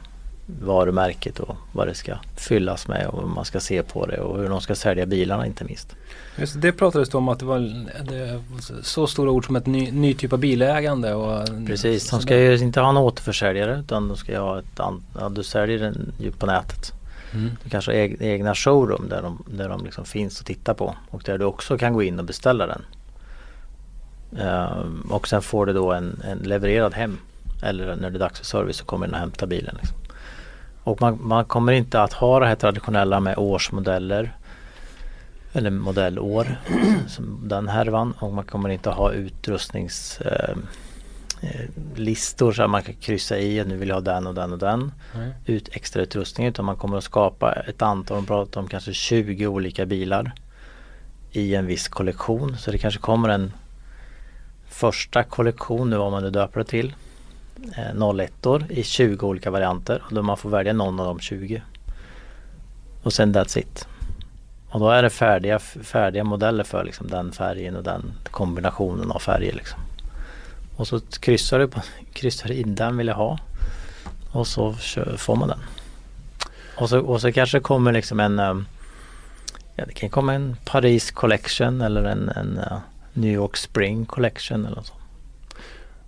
varumärket 0.62 1.40
och 1.40 1.56
vad 1.72 1.88
det 1.88 1.94
ska 1.94 2.18
fyllas 2.36 2.88
med 2.88 3.08
och 3.08 3.22
hur 3.22 3.28
man 3.28 3.46
ska 3.46 3.60
se 3.60 3.84
på 3.84 4.06
det 4.06 4.18
och 4.18 4.38
hur 4.38 4.50
de 4.50 4.62
ska 4.62 4.76
sälja 4.76 5.06
bilarna 5.06 5.46
inte 5.46 5.64
minst. 5.64 5.96
Just 6.36 6.62
det 6.62 6.72
pratades 6.72 7.10
det 7.10 7.18
om 7.18 7.30
att 7.30 7.40
det 7.40 7.46
var 7.46 7.60
det, 8.10 8.42
så 8.84 9.08
stora 9.08 9.32
ord 9.32 9.46
som 9.46 9.56
ett 9.56 9.66
ny, 9.66 9.92
ny 9.92 10.14
typ 10.14 10.34
av 10.34 10.40
bilägande. 10.40 11.14
Och, 11.14 11.48
Precis, 11.68 12.10
de 12.10 12.22
ska 12.22 12.38
ju 12.38 12.58
inte 12.58 12.82
ha 12.82 12.90
en 12.90 12.98
återförsäljare 12.98 13.80
utan 13.80 14.08
de 14.08 14.18
ska 14.18 14.40
ha 14.40 14.60
ett 14.60 14.80
ja, 15.20 15.30
du 15.30 15.44
säljer 15.44 15.80
den 15.80 16.14
ju 16.20 16.32
på 16.32 16.46
nätet. 16.46 16.94
Mm. 17.34 17.50
Du 17.64 17.70
kanske 17.70 17.92
har 17.92 18.24
egna 18.24 18.56
showroom 18.56 19.10
där 19.10 19.22
de, 19.22 19.44
där 19.48 19.70
de 19.70 19.86
liksom 19.86 20.06
finns 20.06 20.40
att 20.40 20.46
titta 20.46 20.74
på 20.74 20.96
och 21.10 21.22
där 21.26 21.38
du 21.38 21.46
också 21.46 21.78
kan 21.78 21.94
gå 21.94 22.04
in 22.04 22.20
och 22.20 22.26
beställa 22.26 22.68
den. 22.68 22.86
Um, 24.32 25.02
och 25.12 25.28
sen 25.28 25.42
får 25.42 25.66
du 25.66 25.74
då 25.74 25.92
en, 25.94 26.22
en 26.24 26.38
levererad 26.38 26.94
hem 26.94 27.18
eller 27.62 27.96
när 27.96 28.10
det 28.10 28.18
är 28.18 28.20
dags 28.20 28.40
för 28.40 28.46
service 28.46 28.78
så 28.78 28.86
kommer 28.86 29.08
den 29.08 29.14
och 29.14 29.20
hämtar 29.20 29.48
bilen. 29.48 29.76
Liksom. 29.80 29.98
Och 30.84 31.02
man, 31.02 31.20
man, 31.22 31.46
kommer 31.46 31.74
inte 31.74 32.02
att 32.02 32.14
ha 32.14 32.40
det 32.40 32.46
här 32.46 32.56
traditionella 32.56 33.20
med 33.20 33.38
årsmodeller 33.38 34.38
eller 35.54 35.70
modellår 35.70 36.48
som 37.08 37.40
den 37.44 37.68
härvan 37.68 38.14
och 38.20 38.34
man 38.34 38.46
kommer 38.46 38.70
inte 38.70 38.90
ha 38.90 39.12
utrustnings 39.12 40.22
eh, 40.22 40.56
eh 41.42 42.14
så 42.54 42.64
att 42.64 42.70
man 42.70 42.84
kan 42.84 42.96
kryssa 42.96 43.40
i 43.40 43.60
att 43.60 43.68
nu 43.68 43.78
vill 43.78 43.90
jag 43.90 43.96
ha 43.96 44.02
den 44.02 44.28
och 44.28 44.36
den 44.36 44.54
och 44.54 44.60
den 44.60 44.92
mm. 45.16 45.32
ut 45.46 45.70
extra 45.72 46.02
utrustning 46.02 46.48
utan 46.48 46.66
man 46.66 46.76
kommer 46.76 46.98
att 46.98 47.04
skapa 47.04 47.54
ett 47.54 47.82
antal, 47.82 48.18
de 48.18 48.26
pratar 48.26 48.62
om 48.62 48.68
kanske 48.68 48.94
20 48.94 49.48
olika 49.48 49.86
bilar 49.86 50.32
i 51.32 51.56
en 51.56 51.66
viss 51.66 51.88
kollektion 51.88 52.58
så 52.58 52.72
det 52.72 52.78
kanske 52.78 53.00
kommer 53.00 53.30
en 53.30 53.54
första 54.68 55.24
kollektion 55.24 55.90
nu 55.90 55.98
vad 55.98 56.12
man 56.12 56.24
nu 56.24 56.30
döper 56.30 56.60
det 56.60 56.66
till 56.66 56.96
eh, 57.78 58.20
01 58.20 58.32
i 58.70 58.84
20 58.84 59.28
olika 59.28 59.52
varianter 59.52 60.04
och 60.06 60.14
då 60.14 60.22
man 60.22 60.38
får 60.38 60.50
välja 60.50 60.74
någon 60.74 61.00
av 61.00 61.06
de 61.06 61.20
20 61.20 61.62
och 63.04 63.14
sen 63.14 63.36
that's 63.36 63.60
it 63.60 63.88
och 64.70 64.80
då 64.80 64.90
är 64.90 65.04
det 65.04 65.10
färdiga, 65.10 65.60
färdiga 65.60 66.24
modeller 66.24 66.64
för 66.64 66.84
liksom 66.84 67.08
den 67.08 67.32
färgen 67.32 67.76
och 67.76 67.84
den 67.84 68.12
kombinationen 68.24 69.12
av 69.12 69.20
färger. 69.20 69.54
Liksom. 69.54 69.80
Och 70.80 70.88
så 70.88 71.00
kryssar 71.00 71.60
du, 71.60 71.68
på, 71.68 71.82
kryssar 72.14 72.52
in 72.52 72.76
den 72.76 72.98
vill 72.98 73.08
jag 73.08 73.16
ha. 73.16 73.40
Och 74.32 74.48
så 74.48 74.74
får 75.18 75.36
man 75.36 75.48
den. 75.48 75.60
Och 76.76 76.90
så, 76.90 77.00
och 77.00 77.22
så 77.22 77.32
kanske 77.32 77.58
det 77.58 77.62
kommer 77.62 77.92
liksom 77.92 78.20
en 78.20 78.40
eh, 78.40 78.56
ja, 79.76 79.86
det 79.86 79.94
kan 79.94 80.10
komma 80.10 80.34
en 80.34 80.58
Paris 80.66 81.12
Collection 81.12 81.82
eller 81.82 82.04
en, 82.04 82.30
en 82.30 82.58
eh, 82.58 82.78
New 83.14 83.34
York 83.34 83.58
Spring 83.58 84.06
Collection 84.06 84.66
eller 84.66 84.76
något 84.76 84.88
sånt. 84.88 84.99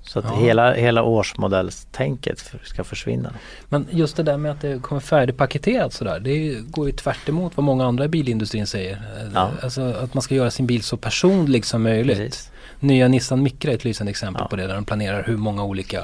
Så 0.04 0.20
att 0.20 0.26
ja. 0.26 0.36
hela, 0.36 0.74
hela 0.74 1.04
årsmodellstänket 1.04 2.54
ska 2.64 2.84
försvinna. 2.84 3.34
Men 3.70 3.88
just 3.91 4.16
det 4.16 4.24
där 4.24 4.38
med 4.38 4.52
att 4.52 4.62
det 4.62 4.82
kommer 4.82 5.02
färdigpaketerat 5.02 5.93
sådär. 5.93 6.20
Det 6.20 6.56
går 6.62 6.88
ju 6.88 6.91
tvärt 6.91 7.30
emot 7.30 7.58
vad 7.58 7.64
många 7.64 7.86
andra 7.86 8.06
i 8.06 8.08
bilindustrin 8.08 8.68
säger. 8.68 9.02
Ja. 9.34 9.52
Alltså 9.64 9.82
att 9.82 10.14
man 10.14 10.22
ska 10.22 10.36
göra 10.36 10.52
sin 10.52 10.68
bil 10.68 10.84
så 10.84 10.97
personlig 10.97 11.66
som 11.66 11.84
möjligt. 11.84 12.18
Precis. 12.18 12.52
Nya 12.80 13.08
Nissan 13.08 13.43
Micra 13.43 13.72
är 13.72 13.76
ett 13.76 13.84
lysande 13.84 14.10
exempel 14.10 14.41
ja. 14.43 14.47
på 14.47 14.56
det. 14.56 14.68
Där 14.68 14.76
de 14.76 14.86
planerar 14.86 15.24
hur 15.24 15.38
många 15.38 15.64
olika 15.64 16.04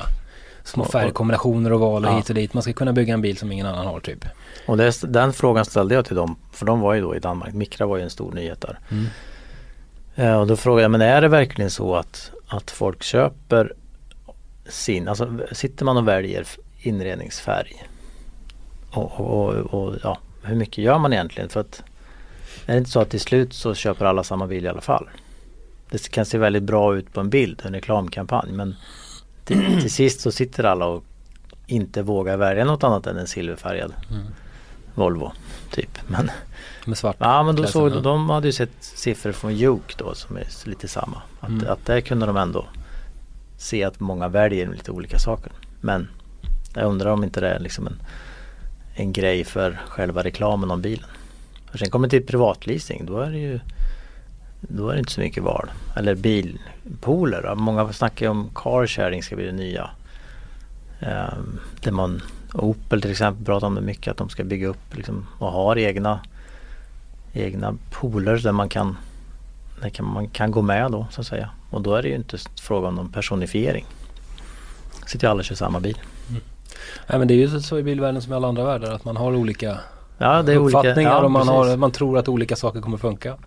små 0.63 0.85
färgkombinationer 0.85 1.73
och 1.73 1.79
val 1.79 2.05
och 2.05 2.11
ja. 2.11 2.17
hit 2.17 2.29
och 2.29 2.35
dit. 2.35 2.53
Man 2.53 2.63
ska 2.63 2.73
kunna 2.73 2.93
bygga 2.93 3.13
en 3.13 3.21
bil 3.21 3.37
som 3.37 3.51
ingen 3.51 3.65
annan 3.65 3.87
har 3.87 3.99
typ. 3.99 4.25
Och 4.65 4.77
det, 4.77 5.13
den 5.13 5.33
frågan 5.33 5.65
ställde 5.65 5.95
jag 5.95 6.05
till 6.05 6.15
dem. 6.15 6.35
För 6.51 6.65
de 6.65 6.79
var 6.79 6.93
ju 6.93 7.01
då 7.01 7.15
i 7.15 7.19
Danmark. 7.19 7.53
Micra 7.53 7.85
var 7.85 7.97
ju 7.97 8.03
en 8.03 8.09
stor 8.09 8.31
nyhet 8.31 8.61
där. 8.61 8.79
Mm. 8.91 9.05
Ja, 10.15 10.37
och 10.37 10.47
då 10.47 10.55
frågade 10.55 10.81
jag, 10.81 10.91
men 10.91 11.01
är 11.01 11.21
det 11.21 11.27
verkligen 11.27 11.71
så 11.71 11.95
att, 11.95 12.31
att 12.47 12.71
folk 12.71 13.03
köper 13.03 13.73
sin, 14.69 15.07
alltså 15.07 15.39
sitter 15.51 15.85
man 15.85 15.97
och 15.97 16.07
väljer 16.07 16.47
inredningsfärg 16.77 17.87
och, 18.91 19.19
och, 19.19 19.53
och, 19.53 19.95
ja, 20.03 20.17
hur 20.41 20.55
mycket 20.55 20.77
gör 20.77 20.97
man 20.97 21.13
egentligen? 21.13 21.49
För 21.49 21.59
att 21.59 21.83
är 22.65 22.73
det 22.73 22.77
inte 22.77 22.89
så 22.89 22.99
att 22.99 23.09
till 23.09 23.19
slut 23.19 23.53
så 23.53 23.73
köper 23.73 24.05
alla 24.05 24.23
samma 24.23 24.47
bil 24.47 24.65
i 24.65 24.67
alla 24.67 24.81
fall? 24.81 25.09
Det 25.89 26.11
kan 26.11 26.25
se 26.25 26.37
väldigt 26.37 26.63
bra 26.63 26.95
ut 26.95 27.13
på 27.13 27.19
en 27.19 27.29
bild, 27.29 27.61
en 27.65 27.73
reklamkampanj 27.73 28.51
men 28.51 28.75
till, 29.45 29.65
till 29.81 29.91
sist 29.91 30.21
så 30.21 30.31
sitter 30.31 30.63
alla 30.63 30.85
och 30.85 31.03
inte 31.67 32.01
vågar 32.01 32.37
välja 32.37 32.65
något 32.65 32.83
annat 32.83 33.07
än 33.07 33.17
en 33.17 33.27
silverfärgad 33.27 33.93
mm. 34.11 34.25
Volvo. 34.95 35.31
Typ. 35.71 35.99
Men, 36.07 36.31
Med 36.85 36.97
svart 36.97 37.15
Ja 37.19 37.43
men 37.43 37.55
då 37.55 37.67
såg, 37.67 38.03
de 38.03 38.29
hade 38.29 38.47
ju 38.47 38.51
sett 38.51 38.71
siffror 38.79 39.31
från 39.31 39.55
Juke 39.55 39.93
då 39.97 40.15
som 40.15 40.37
är 40.37 40.47
lite 40.65 40.87
samma. 40.87 41.21
Att, 41.39 41.49
mm. 41.49 41.69
att 41.69 41.85
där 41.85 42.01
kunde 42.01 42.25
de 42.25 42.37
ändå 42.37 42.65
se 43.57 43.83
att 43.83 43.99
många 43.99 44.27
väljer 44.27 44.67
lite 44.67 44.91
olika 44.91 45.19
saker. 45.19 45.51
Men 45.81 46.07
jag 46.73 46.85
undrar 46.85 47.11
om 47.11 47.23
inte 47.23 47.41
det 47.41 47.49
är 47.49 47.59
liksom 47.59 47.87
en, 47.87 47.99
en 48.93 49.13
grej 49.13 49.43
för 49.43 49.79
själva 49.87 50.23
reklamen 50.23 50.71
om 50.71 50.81
bilen. 50.81 51.09
För 51.71 51.77
sen 51.77 51.89
kommer 51.89 52.07
det 52.07 52.19
till 52.19 52.27
privatleasing, 52.27 53.05
då 53.05 53.19
är 53.19 53.31
det 53.31 53.39
ju 53.39 53.59
då 54.61 54.89
är 54.89 54.93
det 54.93 54.99
inte 54.99 55.11
så 55.11 55.21
mycket 55.21 55.43
val. 55.43 55.71
Eller 55.95 56.15
bilpooler. 56.15 57.55
Många 57.55 57.93
snackar 57.93 58.25
ju 58.25 58.29
om 58.29 58.49
car 58.55 58.87
sharing 58.87 59.23
ska 59.23 59.35
bli 59.35 59.45
det 59.45 59.51
nya. 59.51 59.89
Um, 60.99 61.59
där 61.81 61.91
man, 61.91 62.21
Opel 62.53 63.01
till 63.01 63.11
exempel 63.11 63.45
pratar 63.45 63.67
om 63.67 63.75
det 63.75 63.81
mycket 63.81 64.11
att 64.11 64.17
de 64.17 64.29
ska 64.29 64.43
bygga 64.43 64.67
upp 64.67 64.95
liksom, 64.95 65.27
och 65.39 65.51
har 65.51 65.77
egna 65.77 66.19
egna 67.33 67.77
pooler 67.91 68.37
där 68.37 68.51
man 68.51 68.69
kan, 68.69 68.97
där 69.81 69.89
kan, 69.89 70.05
man 70.05 70.27
kan 70.27 70.51
gå 70.51 70.61
med 70.61 70.91
då 70.91 71.07
så 71.11 71.21
att 71.21 71.27
säga. 71.27 71.49
Och 71.69 71.81
då 71.81 71.95
är 71.95 72.01
det 72.01 72.09
ju 72.09 72.15
inte 72.15 72.37
fråga 72.61 72.87
om 72.87 72.95
någon 72.95 73.11
personifiering. 73.11 73.85
Sitter 75.05 75.27
ju 75.27 75.31
alla 75.31 75.39
och 75.39 75.45
kör 75.45 75.55
samma 75.55 75.79
bil. 75.79 75.97
Mm. 76.29 76.41
Nej 77.07 77.19
men 77.19 77.27
det 77.27 77.33
är 77.33 77.35
ju 77.35 77.59
så 77.59 77.79
i 77.79 77.83
bilvärlden 77.83 78.21
som 78.21 78.33
i 78.33 78.35
alla 78.35 78.47
andra 78.47 78.65
världar 78.65 78.91
att 78.91 79.05
man 79.05 79.17
har 79.17 79.35
olika 79.35 79.79
ja, 80.17 80.41
det 80.41 80.55
uppfattningar 80.55 80.95
olika, 80.95 81.09
ja, 81.09 81.23
och 81.23 81.31
man, 81.31 81.47
har, 81.47 81.77
man 81.77 81.91
tror 81.91 82.17
att 82.17 82.29
olika 82.29 82.55
saker 82.55 82.81
kommer 82.81 82.97
funka. 82.97 83.37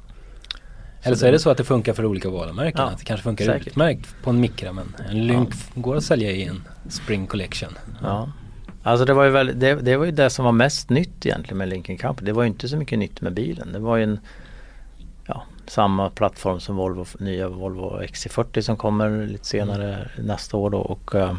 Eller 1.03 1.17
så, 1.17 1.21
så 1.21 1.27
är 1.27 1.33
det 1.33 1.39
så 1.39 1.51
att 1.51 1.59
det 1.59 1.65
funkar 1.65 1.93
för 1.93 2.05
olika 2.05 2.31
varumärken. 2.31 2.81
Ja, 2.81 2.89
att 2.91 2.99
det 2.99 3.05
kanske 3.05 3.25
funkar 3.25 3.45
säkert. 3.45 3.67
utmärkt 3.67 4.15
på 4.23 4.31
en 4.31 4.41
Micra 4.41 4.73
men 4.73 4.97
en 5.11 5.27
Lynk 5.27 5.55
ja. 5.55 5.81
går 5.81 5.97
att 5.97 6.05
sälja 6.05 6.31
i 6.31 6.45
en 6.45 6.63
Spring 6.89 7.27
Collection. 7.27 7.79
Ja. 8.03 8.33
Alltså 8.83 9.05
det 9.05 9.15
var 9.15 9.25
ju 9.25 9.31
väl, 9.31 9.53
det, 9.59 9.75
det, 9.75 9.97
var 9.97 10.05
ju 10.05 10.13
det 10.13 10.31
som 10.31 10.45
var 10.45 10.53
mest 10.53 10.91
nytt 10.91 11.27
egentligen 11.27 11.59
med 11.59 11.69
Lincoln 11.69 11.99
Company. 11.99 12.27
Det 12.27 12.33
var 12.33 12.43
ju 12.43 12.49
inte 12.49 12.69
så 12.69 12.77
mycket 12.77 12.99
nytt 12.99 13.21
med 13.21 13.33
bilen. 13.33 13.73
Det 13.73 13.79
var 13.79 13.97
ju 13.97 14.03
en 14.03 14.19
samma 15.71 16.11
plattform 16.11 16.61
som 16.61 16.77
Volvo, 16.77 17.07
nya 17.19 17.49
Volvo 17.49 18.01
XC40 18.03 18.61
som 18.61 18.77
kommer 18.77 19.27
lite 19.27 19.47
senare 19.47 19.95
mm. 19.95 20.27
nästa 20.27 20.57
år 20.57 20.71
då. 20.71 20.79
Och, 20.79 21.15
uh, 21.15 21.35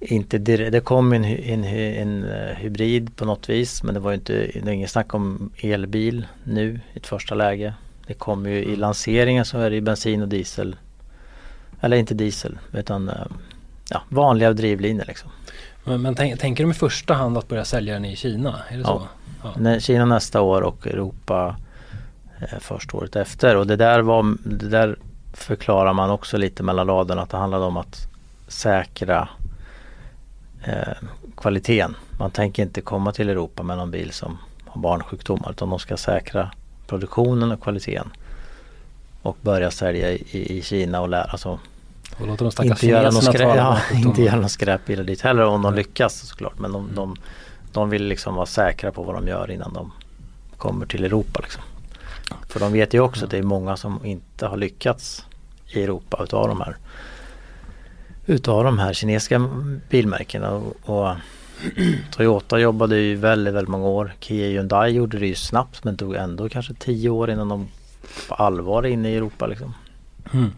inte 0.00 0.38
direkt, 0.38 0.72
det 0.72 0.80
kom 0.80 1.12
en, 1.12 1.24
en, 1.24 1.64
en, 1.64 2.24
uh, 2.24 2.54
hybrid 2.54 3.16
på 3.16 3.24
något 3.24 3.48
vis 3.48 3.82
men 3.82 3.94
det 3.94 4.00
var 4.00 4.12
inte, 4.12 4.32
det 4.32 4.58
är 4.58 4.68
inget 4.68 4.90
snack 4.90 5.14
om 5.14 5.50
elbil 5.56 6.26
nu 6.44 6.80
i 6.92 6.98
ett 6.98 7.06
första 7.06 7.34
läge. 7.34 7.74
Det 8.06 8.14
kommer 8.14 8.50
ju 8.50 8.64
i 8.64 8.76
lanseringen 8.76 9.44
så 9.44 9.58
är 9.58 9.70
det 9.70 9.80
bensin 9.80 10.22
och 10.22 10.28
diesel. 10.28 10.76
Eller 11.80 11.96
inte 11.96 12.14
diesel 12.14 12.58
utan 12.72 13.08
uh, 13.08 13.14
ja, 13.88 14.02
vanliga 14.08 14.52
drivlinor 14.52 15.04
liksom. 15.08 15.30
Men, 15.84 16.02
men 16.02 16.14
tänk, 16.14 16.40
tänker 16.40 16.64
de 16.64 16.70
i 16.70 16.74
första 16.74 17.14
hand 17.14 17.38
att 17.38 17.48
börja 17.48 17.64
sälja 17.64 17.94
den 17.94 18.04
i 18.04 18.16
Kina? 18.16 18.60
Är 18.68 18.76
det 18.76 18.82
ja. 18.86 19.08
så? 19.42 19.58
Ja. 19.64 19.80
Kina 19.80 20.04
nästa 20.04 20.40
år 20.40 20.62
och 20.62 20.86
Europa 20.86 21.56
eh, 22.42 22.58
första 22.60 22.96
året 22.96 23.16
efter. 23.16 23.56
Och 23.56 23.66
det 23.66 23.76
där, 23.76 24.00
var, 24.00 24.36
det 24.44 24.68
där 24.68 24.96
förklarar 25.32 25.92
man 25.92 26.10
också 26.10 26.36
lite 26.36 26.62
mellan 26.62 26.86
raderna 26.86 27.22
att 27.22 27.30
det 27.30 27.36
handlade 27.36 27.64
om 27.64 27.76
att 27.76 28.06
säkra 28.48 29.28
eh, 30.64 31.08
kvaliteten. 31.36 31.96
Man 32.18 32.30
tänker 32.30 32.62
inte 32.62 32.80
komma 32.80 33.12
till 33.12 33.28
Europa 33.28 33.62
med 33.62 33.76
någon 33.76 33.90
bil 33.90 34.12
som 34.12 34.38
har 34.66 34.80
barnsjukdomar 34.80 35.50
utan 35.50 35.70
de 35.70 35.78
ska 35.78 35.96
säkra 35.96 36.50
produktionen 36.86 37.52
och 37.52 37.62
kvaliteten. 37.62 38.10
Och 39.22 39.36
börja 39.40 39.70
sälja 39.70 40.10
i, 40.10 40.58
i 40.58 40.62
Kina 40.62 41.00
och 41.00 41.08
lära 41.08 41.24
alltså, 41.24 41.58
och 42.18 42.26
låter 42.26 42.50
de 42.56 42.68
inte 42.68 42.86
göra 42.86 43.10
någon 43.10 43.22
skräp, 43.22 43.56
ja, 43.56 43.78
inte 43.94 44.22
göra 44.22 44.36
någon 44.36 44.48
skräpbilar 44.48 45.04
dit 45.04 45.20
heller 45.20 45.44
om 45.44 45.62
de 45.62 45.74
lyckas 45.74 46.28
såklart. 46.28 46.58
Men 46.58 46.72
de, 46.72 46.88
de, 46.94 47.16
de 47.72 47.90
vill 47.90 48.04
liksom 48.04 48.34
vara 48.34 48.46
säkra 48.46 48.92
på 48.92 49.02
vad 49.02 49.14
de 49.14 49.28
gör 49.28 49.50
innan 49.50 49.72
de 49.72 49.92
kommer 50.56 50.86
till 50.86 51.04
Europa. 51.04 51.40
Liksom. 51.42 51.62
För 52.52 52.60
de 52.60 52.72
vet 52.72 52.94
ju 52.94 53.00
också 53.00 53.24
att 53.24 53.30
det 53.30 53.38
är 53.38 53.42
många 53.42 53.76
som 53.76 54.04
inte 54.04 54.46
har 54.46 54.56
lyckats 54.56 55.26
i 55.68 55.82
Europa 55.82 56.20
utav 56.22 56.48
de 56.48 56.60
här 56.60 56.76
utav 58.26 58.64
de 58.64 58.78
här 58.78 58.92
kinesiska 58.92 59.48
bilmärkena. 59.90 60.50
Och, 60.50 60.76
och 60.82 61.16
Toyota 62.10 62.58
jobbade 62.58 62.98
ju 62.98 63.14
väldigt, 63.14 63.54
väldigt 63.54 63.70
många 63.70 63.86
år. 63.86 64.14
Kia 64.20 64.48
Hyundai 64.48 64.90
gjorde 64.90 65.18
det 65.18 65.26
ju 65.26 65.34
snabbt 65.34 65.84
men 65.84 65.96
tog 65.96 66.14
ändå 66.14 66.48
kanske 66.48 66.74
tio 66.74 67.10
år 67.10 67.30
innan 67.30 67.48
de 67.48 67.68
på 68.28 68.34
allvar 68.34 68.82
är 68.82 68.88
inne 68.88 69.10
i 69.10 69.16
Europa. 69.16 69.46
Liksom. 69.46 69.74
Mm. 70.32 70.50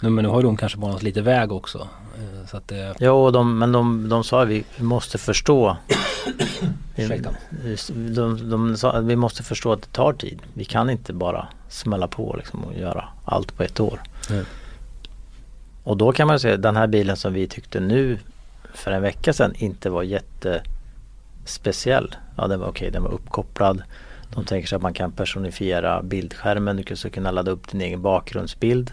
Nu, 0.00 0.10
men 0.10 0.24
nu 0.24 0.28
har 0.28 0.42
de 0.42 0.56
kanske 0.56 0.78
banat 0.78 1.02
lite 1.02 1.22
väg 1.22 1.52
också. 1.52 1.88
Eh, 2.18 2.46
så 2.50 2.56
att 2.56 2.68
det... 2.68 2.94
Jo, 3.00 3.30
de, 3.30 3.58
men 3.58 3.72
de, 3.72 4.08
de 4.08 4.24
sa 4.24 4.42
att 4.42 4.48
vi 4.48 4.64
måste 4.76 5.18
förstå. 5.18 5.76
Ursäkta. 6.96 7.30
De, 7.88 8.50
de, 8.50 8.76
sa 8.76 8.92
att 8.92 9.04
vi 9.04 9.16
måste 9.16 9.42
förstå 9.42 9.72
att 9.72 9.82
det 9.82 9.92
tar 9.92 10.12
tid. 10.12 10.38
Vi 10.54 10.64
kan 10.64 10.90
inte 10.90 11.12
bara 11.12 11.48
smälla 11.68 12.08
på 12.08 12.34
liksom 12.36 12.64
och 12.64 12.74
göra 12.74 13.04
allt 13.24 13.56
på 13.56 13.62
ett 13.62 13.80
år. 13.80 14.00
Mm. 14.30 14.44
Och 15.84 15.96
då 15.96 16.12
kan 16.12 16.26
man 16.26 16.40
säga 16.40 16.56
den 16.56 16.76
här 16.76 16.86
bilen 16.86 17.16
som 17.16 17.32
vi 17.32 17.48
tyckte 17.48 17.80
nu 17.80 18.18
för 18.74 18.90
en 18.90 19.02
vecka 19.02 19.32
sedan 19.32 19.54
inte 19.56 19.90
var 19.90 20.02
jättespeciell. 20.02 22.14
Ja 22.36 22.46
den 22.46 22.60
var 22.60 22.68
okej, 22.68 22.90
den 22.90 23.02
var 23.02 23.10
uppkopplad. 23.10 23.82
De 24.34 24.44
tänker 24.44 24.68
sig 24.68 24.76
att 24.76 24.82
man 24.82 24.94
kan 24.94 25.12
personifiera 25.12 26.02
bildskärmen. 26.02 26.84
Du 26.86 26.96
ska 26.96 27.10
kunna 27.10 27.30
ladda 27.30 27.50
upp 27.50 27.70
din 27.70 27.80
egen 27.80 28.02
bakgrundsbild. 28.02 28.92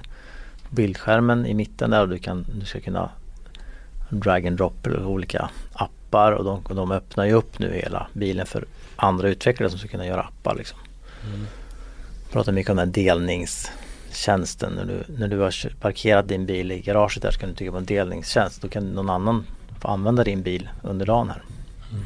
Bildskärmen 0.72 1.46
i 1.46 1.54
mitten 1.54 1.90
där 1.90 2.02
och 2.02 2.10
du, 2.10 2.18
kan, 2.18 2.46
du 2.60 2.66
ska 2.66 2.80
kunna 2.80 3.10
drag 4.10 4.48
and 4.48 4.58
drop 4.58 4.88
eller 4.88 5.06
olika 5.06 5.50
appar 5.74 6.32
och 6.32 6.44
de, 6.44 6.62
och 6.64 6.76
de 6.76 6.92
öppnar 6.92 7.26
ju 7.26 7.34
upp 7.34 7.60
nu 7.60 7.74
hela 7.74 8.08
bilen 8.14 8.46
för 8.46 8.66
andra 8.96 9.30
utvecklare 9.30 9.70
som 9.70 9.80
ska 9.80 9.88
kunna 9.88 10.06
göra 10.06 10.22
appar. 10.22 10.56
Liksom. 10.56 10.80
Mm. 11.34 11.48
Pratar 12.32 12.52
mycket 12.52 12.70
om 12.70 12.78
den 12.78 12.88
här 12.88 12.94
delningstjänsten. 12.94 14.74
När 14.74 14.86
du, 14.86 15.14
när 15.18 15.28
du 15.28 15.40
har 15.40 15.74
parkerat 15.80 16.28
din 16.28 16.46
bil 16.46 16.72
i 16.72 16.82
garaget 16.82 17.22
där 17.22 17.32
så 17.32 17.40
kan 17.40 17.50
du 17.50 17.56
trycka 17.56 17.72
på 17.72 17.78
en 17.78 17.86
delningstjänst. 17.86 18.62
Då 18.62 18.68
kan 18.68 18.84
någon 18.84 19.10
annan 19.10 19.46
få 19.80 19.88
använda 19.88 20.24
din 20.24 20.42
bil 20.42 20.70
under 20.82 21.06
dagen 21.06 21.30
här. 21.30 21.44
Mm. 21.92 22.06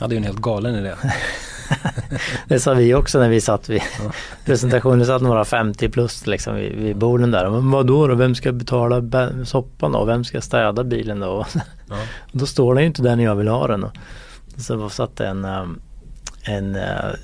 Är 0.00 0.10
ju 0.10 0.16
en 0.16 0.24
helt 0.24 0.38
galen 0.38 0.74
idé. 0.74 0.94
det 2.48 2.60
sa 2.60 2.74
vi 2.74 2.94
också 2.94 3.18
när 3.18 3.28
vi 3.28 3.40
satt 3.40 3.68
vid 3.68 3.82
presentationen. 4.44 5.06
Satt 5.06 5.22
några 5.22 5.44
50 5.44 5.88
plus 5.88 6.26
liksom 6.26 6.54
vid, 6.54 6.72
vid 6.72 6.96
borden 6.96 7.30
där. 7.30 7.50
Men 7.50 7.70
vadå 7.70 8.06
då? 8.06 8.14
Vem 8.14 8.34
ska 8.34 8.52
betala 8.52 9.02
soppan 9.44 9.92
då? 9.92 10.04
Vem 10.04 10.24
ska 10.24 10.40
städa 10.40 10.84
bilen 10.84 11.20
då? 11.20 11.46
Ja. 11.88 11.96
då 12.32 12.46
står 12.46 12.74
den 12.74 12.82
ju 12.82 12.86
inte 12.86 13.02
där 13.02 13.16
när 13.16 13.24
jag 13.24 13.36
vill 13.36 13.48
ha 13.48 13.66
den. 13.66 13.84
Och 13.84 13.92
så 14.58 14.88
satt 14.88 15.20
en, 15.20 15.44
um, 15.44 15.80
en 16.42 16.76
uh, 16.76 17.14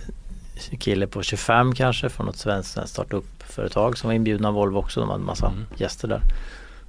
kille 0.79 1.07
på 1.07 1.23
25 1.23 1.75
kanske 1.75 2.09
från 2.09 2.27
något 2.27 2.37
svenskt 2.37 2.89
startup-företag 2.89 3.99
som 3.99 4.09
var 4.09 4.15
inbjudna 4.15 4.49
av 4.49 4.55
Volvo 4.55 4.79
också. 4.79 5.01
De 5.01 5.09
hade 5.09 5.21
en 5.21 5.27
massa 5.27 5.47
mm. 5.47 5.65
gäster 5.77 6.09
där. 6.09 6.23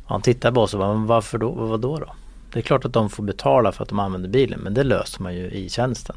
Han 0.05 0.21
tittade 0.21 0.55
på 0.55 0.61
oss 0.61 0.73
och 0.73 0.79
bara, 0.79 0.93
varför 0.93 1.37
då? 1.37 1.51
Vad 1.51 1.79
då, 1.79 1.99
då? 1.99 2.13
Det 2.53 2.59
är 2.59 2.63
klart 2.63 2.85
att 2.85 2.93
de 2.93 3.09
får 3.09 3.23
betala 3.23 3.71
för 3.71 3.83
att 3.83 3.89
de 3.89 3.99
använder 3.99 4.29
bilen 4.29 4.59
men 4.59 4.73
det 4.73 4.83
löser 4.83 5.23
man 5.23 5.35
ju 5.35 5.51
i 5.51 5.69
tjänsten. 5.69 6.15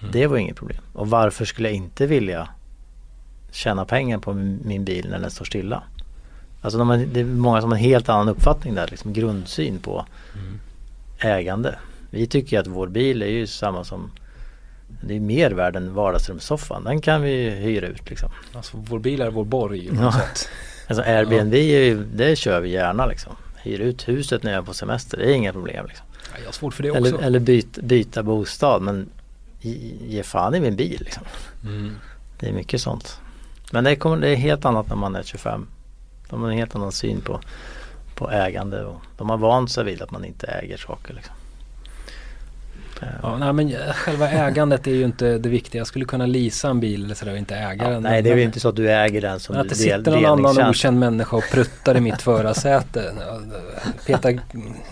Mm. 0.00 0.12
Det 0.12 0.26
var 0.26 0.36
inget 0.36 0.56
problem. 0.56 0.80
Och 0.92 1.10
varför 1.10 1.44
skulle 1.44 1.68
jag 1.68 1.76
inte 1.76 2.06
vilja 2.06 2.48
tjäna 3.50 3.84
pengar 3.84 4.18
på 4.18 4.32
min 4.64 4.84
bil 4.84 5.10
när 5.10 5.18
den 5.18 5.30
står 5.30 5.44
stilla? 5.44 5.82
Alltså 6.62 6.78
de 6.78 7.06
det 7.12 7.20
är 7.20 7.24
många 7.24 7.60
som 7.60 7.70
har 7.70 7.78
en 7.78 7.84
helt 7.84 8.08
annan 8.08 8.28
uppfattning 8.28 8.74
där, 8.74 8.88
liksom 8.90 9.12
grundsyn 9.12 9.78
på 9.78 10.06
mm. 10.34 10.60
ägande. 11.18 11.78
Vi 12.10 12.26
tycker 12.26 12.60
att 12.60 12.66
vår 12.66 12.86
bil 12.86 13.22
är 13.22 13.26
ju 13.26 13.46
samma 13.46 13.84
som 13.84 14.10
det 15.02 15.16
är 15.16 15.20
mer 15.20 15.50
värd 15.50 15.76
än 15.76 15.94
vardagsrumssoffan. 15.94 16.84
Den 16.84 17.00
kan 17.00 17.22
vi 17.22 17.50
hyra 17.50 17.86
ut 17.86 18.10
liksom. 18.10 18.30
Alltså 18.52 18.76
vår 18.76 18.98
bil 18.98 19.20
är 19.20 19.30
vår 19.30 19.44
borg 19.44 19.90
ja. 20.00 20.14
Alltså 20.88 21.02
Airbnb, 21.02 21.54
ja. 21.54 22.04
det 22.14 22.36
kör 22.36 22.60
vi 22.60 22.70
gärna 22.70 23.06
liksom. 23.06 23.32
Hyr 23.64 23.80
ut 23.80 24.08
huset 24.08 24.42
när 24.42 24.52
jag 24.52 24.58
är 24.58 24.66
på 24.66 24.74
semester, 24.74 25.18
det 25.18 25.24
är 25.24 25.34
inga 25.34 25.52
problem. 25.52 25.86
Liksom. 25.86 26.06
Ja, 26.32 26.38
jag 26.38 26.46
har 26.46 26.52
svårt 26.52 26.74
för 26.74 26.82
det 26.82 26.90
också. 26.90 27.06
Eller, 27.06 27.18
eller 27.18 27.38
byt, 27.38 27.78
byta 27.78 28.22
bostad 28.22 28.82
men 28.82 29.08
ge 29.60 30.22
fan 30.22 30.54
i 30.54 30.60
min 30.60 30.76
bil 30.76 31.00
liksom. 31.04 31.22
Mm. 31.64 31.96
Det 32.38 32.48
är 32.48 32.52
mycket 32.52 32.80
sånt. 32.80 33.20
Men 33.72 33.84
det, 33.84 33.96
kommer, 33.96 34.16
det 34.16 34.28
är 34.28 34.36
helt 34.36 34.64
annat 34.64 34.88
när 34.88 34.96
man 34.96 35.16
är 35.16 35.22
25. 35.22 35.66
De 36.30 36.42
har 36.42 36.50
en 36.50 36.58
helt 36.58 36.74
annan 36.74 36.92
syn 36.92 37.20
på, 37.20 37.40
på 38.14 38.30
ägande 38.30 38.84
och 38.84 39.00
de 39.16 39.30
har 39.30 39.36
vant 39.36 39.70
sig 39.70 39.84
vid 39.84 40.02
att 40.02 40.10
man 40.10 40.24
inte 40.24 40.46
äger 40.46 40.76
saker. 40.76 41.14
Liksom. 41.14 41.33
Ja, 43.22 43.38
nej, 43.38 43.52
men 43.52 43.72
själva 43.94 44.30
ägandet 44.30 44.86
är 44.86 44.90
ju 44.90 45.04
inte 45.04 45.38
det 45.38 45.48
viktiga. 45.48 45.80
Jag 45.80 45.86
skulle 45.86 46.04
kunna 46.04 46.26
lisa 46.26 46.68
en 46.68 46.80
bil 46.80 47.04
eller 47.04 47.14
sådär 47.14 47.32
och 47.32 47.38
inte 47.38 47.54
äga 47.54 47.84
ja, 47.84 47.90
den. 47.90 48.02
Nej 48.02 48.22
det 48.22 48.30
är 48.30 48.36
ju 48.36 48.42
inte 48.42 48.60
så 48.60 48.68
att 48.68 48.76
du 48.76 48.92
äger 48.92 49.20
den 49.20 49.40
som 49.40 49.56
Att 49.56 49.68
det 49.68 49.74
sitter 49.74 50.10
någon 50.10 50.46
annan 50.46 50.70
okänd 50.70 50.98
människa 50.98 51.36
och 51.36 51.44
pruttar 51.52 51.96
i 51.96 52.00
mitt 52.00 52.22
förarsäte. 52.22 53.12
Petar 54.06 54.40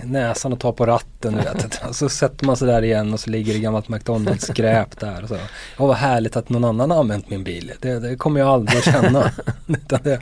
näsan 0.02 0.52
och 0.52 0.60
tar 0.60 0.72
på 0.72 0.86
ratten. 0.86 1.36
Vet. 1.36 1.82
Och 1.88 1.96
så 1.96 2.08
sätter 2.08 2.46
man 2.46 2.56
sig 2.56 2.68
där 2.68 2.82
igen 2.82 3.12
och 3.12 3.20
så 3.20 3.30
ligger 3.30 3.52
det 3.52 3.58
gammalt 3.58 3.88
McDonalds 3.88 4.46
skräp 4.46 5.00
där. 5.00 5.22
Och 5.22 5.28
så. 5.28 5.36
Ja, 5.78 5.86
vad 5.86 5.96
härligt 5.96 6.36
att 6.36 6.48
någon 6.48 6.64
annan 6.64 6.90
har 6.90 6.98
använt 6.98 7.30
min 7.30 7.44
bil. 7.44 7.72
Det, 7.80 7.98
det 7.98 8.16
kommer 8.16 8.40
jag 8.40 8.48
aldrig 8.48 8.78
att 8.78 8.84
känna. 8.84 9.30
det, 10.02 10.20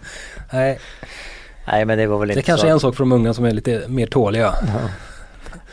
nej. 0.53 0.79
nej 1.67 1.85
men 1.85 1.99
det 1.99 2.07
var 2.07 2.19
väl 2.19 2.31
inte 2.31 2.41
Det 2.41 2.45
kanske 2.45 2.65
så. 2.65 2.69
är 2.69 2.73
en 2.73 2.81
sak 2.81 2.97
för 2.97 3.03
de 3.03 3.13
unga 3.13 3.35
som 3.35 3.45
är 3.45 3.51
lite 3.51 3.85
mer 3.89 4.07
tåliga. 4.07 4.55
Ja. 4.67 4.91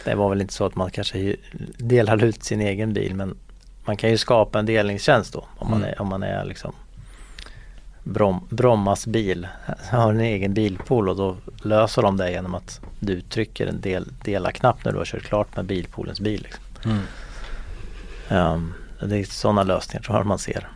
Det 0.08 0.16
var 0.16 0.30
väl 0.30 0.42
inte 0.42 0.54
så 0.54 0.66
att 0.66 0.76
man 0.76 0.92
kanske 0.92 1.36
delar 1.78 2.24
ut 2.24 2.44
sin 2.44 2.62
egen 2.62 2.94
bil 2.94 3.16
men 3.16 3.38
man 3.86 3.98
kan 3.98 4.10
ju 4.10 4.18
skapa 4.18 4.60
en 4.60 4.66
delningstjänst 4.66 5.34
då 5.34 5.46
om 5.58 5.70
man 5.70 5.80
mm. 5.80 5.94
är, 5.94 6.02
om 6.02 6.08
man 6.08 6.24
är 6.24 6.46
liksom 6.46 6.74
Brom, 8.04 8.48
Brommas 8.50 9.08
bil 9.08 9.48
har 9.92 10.14
en 10.14 10.20
egen 10.20 10.54
bilpool 10.54 11.10
och 11.10 11.16
då 11.16 11.36
löser 11.64 12.02
de 12.02 12.18
det 12.18 12.32
genom 12.32 12.56
att 12.56 12.82
du 13.00 13.22
trycker 13.22 13.68
en 13.68 13.82
del, 13.82 14.08
dela-knapp 14.24 14.86
när 14.86 14.92
du 14.92 14.98
har 14.98 15.06
kört 15.06 15.24
klart 15.24 15.56
med 15.56 15.66
bilpoolens 15.66 16.20
bil. 16.20 16.42
Liksom. 16.44 16.64
Mm. 16.86 18.54
Um, 18.54 18.74
det 19.10 19.18
är 19.18 19.24
sådana 19.24 19.64
lösningar 19.64 20.04
tror 20.04 20.18
jag 20.18 20.26
man 20.26 20.40
ser. 20.40 20.68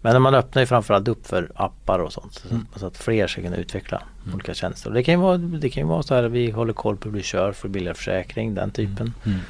Men 0.00 0.22
man 0.22 0.34
öppnar 0.34 0.62
ju 0.62 0.66
framförallt 0.66 1.08
upp 1.08 1.26
för 1.26 1.52
appar 1.54 1.98
och 1.98 2.12
sånt 2.12 2.44
mm. 2.50 2.66
så 2.76 2.86
att 2.86 2.96
fler 2.96 3.26
ska 3.26 3.42
kunna 3.42 3.56
utveckla 3.56 4.02
mm. 4.22 4.34
olika 4.34 4.54
tjänster. 4.54 4.90
Och 4.90 4.94
det 4.94 5.02
kan 5.02 5.14
ju 5.14 5.20
vara, 5.20 5.38
det 5.38 5.70
kan 5.70 5.88
vara 5.88 6.02
så 6.02 6.14
här 6.14 6.22
vi 6.22 6.50
håller 6.50 6.72
koll 6.72 6.96
på 6.96 7.08
hur 7.08 7.16
du 7.16 7.22
kör 7.22 7.52
för 7.52 7.68
billigare 7.68 7.94
försäkring, 7.94 8.54
den 8.54 8.70
typen. 8.70 9.14
Mm. 9.24 9.36
mm. 9.36 9.40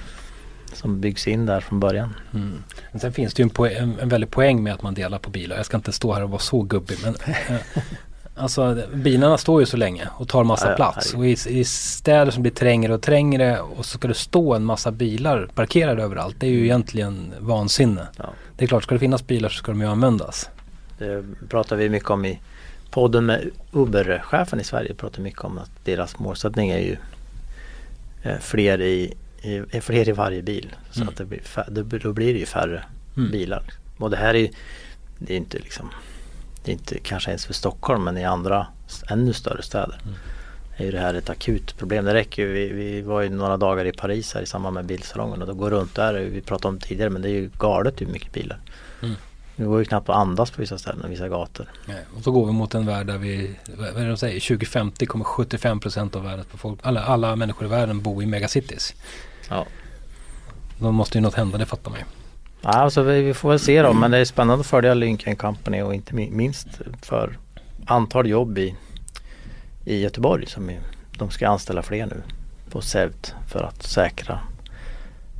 Som 0.72 1.00
byggs 1.00 1.28
in 1.28 1.46
där 1.46 1.60
från 1.60 1.80
början. 1.80 2.14
Mm. 2.34 2.62
Men 2.92 3.00
sen 3.00 3.12
finns 3.12 3.34
det 3.34 3.42
ju 3.42 3.50
en, 3.58 3.66
en, 3.66 3.98
en 4.00 4.08
väldig 4.08 4.30
poäng 4.30 4.62
med 4.62 4.74
att 4.74 4.82
man 4.82 4.94
delar 4.94 5.18
på 5.18 5.30
bilar. 5.30 5.56
Jag 5.56 5.66
ska 5.66 5.76
inte 5.76 5.92
stå 5.92 6.12
här 6.12 6.22
och 6.22 6.30
vara 6.30 6.40
så 6.40 6.62
gubbig 6.62 6.98
men 7.02 7.14
eh, 7.48 7.82
Alltså 8.40 8.82
bilarna 8.94 9.38
står 9.38 9.60
ju 9.60 9.66
så 9.66 9.76
länge 9.76 10.08
och 10.16 10.28
tar 10.28 10.44
massa 10.44 10.66
ja, 10.66 10.70
ja, 10.70 10.76
plats. 10.76 11.14
Och 11.14 11.26
i, 11.26 11.36
i, 11.48 11.64
städer 11.64 12.30
som 12.30 12.42
blir 12.42 12.52
trängre 12.52 12.94
och 12.94 13.02
trängre 13.02 13.60
och 13.60 13.86
så 13.86 13.98
ska 13.98 14.08
det 14.08 14.14
stå 14.14 14.54
en 14.54 14.64
massa 14.64 14.90
bilar 14.90 15.48
parkerade 15.54 16.02
överallt. 16.02 16.36
Det 16.38 16.46
är 16.46 16.50
ju 16.50 16.64
egentligen 16.64 17.32
vansinne. 17.40 18.06
Ja. 18.16 18.24
Det 18.56 18.64
är 18.64 18.68
klart, 18.68 18.82
ska 18.82 18.94
det 18.94 18.98
finnas 18.98 19.26
bilar 19.26 19.48
så 19.48 19.54
ska 19.54 19.72
de 19.72 19.80
ju 19.80 19.86
användas. 19.86 20.50
Det 20.98 21.24
pratar 21.48 21.76
vi 21.76 21.88
mycket 21.88 22.10
om 22.10 22.24
i 22.24 22.40
podden 22.90 23.26
med 23.26 23.50
Uber-chefen 23.72 24.60
i 24.60 24.64
Sverige. 24.64 24.94
Pratar 24.94 25.22
mycket 25.22 25.44
om 25.44 25.58
att 25.58 25.70
deras 25.84 26.18
målsättning 26.18 26.70
är 26.70 26.78
ju 26.78 26.96
eh, 28.22 28.38
fler 28.38 28.80
i, 28.80 29.14
i, 29.42 29.80
fler 29.80 30.08
i 30.08 30.12
varje 30.12 30.42
bil. 30.42 30.74
Så 30.90 31.00
mm. 31.00 31.08
att 31.08 31.16
det 31.16 31.24
blir, 31.24 31.98
då 31.98 32.12
blir 32.12 32.32
det 32.32 32.40
ju 32.40 32.46
färre 32.46 32.84
mm. 33.16 33.30
bilar. 33.30 33.62
Och 33.98 34.10
det 34.10 34.16
här 34.16 34.34
är 34.34 34.38
ju, 34.38 34.48
det 35.18 35.32
är 35.32 35.36
inte 35.36 35.58
liksom 35.58 35.90
det 36.64 36.70
är 36.70 36.72
inte 36.72 36.98
kanske 36.98 37.30
ens 37.30 37.46
för 37.46 37.54
Stockholm 37.54 38.04
men 38.04 38.18
i 38.18 38.24
andra 38.24 38.66
ännu 39.10 39.32
större 39.32 39.62
städer. 39.62 40.00
Mm. 40.02 40.14
är 40.76 40.84
ju 40.84 40.90
det 40.90 41.00
här 41.00 41.14
ett 41.14 41.30
akut 41.30 41.78
problem. 41.78 42.04
Det 42.04 42.14
räcker 42.14 42.42
ju, 42.42 42.52
vi, 42.52 42.72
vi 42.72 43.02
var 43.02 43.20
ju 43.20 43.28
några 43.28 43.56
dagar 43.56 43.84
i 43.84 43.92
Paris 43.92 44.34
här 44.34 44.42
i 44.42 44.46
samband 44.46 44.74
med 44.74 44.84
bilsalongen 44.84 45.42
och 45.42 45.48
då 45.48 45.54
går 45.54 45.70
runt 45.70 45.94
där, 45.94 46.14
vi 46.14 46.40
pratade 46.40 46.68
om 46.68 46.78
det 46.78 46.86
tidigare 46.86 47.10
men 47.10 47.22
det 47.22 47.28
är 47.28 47.32
ju 47.32 47.50
galet 47.58 48.00
hur 48.00 48.06
mycket 48.06 48.32
bilar. 48.32 48.58
Det 49.60 49.66
går 49.66 49.78
ju 49.78 49.84
knappt 49.84 50.08
att 50.08 50.16
andas 50.16 50.50
på 50.50 50.60
vissa 50.60 50.78
ställen 50.78 51.04
och 51.04 51.10
vissa 51.10 51.28
gator. 51.28 51.66
Nej, 51.86 52.04
och 52.16 52.22
så 52.22 52.30
går 52.30 52.46
vi 52.46 52.52
mot 52.52 52.74
en 52.74 52.86
värld 52.86 53.06
där 53.06 53.18
vi, 53.18 53.56
vad 53.78 53.88
är 53.88 54.02
det 54.02 54.08
de 54.08 54.16
säger, 54.16 54.40
2050 54.40 55.06
kommer 55.06 55.24
75% 55.24 56.16
av 56.16 56.22
världens 56.22 56.52
befolkning, 56.52 56.88
alla, 56.88 57.04
alla 57.04 57.36
människor 57.36 57.66
i 57.66 57.70
världen 57.70 58.02
bo 58.02 58.22
i 58.22 58.26
megacities. 58.26 58.94
Ja. 59.48 59.66
Då 60.78 60.92
måste 60.92 61.18
ju 61.18 61.22
något 61.22 61.34
hända, 61.34 61.58
det 61.58 61.66
fattar 61.66 61.90
man 61.90 62.00
ju. 62.00 62.04
Ja, 62.62 62.68
alltså 62.68 63.02
vi, 63.02 63.22
vi, 63.22 63.34
får 63.34 63.48
väl 63.48 63.58
se 63.58 63.82
då 63.82 63.92
men 63.92 64.10
det 64.10 64.18
är 64.18 64.24
spännande 64.24 64.60
att 64.60 64.66
följa 64.66 64.94
Lincoln 64.94 65.36
Company 65.36 65.82
och 65.82 65.94
inte 65.94 66.14
minst 66.14 66.68
för 67.02 67.38
antal 67.86 68.28
jobb 68.28 68.58
i, 68.58 68.74
i 69.84 70.00
Göteborg 70.00 70.46
som 70.46 70.70
är, 70.70 70.80
de 71.18 71.30
ska 71.30 71.48
anställa 71.48 71.82
fler 71.82 72.06
nu 72.06 72.22
på 72.70 72.80
SEVT 72.80 73.34
för 73.48 73.62
att 73.62 73.82
säkra 73.82 74.40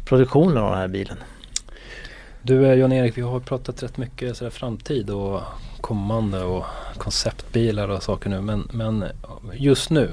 produktionen 0.04 0.56
av 0.56 0.70
den 0.70 0.80
här 0.80 0.88
bilen. 0.88 1.16
Du 2.42 2.66
eh, 2.66 2.74
Jan-Erik, 2.74 3.18
vi 3.18 3.22
har 3.22 3.40
pratat 3.40 3.82
rätt 3.82 3.96
mycket 3.96 4.36
sådär 4.36 4.50
framtid 4.50 5.10
och 5.10 5.40
kommande 5.80 6.42
och 6.42 6.64
konceptbilar 6.98 7.88
och 7.88 8.02
saker 8.02 8.30
nu 8.30 8.40
men, 8.40 8.68
men 8.72 9.04
just 9.52 9.90
nu, 9.90 10.10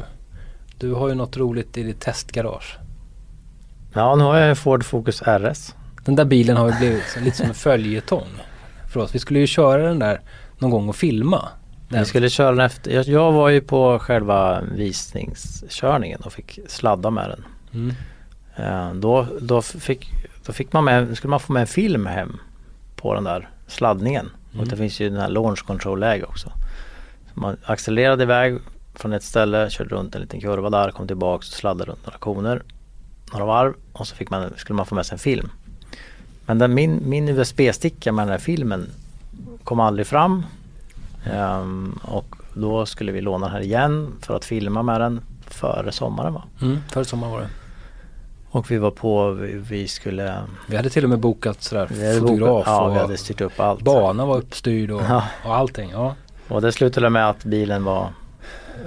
du 0.77 0.93
har 0.93 1.09
ju 1.09 1.15
något 1.15 1.37
roligt 1.37 1.77
i 1.77 1.83
ditt 1.83 1.99
testgarage. 1.99 2.77
Ja, 3.93 4.15
nu 4.15 4.23
har 4.23 4.37
jag 4.37 4.49
en 4.49 4.55
Ford 4.55 4.85
Focus 4.85 5.21
RS 5.21 5.73
den 6.07 6.15
där 6.15 6.25
bilen 6.25 6.57
har 6.57 6.71
ju 6.71 6.77
blivit 6.77 7.17
lite 7.21 7.37
som 7.37 7.45
en 7.45 7.53
följetong 7.53 8.27
för 8.93 8.99
oss. 8.99 9.15
Vi 9.15 9.19
skulle 9.19 9.39
ju 9.39 9.47
köra 9.47 9.83
den 9.83 9.99
där 9.99 10.21
någon 10.59 10.71
gång 10.71 10.89
och 10.89 10.95
filma. 10.95 11.47
Den. 11.89 11.99
Vi 11.99 12.05
skulle 12.05 12.29
köra 12.29 12.51
den 12.51 12.65
efter. 12.65 13.09
Jag, 13.11 13.31
var 13.31 13.49
ju 13.49 13.61
på 13.61 13.99
själva 13.99 14.61
visningskörningen 14.61 16.21
och 16.21 16.33
fick 16.33 16.59
sladda 16.67 17.09
med 17.09 17.29
den. 17.29 17.45
Mm. 17.73 17.95
Uh, 18.59 18.93
då, 18.99 19.27
då, 19.41 19.61
fick, 19.61 20.09
då 20.47 20.53
fick 20.53 20.73
man 20.73 20.85
med, 20.85 21.17
skulle 21.17 21.29
man 21.29 21.39
få 21.39 21.53
med 21.53 21.61
en 21.61 21.67
film 21.67 22.05
hem 22.05 22.39
på 22.95 23.13
den 23.13 23.23
där 23.23 23.49
sladdningen. 23.67 24.29
Mm. 24.51 24.61
Och 24.61 24.67
det 24.67 24.77
finns 24.77 24.99
ju 24.99 25.09
den 25.09 25.19
här 25.19 25.29
launch 25.29 25.65
control 25.65 25.99
läge 25.99 26.25
också. 26.25 26.51
Så 27.33 27.39
man 27.39 27.57
accelererade 27.63 28.23
iväg 28.23 28.57
från 28.95 29.13
ett 29.13 29.23
ställe, 29.23 29.69
körde 29.69 29.95
runt 29.95 30.15
en 30.15 30.21
liten 30.21 30.41
kurva 30.41 30.69
där, 30.69 30.91
kom 30.91 31.07
tillbaks 31.07 31.49
och 31.49 31.55
sladdade 31.55 31.91
runt 31.91 32.05
några 32.05 32.17
koner. 32.17 32.63
Några 33.31 33.45
varv 33.45 33.73
och 33.93 34.07
så 34.07 34.15
fick 34.15 34.29
man, 34.29 34.53
skulle 34.57 34.77
man 34.77 34.85
få 34.85 34.95
med 34.95 35.05
sig 35.05 35.15
en 35.15 35.19
film. 35.19 35.49
Men 36.45 36.59
den, 36.59 36.73
min, 36.73 37.01
min 37.05 37.29
USB-sticka 37.29 38.11
med 38.11 38.23
den 38.23 38.31
här 38.31 38.39
filmen 38.39 38.89
kom 39.63 39.79
aldrig 39.79 40.07
fram. 40.07 40.45
Um, 41.33 41.99
och 42.03 42.35
då 42.53 42.85
skulle 42.85 43.11
vi 43.11 43.21
låna 43.21 43.45
den 43.45 43.55
här 43.55 43.61
igen 43.61 44.13
för 44.21 44.35
att 44.35 44.45
filma 44.45 44.83
med 44.83 45.01
den 45.01 45.21
före 45.47 45.91
sommaren 45.91 46.33
va? 46.33 46.43
Mm, 46.61 46.77
före 46.89 47.05
sommaren 47.05 47.33
var 47.33 47.39
det. 47.39 47.49
Och 48.51 48.71
vi 48.71 48.77
var 48.77 48.91
på, 48.91 49.31
vi, 49.31 49.53
vi 49.69 49.87
skulle... 49.87 50.35
Vi 50.67 50.75
hade 50.77 50.89
till 50.89 51.03
och 51.03 51.09
med 51.09 51.19
bokat 51.19 51.63
sådär 51.63 51.87
Vi 51.91 52.19
fotograf 52.19 52.49
bokat, 52.49 52.67
ja, 52.67 52.89
vi 52.89 52.99
hade 52.99 53.17
styrt 53.17 53.41
upp 53.41 53.59
allt. 53.59 53.81
bana 53.81 54.25
var 54.25 54.37
uppstyrd 54.37 54.91
och, 54.91 55.01
Ja. 55.09 55.23
och 55.45 55.55
allting. 55.55 55.89
Ja. 55.91 56.15
Och 56.47 56.61
det 56.61 56.71
slutade 56.71 57.09
med 57.09 57.29
att 57.29 57.43
bilen 57.43 57.83
var 57.83 58.09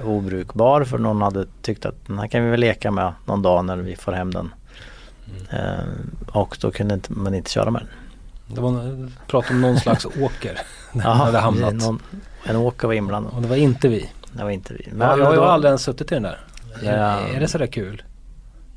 obrukbar 0.05 0.85
för 0.85 0.99
någon 0.99 1.23
hade 1.23 1.47
tyckt 1.63 1.87
att 1.87 2.07
den 2.07 2.19
här 2.19 2.27
kan 2.27 2.45
vi 2.45 2.51
väl 2.51 2.61
leka 2.61 2.91
med 2.91 3.13
någon 3.25 3.43
dag 3.43 3.65
när 3.65 3.77
vi 3.77 3.97
får 3.97 4.13
hem 4.13 4.31
den. 4.35 4.55
Eh, 5.51 5.85
och 6.33 6.57
då 6.61 6.71
kunde 6.71 6.95
inte, 6.95 7.13
man 7.13 7.35
inte 7.35 7.51
köra 7.51 7.71
med 7.71 7.83
den. 7.83 8.55
Det 8.55 8.61
var 8.61 9.09
prat 9.27 9.51
om 9.51 9.61
någon 9.61 9.77
slags 9.77 10.05
åker. 10.21 10.55
Där 10.93 11.03
den 11.03 11.03
hade 11.03 11.33
det- 11.33 11.39
hamnat. 11.39 11.75
Någon, 11.75 12.03
en 12.45 12.57
åker 12.57 12.87
var 12.87 12.95
inblandad. 12.95 13.33
Och 13.35 13.43
det 13.43 13.49
var 13.49 13.57
inte 13.57 13.89
vi. 13.89 14.11
Det 14.33 14.43
var 14.45 14.51
inte 14.51 14.75
vi. 14.75 14.89
Men 14.93 15.09
jag, 15.09 15.35
jag 15.35 15.41
har 15.41 15.47
aldrig 15.47 15.69
ens 15.69 15.83
suttit 15.83 16.13
i 16.13 16.15
den 16.15 16.23
där. 16.23 16.41
Ja. 16.83 16.91
Är 17.21 17.41
det 17.41 17.49
sådär 17.49 17.67
kul? 17.67 18.03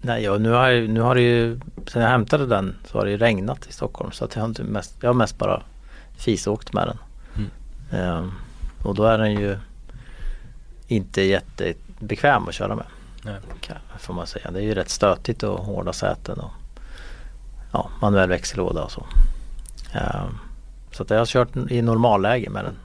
Nej, 0.05 0.23
ja, 0.23 0.37
nu, 0.37 0.49
har, 0.51 0.69
jag- 0.69 0.89
nu 0.89 1.01
har 1.01 1.15
det 1.15 1.21
ju, 1.21 1.59
sen 1.87 2.01
jag 2.01 2.09
hämtade 2.09 2.45
den 2.45 2.75
så 2.85 2.97
har 2.97 3.05
det 3.05 3.11
ju 3.11 3.17
regnat 3.17 3.67
i 3.67 3.71
Stockholm 3.73 4.11
så 4.11 4.25
att 4.25 4.35
jag 4.35 4.41
har 4.41 4.47
inte 4.47 4.63
mest, 4.63 4.95
jag 5.01 5.09
har 5.09 5.13
mest 5.13 5.37
bara 5.37 5.61
fisåkt 6.17 6.73
med 6.73 6.87
den. 6.87 6.97
Mm. 7.35 7.49
Ehm, 7.91 8.31
och 8.83 8.95
då 8.95 9.03
är 9.03 9.17
den 9.17 9.31
ju 9.31 9.57
inte 10.87 11.21
jättebekväm 11.21 12.47
att 12.47 12.53
köra 12.53 12.75
med. 12.75 12.85
Nej. 13.25 13.35
Kan- 13.61 13.77
Får 13.99 14.13
man 14.13 14.27
säga. 14.27 14.51
Det 14.51 14.59
är 14.59 14.63
ju 14.63 14.73
rätt 14.73 14.89
stötigt 14.89 15.43
och 15.43 15.65
hårda 15.65 15.93
säten 15.93 16.39
och 16.39 16.51
ja, 17.71 17.89
manuell 18.01 18.29
växellåda 18.29 18.83
och 18.83 18.91
så. 18.91 19.05
Ehm, 19.93 20.37
så 20.91 21.03
att 21.03 21.09
jag 21.09 21.17
har 21.17 21.25
kört 21.25 21.55
i 21.69 21.81
normalläge 21.81 22.49
med 22.49 22.65
den. 22.65 22.75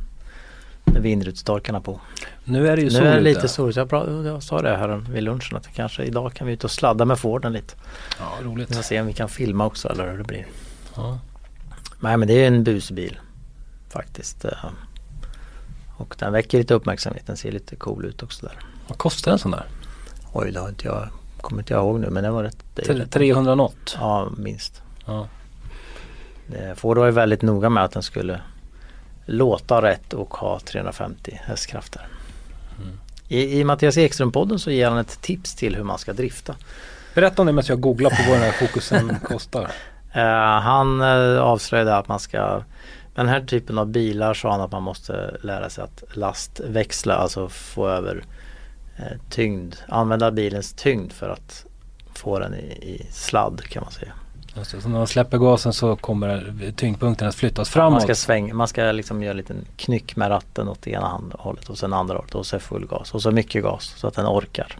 Med 0.93 1.03
vindrutetorkarna 1.03 1.81
på. 1.81 2.01
Nu 2.45 2.69
är 2.69 2.77
det 2.77 2.83
ju 2.83 2.91
sol 2.91 3.03
Nu 3.03 3.09
är 3.09 3.13
det 3.15 3.21
ute. 3.21 3.29
lite 3.29 3.49
sol. 3.49 3.73
så 3.75 3.81
Jag, 3.91 4.25
jag 4.27 4.43
sa 4.43 4.63
det 4.63 4.77
här 4.77 4.89
vid 5.11 5.23
lunchen 5.23 5.57
att 5.57 5.69
kanske 5.75 6.03
idag 6.05 6.35
kan 6.35 6.47
vi 6.47 6.53
ut 6.53 6.65
och 6.65 6.71
sladda 6.71 7.05
med 7.05 7.19
Forden 7.19 7.53
lite. 7.53 7.75
Ja, 8.19 8.25
Vi 8.39 8.45
får 8.45 8.51
roligt. 8.51 8.85
se 8.85 9.01
om 9.01 9.07
vi 9.07 9.13
kan 9.13 9.29
filma 9.29 9.67
också 9.67 9.89
eller 9.89 10.11
hur 10.11 10.19
det 10.19 10.25
blir. 10.25 10.47
Ja. 10.97 11.19
Nej 12.01 12.17
men 12.17 12.29
det 12.29 12.35
är 12.45 12.47
en 12.47 12.65
busbil 12.65 13.19
faktiskt. 13.89 14.45
eh. 14.45 14.51
Och 15.97 16.15
den 16.19 16.33
väcker 16.33 16.59
lite 16.59 16.75
uppmärksamhet. 16.75 17.27
Den 17.27 17.37
ser 17.37 17.53
lite 17.53 17.77
cool 17.77 18.05
ut 18.05 18.23
också 18.23 18.47
där. 18.47 18.57
Vad 18.89 18.99
kostar 18.99 19.33
en 19.33 19.39
sån 19.39 19.51
där? 19.51 19.65
Oj, 20.33 20.53
det 20.53 20.61
har 20.61 20.69
inte 20.69 20.87
jag, 20.87 21.09
kommer 21.41 21.63
inte 21.63 21.73
jag 21.75 21.81
ihåg 21.85 22.01
nu 22.01 22.11
men 22.11 22.23
det 22.25 22.31
var 22.31 22.43
rätt. 22.43 22.57
Det 22.75 22.83
är 22.83 22.87
Tre- 22.87 22.95
rätt 23.03 23.11
300 23.13 23.55
något? 23.55 23.97
ja, 24.01 24.29
minst. 24.37 24.83
Ja. 25.07 25.27
Eh, 26.53 26.75
Ford 26.75 26.99
var 26.99 27.07
ju 27.07 27.13
väldigt 27.13 27.43
noga 27.43 27.69
med 27.69 27.85
att 27.85 27.93
den 27.93 28.03
skulle 28.03 28.41
låta 29.29 29.83
rätt 29.83 30.13
och 30.13 30.35
ha 30.35 30.61
350 30.61 31.41
hästkrafter. 31.45 32.07
Mm. 32.79 32.99
I, 33.29 33.61
I 33.61 33.65
Mattias 33.65 33.97
Ekström-podden 33.97 34.59
så 34.59 34.71
ger 34.71 34.89
han 34.89 34.99
ett 34.99 35.23
tips 35.23 35.55
till 35.55 35.77
hur 35.77 35.85
man 35.85 35.99
ska 35.99 36.13
drifta. 36.13 36.57
Berätta 37.15 37.43
om 37.43 37.47
det 37.47 37.53
medan 37.53 37.67
jag 37.69 37.81
googlar 37.81 38.11
på 38.11 38.17
vad 38.29 38.37
den 38.39 38.45
här 38.45 38.67
fokusen 38.67 39.17
kostar. 39.25 39.71
Eh, 40.13 40.61
han 40.61 41.01
uh, 41.01 41.41
avslöjade 41.41 41.97
att 41.97 42.09
man 42.09 42.21
ska 42.21 42.63
med 43.19 43.27
den 43.27 43.33
här 43.35 43.41
typen 43.41 43.79
av 43.79 43.87
bilar 43.87 44.35
sa 44.35 44.51
han 44.51 44.61
att 44.61 44.73
man 44.73 44.83
måste 44.83 45.37
lära 45.43 45.71
sig 45.71 45.85
att 45.85 46.17
lastväxla, 46.17 47.15
alltså 47.15 47.49
få 47.49 47.89
över 47.89 48.25
eh, 48.97 49.19
tyngd, 49.31 49.75
använda 49.89 50.31
bilens 50.31 50.73
tyngd 50.73 51.13
för 51.13 51.29
att 51.29 51.67
få 52.15 52.39
den 52.39 52.55
i, 52.55 52.67
i 52.67 53.07
sladd 53.11 53.63
kan 53.63 53.83
man 53.83 53.93
säga. 53.93 54.13
Just 54.59 54.73
det, 54.73 54.81
så 54.81 54.89
när 54.89 54.99
man 54.99 55.07
släpper 55.07 55.39
gasen 55.39 55.73
så 55.73 55.97
kommer 55.97 56.55
tyngdpunkten 56.77 57.29
att 57.29 57.35
flyttas 57.35 57.59
Man 57.77 57.83
framåt. 57.83 58.03
ska 58.03 58.15
svänga, 58.15 58.55
man 58.55 58.69
ska 58.69 58.83
liksom 58.93 59.23
göra 59.23 59.31
en 59.31 59.37
liten 59.37 59.65
knyck 59.77 60.17
med 60.17 60.31
ratten 60.31 60.69
åt 60.69 60.87
ena 60.87 61.07
hand- 61.09 61.35
hållet 61.39 61.69
och 61.69 61.79
sen 61.79 61.93
andra 61.93 62.15
hållet 62.17 62.35
och 62.35 62.47
så 62.47 62.59
full 62.59 62.87
gas 62.87 63.15
och 63.15 63.23
så 63.23 63.31
mycket 63.31 63.63
gas 63.63 63.95
så 63.97 64.07
att 64.07 64.15
den 64.15 64.27
orkar. 64.27 64.77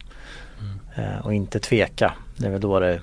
Eh, 0.97 1.19
och 1.27 1.35
inte 1.35 1.61
tveka. 1.61 2.15
Det 2.37 2.47
är 2.47 2.51
väl 2.51 2.61
då 2.61 2.81
det 2.81 3.01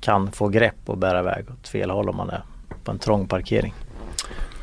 kan 0.00 0.32
få 0.32 0.48
grepp 0.48 0.74
och 0.86 0.98
bära 0.98 1.20
iväg 1.20 1.44
åt 1.60 1.68
fel 1.68 1.90
håll 1.90 2.08
om 2.08 2.16
man 2.16 2.30
är 2.30 2.42
på 2.84 2.90
en 2.90 2.98
trång 2.98 3.28
parkering. 3.28 3.74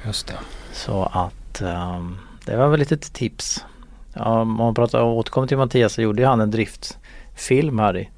Just 0.05 0.28
det. 0.28 0.34
Så 0.73 1.03
att 1.03 1.61
ehm, 1.61 2.17
det 2.45 2.55
var 2.57 2.67
väl 2.67 2.80
lite 2.80 2.97
tips. 2.97 3.65
Ja, 4.13 4.41
om 4.41 4.53
man 4.53 4.75
pratar, 4.75 5.01
återkommer 5.03 5.47
till 5.47 5.57
Mattias 5.57 5.93
så 5.93 6.01
gjorde 6.01 6.28
han 6.28 6.41
en 6.41 6.51
driftfilm 6.51 7.80
här 7.80 7.97
i. 7.97 8.09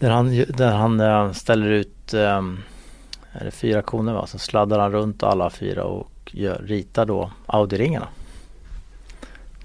Där 0.00 0.10
han, 0.10 0.44
där 0.48 0.72
han 0.72 1.00
eh, 1.00 1.32
ställer 1.32 1.66
ut 1.70 2.14
um, 2.14 2.62
är 3.32 3.44
det 3.44 3.50
fyra 3.50 3.82
koner 3.82 4.12
va? 4.12 4.26
Så 4.26 4.38
sladdar 4.38 4.78
han 4.78 4.92
runt 4.92 5.22
alla 5.22 5.50
fyra 5.50 5.84
och 5.84 6.10
gör, 6.32 6.62
ritar 6.66 7.06
då 7.06 7.30
Audi-ringarna. 7.46 8.06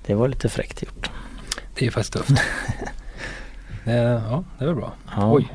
Det 0.06 0.14
var 0.16 0.28
lite 0.28 0.50
fräckt 0.50 0.84
gjort. 0.84 1.10
Det 1.76 1.86
är 1.88 1.92
faktiskt 1.92 2.14
tufft. 2.14 2.32
Eh, 3.88 3.94
ja, 3.96 4.44
det 4.60 4.66
väl 4.66 4.76
bra. 4.76 4.94
Ja. 5.16 5.32
Oj. 5.34 5.54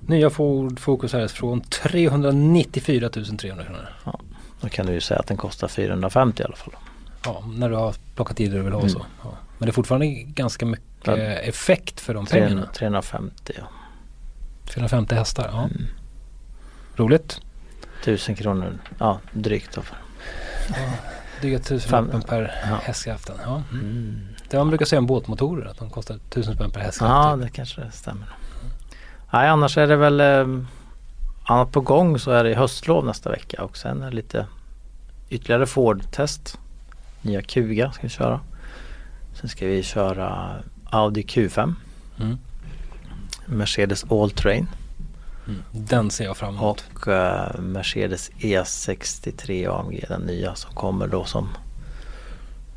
Nya 0.00 0.30
Ford 0.30 0.80
Focus 0.80 1.14
RS 1.14 1.32
från 1.32 1.60
394 1.60 3.08
300 3.08 3.64
kronor. 3.64 3.88
Då 4.60 4.68
kan 4.68 4.86
du 4.86 4.92
ju 4.92 5.00
säga 5.00 5.20
att 5.20 5.26
den 5.26 5.36
kostar 5.36 5.68
450 5.68 6.42
i 6.42 6.44
alla 6.46 6.56
fall. 6.56 6.74
Ja, 7.24 7.44
när 7.54 7.68
du 7.70 7.76
har 7.76 7.94
plockat 8.14 8.40
i 8.40 8.46
det 8.46 8.56
du 8.56 8.62
vill 8.62 8.72
ha 8.72 8.80
Mm. 8.80 8.90
så. 8.92 9.06
Ja. 9.24 9.30
Men 9.58 9.66
det 9.66 9.70
är 9.70 9.72
fortfarande 9.72 10.06
ganska 10.06 10.66
mycket 10.66 10.86
Ja. 11.04 11.16
effekt 11.16 12.00
för 12.00 12.14
de 12.14 12.26
300, 12.26 12.48
pengarna. 12.48 12.72
350 12.72 13.52
ja. 13.58 13.64
450 14.74 15.14
hästar, 15.14 15.48
ja. 15.52 15.58
Mm. 15.64 15.86
Roligt. 16.96 17.40
1000 18.02 18.34
kronor, 18.34 18.78
ja 18.98 19.20
drygt 19.32 19.74
då. 19.74 19.82
för- 19.82 19.96
Dryga 21.40 21.58
tusen 21.58 21.90
Fem- 21.90 22.08
spänn 22.08 22.22
per 22.22 22.54
ja. 22.70 22.76
hästkraften. 22.82 23.34
Ja. 23.44 23.62
Mm. 23.72 23.84
Mm. 23.84 24.26
Det 24.50 24.56
man 24.58 24.68
brukar 24.68 24.86
säga 24.86 24.98
om 24.98 25.06
båtmotorer 25.06 25.66
att 25.66 25.78
de 25.78 25.90
kostar 25.90 26.18
tusen 26.30 26.54
spänn 26.54 26.70
per 26.70 26.80
hästkraft. 26.80 27.10
Ja, 27.10 27.36
det 27.36 27.48
kanske 27.50 27.90
stämmer. 27.90 28.26
Nej, 29.32 29.48
annars 29.48 29.78
är 29.78 29.86
det 29.86 29.96
väl 29.96 30.20
eh, 30.20 30.46
annat 31.44 31.72
på 31.72 31.80
gång 31.80 32.18
så 32.18 32.30
är 32.30 32.44
det 32.44 32.54
höstlov 32.54 33.04
nästa 33.06 33.30
vecka 33.30 33.64
och 33.64 33.76
sen 33.76 34.02
är 34.02 34.10
det 34.10 34.16
lite 34.16 34.46
ytterligare 35.28 35.66
Ford-test. 35.66 36.58
Nya 37.22 37.42
Kuga 37.42 37.92
ska 37.92 38.02
vi 38.02 38.08
köra. 38.08 38.40
Sen 39.40 39.48
ska 39.48 39.66
vi 39.66 39.82
köra 39.82 40.54
Audi 40.90 41.22
Q5, 41.22 41.74
Mm. 42.20 42.38
Mercedes 43.46 44.04
Alltrain 44.10 44.68
Mm. 45.46 45.62
Den 45.72 46.10
ser 46.10 46.24
jag 46.24 46.36
fram 46.36 46.56
emot. 46.56 46.84
och 46.94 47.08
eh, 47.08 47.60
Mercedes 47.60 48.30
E63 48.30 49.80
AMG, 49.80 50.04
den 50.08 50.20
nya 50.20 50.54
som 50.54 50.74
kommer 50.74 51.06
då 51.06 51.24
som 51.24 51.48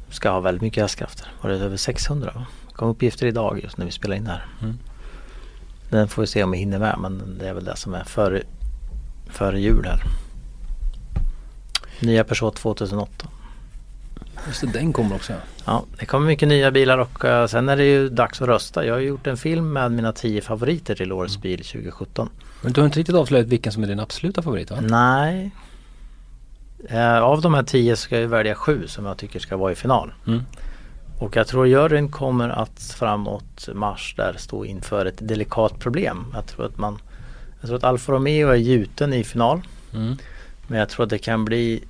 ska 0.09 0.30
ha 0.30 0.39
väldigt 0.39 0.61
mycket 0.61 0.82
hästkrafter. 0.82 1.28
Var 1.41 1.49
det 1.49 1.57
över 1.57 1.78
600 1.78 2.32
va? 2.36 2.45
Det 2.67 2.76
kom 2.76 2.89
uppgifter 2.89 3.28
idag 3.28 3.59
just 3.63 3.78
när 3.78 3.86
vi 3.86 3.91
spelar 3.91 4.15
in 4.15 4.24
det 4.24 4.32
här. 4.32 4.47
Mm. 4.61 4.78
Den 5.89 6.07
får 6.07 6.22
vi 6.22 6.28
se 6.28 6.43
om 6.43 6.51
vi 6.51 6.57
hinner 6.57 6.80
med 6.80 6.95
men 6.99 7.38
det 7.39 7.49
är 7.49 7.53
väl 7.53 7.65
det 7.65 7.76
som 7.76 7.93
är 7.93 8.03
före, 8.03 8.43
före 9.30 9.61
jul 9.61 9.86
här. 9.86 10.03
Nya 11.99 12.24
Peugeot 12.24 12.55
2008. 12.55 13.28
Just 14.48 14.62
det, 14.62 14.68
den 14.68 14.94
kommer 14.94 15.16
också. 15.16 15.34
Ja. 15.66 15.86
Det 16.00 16.06
kommer 16.06 16.28
mycket 16.28 16.48
nya 16.48 16.72
bilar 16.72 16.98
och 16.98 17.26
eh, 17.26 17.48
sen 17.48 17.70
är 17.70 17.78
det 17.78 17.86
ju 17.86 18.10
dags 18.10 18.42
att 18.42 18.48
rösta. 18.48 18.86
Jag 18.86 18.94
har 18.94 19.00
gjort 19.02 19.28
en 19.28 19.38
film 19.38 19.74
med 19.74 19.92
mina 19.92 20.14
10 20.14 20.42
favoriter 20.42 20.96
till 20.96 21.12
årets 21.12 21.36
Mm. 21.36 21.42
bil 21.42 21.64
2017. 21.64 22.30
Men 22.62 22.74
du 22.74 22.82
har 22.82 22.86
inte 22.86 23.00
riktigt 23.00 23.16
avslöjat 23.16 23.48
vilken 23.48 23.72
som 23.72 23.84
är 23.84 23.88
din 23.88 24.00
absoluta 24.00 24.42
favorit 24.42 24.72
va? 24.72 24.78
Nej. 24.82 25.52
Eh, 26.90 27.18
av 27.20 27.42
de 27.42 27.54
här 27.54 27.64
10 27.64 27.96
ska 27.96 28.20
jag 28.20 28.28
välja 28.28 28.56
sju 28.56 28.88
som 28.88 29.06
jag 29.06 29.18
tycker 29.18 29.40
ska 29.40 29.58
vara 29.58 29.72
i 29.72 29.76
final. 29.76 30.14
Mm. 30.28 30.42
Och 31.20 31.36
jag 31.36 31.48
tror 31.48 31.68
juryn 31.68 32.12
kommer 32.12 32.50
att 32.50 32.94
framåt 32.98 33.70
mars 33.74 34.14
där 34.18 34.36
stå 34.38 34.66
inför 34.66 35.06
ett 35.06 35.28
delikat 35.28 35.80
problem. 35.80 36.26
Jag 36.34 36.46
tror 36.48 36.66
att 36.66 36.78
man 36.78 36.98
Jag 37.62 37.68
tror 37.68 37.78
att 37.78 37.84
Alfa 37.84 38.12
Romeo 38.12 38.50
är 38.50 38.56
gjuten 38.56 39.14
i 39.14 39.24
final. 39.24 39.62
Mm. 39.94 40.16
Men 40.68 40.80
jag 40.80 40.90
tror 40.90 41.04
att 41.04 41.10
det 41.10 41.18
kan 41.18 41.46
bli 41.46 41.84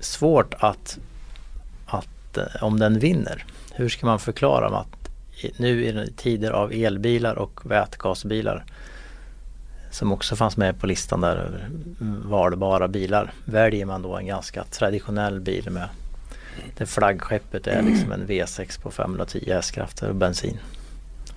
svårt 0.00 0.54
att, 0.58 0.98
att 2.38 2.62
om 2.62 2.78
den 2.78 2.98
vinner. 2.98 3.44
Hur 3.72 3.88
ska 3.88 4.06
man 4.06 4.18
förklara 4.18 4.78
att 4.78 5.10
nu 5.56 5.84
i 5.84 6.12
tider 6.16 6.50
av 6.50 6.72
elbilar 6.72 7.34
och 7.34 7.70
vätgasbilar 7.70 8.64
som 9.90 10.12
också 10.12 10.36
fanns 10.36 10.56
med 10.56 10.80
på 10.80 10.86
listan 10.86 11.20
där 11.20 11.36
över 11.36 11.68
valbara 12.24 12.88
bilar 12.88 13.32
väljer 13.44 13.86
man 13.86 14.02
då 14.02 14.16
en 14.16 14.26
ganska 14.26 14.64
traditionell 14.64 15.40
bil 15.40 15.70
med 15.70 15.88
det 16.76 16.86
flaggskeppet 16.86 17.66
är 17.66 17.82
liksom 17.82 18.12
en 18.12 18.26
V6 18.26 18.82
på 18.82 18.90
510 18.90 19.44
hästkrafter 19.46 20.08
och 20.08 20.14
bensin. 20.14 20.58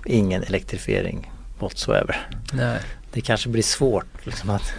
Ingen 0.05 0.43
elektrifiering 0.43 1.31
whatsoever. 1.59 2.29
Nej. 2.53 2.79
Det 3.11 3.21
kanske 3.21 3.49
blir 3.49 3.63
svårt 3.63 4.25
liksom 4.25 4.49
att, 4.49 4.73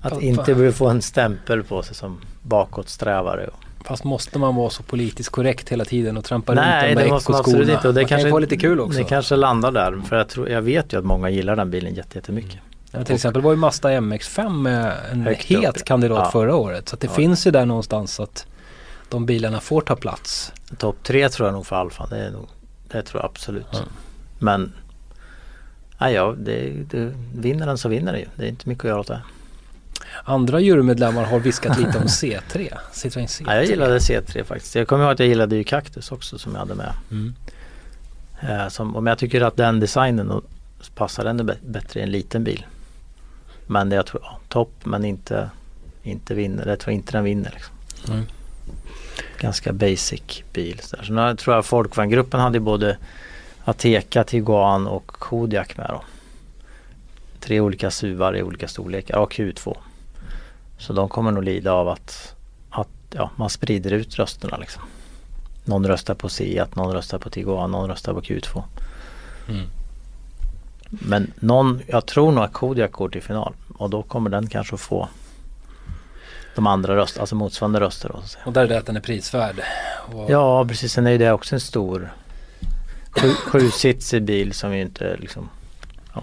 att 0.00 0.22
inte 0.22 0.72
få 0.72 0.88
en 0.88 1.02
stämpel 1.02 1.62
på 1.62 1.82
sig 1.82 1.94
som 1.94 2.20
bakåtsträvare. 2.42 3.50
Fast 3.86 4.04
måste 4.04 4.38
man 4.38 4.54
vara 4.54 4.70
så 4.70 4.82
politiskt 4.82 5.28
korrekt 5.30 5.68
hela 5.68 5.84
tiden 5.84 6.16
och 6.16 6.24
trampa 6.24 6.54
Nej 6.54 6.64
runt 6.88 6.96
de 6.98 7.02
det 7.02 7.08
där 7.08 7.14
måste 7.14 7.30
man 7.30 7.40
absolut 7.40 7.56
ekoskorna? 7.56 7.76
inte. 7.78 7.88
Och 7.88 7.94
det 7.94 8.00
man 8.00 8.08
kan 8.08 8.18
ju 8.18 8.22
kanske, 8.22 8.30
få 8.30 8.38
lite 8.38 8.56
kul 8.56 8.80
också. 8.80 8.98
Det 8.98 9.04
kanske 9.04 9.36
landar 9.36 9.70
där. 9.72 10.00
För 10.08 10.16
jag, 10.16 10.28
tror, 10.28 10.48
jag 10.48 10.62
vet 10.62 10.92
ju 10.92 10.98
att 10.98 11.04
många 11.04 11.30
gillar 11.30 11.56
den 11.56 11.70
bilen 11.70 11.94
jätte- 11.94 12.18
jättemycket. 12.18 12.58
Ja, 12.90 13.04
till 13.04 13.14
exempel 13.14 13.42
var 13.42 13.50
ju 13.50 13.56
Mazda 13.56 13.90
MX-5 13.90 14.68
en 15.12 15.20
Högt 15.20 15.44
het 15.44 15.68
upp. 15.76 15.84
kandidat 15.84 16.20
Ja. 16.24 16.30
förra 16.30 16.56
året. 16.56 16.88
Så 16.88 16.96
det 16.96 17.06
Ja. 17.06 17.12
finns 17.12 17.46
ju 17.46 17.50
där 17.50 17.66
någonstans 17.66 18.20
att 18.20 18.46
de 19.08 19.26
bilarna 19.26 19.60
får 19.60 19.80
ta 19.80 19.96
plats. 19.96 20.52
Topp 20.78 20.96
tre 21.02 21.28
tror 21.28 21.48
jag 21.48 21.52
nog 21.54 21.66
för 21.66 21.76
Alfa. 21.76 22.06
Det, 22.10 22.18
är 22.18 22.30
nog, 22.30 22.46
det 22.88 23.02
tror 23.02 23.22
jag 23.22 23.30
absolut. 23.30 23.66
Ja. 23.72 23.78
Men 24.38 24.72
Nej, 26.00 26.14
ja, 26.14 26.34
det, 26.38 26.72
det, 26.90 27.12
vinner 27.34 27.66
den 27.66 27.78
så 27.78 27.88
vinner 27.88 28.12
det 28.12 28.18
ju. 28.18 28.26
Det 28.36 28.44
är 28.44 28.48
inte 28.48 28.68
mycket 28.68 28.84
att 28.84 28.88
göra 28.88 29.00
åt 29.00 29.06
det. 29.06 29.20
Andra 30.24 30.60
jurymedlemmar 30.60 31.24
har 31.24 31.38
viskat 31.38 31.78
lite 31.78 31.98
om 31.98 32.04
C3. 32.04 32.72
Citroën 32.92 33.26
C3. 33.26 33.42
Ja, 33.46 33.54
jag 33.54 33.64
gillade 33.64 33.98
C3 33.98 34.44
faktiskt. 34.44 34.74
Jag 34.74 34.88
kommer 34.88 35.04
ihåg 35.04 35.12
att 35.12 35.18
jag 35.18 35.28
gillade 35.28 35.56
ju 35.56 35.64
Cactus 35.64 36.12
också 36.12 36.38
som 36.38 36.52
jag 36.52 36.58
hade 36.58 36.74
med. 36.74 36.92
Mm. 37.10 37.34
Eh, 38.40 38.68
som, 38.68 38.92
men 38.92 39.06
jag 39.06 39.18
tycker 39.18 39.40
att 39.40 39.56
den 39.56 39.80
designen 39.80 40.40
passar 40.94 41.24
ännu 41.24 41.42
bä- 41.42 41.56
bättre 41.70 42.00
i 42.00 42.02
en 42.02 42.10
liten 42.10 42.44
bil. 42.44 42.66
Men 43.66 43.88
det 43.88 43.96
jag 43.96 44.06
tror, 44.06 44.22
ja, 44.24 44.38
topp 44.48 44.72
men 44.84 45.04
inte, 45.04 45.50
inte 46.02 46.34
vinner. 46.34 46.66
Jag 46.66 46.78
tror 46.78 46.94
inte 46.94 47.12
den 47.12 47.24
vinner. 47.24 47.50
Liksom. 47.54 47.74
Mm. 48.14 48.26
Ganska 49.40 49.72
basic 49.72 50.42
bil. 50.52 50.80
Så, 50.82 51.12
nu 51.12 51.36
tror 51.36 51.56
jag 51.56 51.64
Folkvagngruppen 51.64 52.40
hade 52.40 52.60
både 52.60 52.96
Ateca, 53.64 54.24
Tiguan 54.24 54.86
och 54.86 55.06
Kodiaq 55.06 55.76
med 55.76 55.86
då. 55.88 56.02
Tre 57.40 57.60
olika 57.60 57.90
SUVar 57.90 58.36
i 58.36 58.42
olika 58.42 58.68
storlekar 58.68 59.18
och 59.18 59.32
Q2. 59.32 59.76
Så 60.78 60.92
de 60.92 61.08
kommer 61.08 61.30
nog 61.32 61.44
lida 61.44 61.72
av 61.72 61.88
att, 61.88 62.34
att 62.70 62.88
ja, 63.10 63.30
man 63.36 63.50
sprider 63.50 63.92
ut 63.92 64.18
rösterna 64.18 64.56
liksom. 64.56 64.82
Någon 65.64 65.86
röstar 65.86 66.14
på 66.14 66.28
C1, 66.28 66.68
någon 66.74 66.92
röstar 66.92 67.18
på 67.18 67.30
Tiguan, 67.30 67.70
någon 67.70 67.88
röstar 67.90 68.14
på 68.14 68.20
Q2. 68.20 68.62
Mm. 69.48 69.66
Men 70.90 71.32
någon, 71.40 71.80
jag 71.86 72.06
tror 72.06 72.32
nog 72.32 72.44
att 72.44 72.52
Kodiaq 72.52 72.92
går 72.92 73.08
till 73.08 73.22
final 73.22 73.54
och 73.78 73.90
då 73.90 74.02
kommer 74.02 74.30
den 74.30 74.46
kanske 74.46 74.74
att 74.74 74.80
få 74.80 75.08
de 76.54 76.66
andra 76.66 76.96
röster, 76.96 77.20
alltså 77.20 77.34
motsvarande 77.34 77.80
röster. 77.80 78.08
Då. 78.08 78.22
Och 78.44 78.52
där 78.52 78.64
är 78.64 78.68
det 78.68 78.78
att 78.78 78.86
den 78.86 78.96
är 78.96 79.00
prisvärd. 79.00 79.60
Och 80.12 80.30
Ja 80.30 80.64
precis, 80.64 80.92
sen 80.92 81.06
är 81.06 81.10
ju 81.10 81.18
det 81.18 81.32
också 81.32 81.54
en 81.54 81.60
stor 81.60 82.12
sju, 83.10 83.30
sjusitsig 83.30 84.22
bil 84.22 84.52
som 84.52 84.76
ju 84.76 84.82
inte 84.82 85.16
liksom 85.16 85.48
ja. 86.14 86.22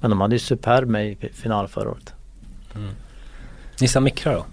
Men 0.00 0.10
de 0.10 0.20
hade 0.20 0.34
ju 0.34 0.38
Superb 0.38 0.88
med 0.88 1.06
i 1.06 1.16
final 1.34 1.68
förra 1.68 1.90
året. 1.90 2.12
Nissan 3.80 4.04
Micra 4.04 4.32
då? 4.32 4.44